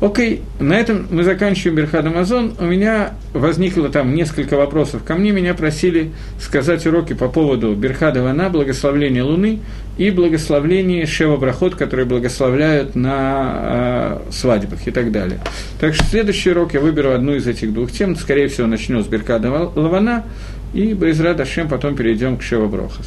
Окей, 0.00 0.40
на 0.58 0.72
этом 0.80 1.06
мы 1.10 1.24
заканчиваем 1.24 1.76
Берхад 1.76 2.06
Амазон. 2.06 2.54
У 2.58 2.64
меня 2.64 3.12
возникло 3.34 3.90
там 3.90 4.14
несколько 4.14 4.56
вопросов. 4.56 5.04
Ко 5.04 5.14
мне 5.14 5.30
меня 5.30 5.52
просили 5.52 6.12
сказать 6.40 6.86
уроки 6.86 7.12
по 7.12 7.28
поводу 7.28 7.74
Берхада 7.74 8.22
Вана, 8.22 8.48
благословления 8.48 9.22
Луны 9.22 9.60
и 9.98 10.10
благословения 10.10 11.04
Шева 11.04 11.36
Брахот, 11.36 11.74
которые 11.74 12.06
благословляют 12.06 12.94
на 12.94 14.22
э, 14.26 14.32
свадьбах 14.32 14.88
и 14.88 14.90
так 14.90 15.12
далее. 15.12 15.38
Так 15.78 15.94
что 15.94 16.04
следующий 16.04 16.52
урок 16.52 16.72
я 16.72 16.80
выберу 16.80 17.12
одну 17.12 17.34
из 17.34 17.46
этих 17.46 17.74
двух 17.74 17.92
тем. 17.92 18.16
Скорее 18.16 18.48
всего, 18.48 18.66
начну 18.66 19.02
с 19.02 19.06
Берхада 19.06 19.50
Лавана, 19.50 20.24
и 20.72 20.94
Байзра 20.94 21.34
Дашем 21.34 21.68
потом 21.68 21.94
перейдем 21.94 22.38
к 22.38 22.42
Шева 22.42 22.68
Брохас. 22.68 23.06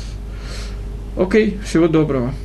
Окей, 1.18 1.58
всего 1.66 1.88
доброго. 1.88 2.36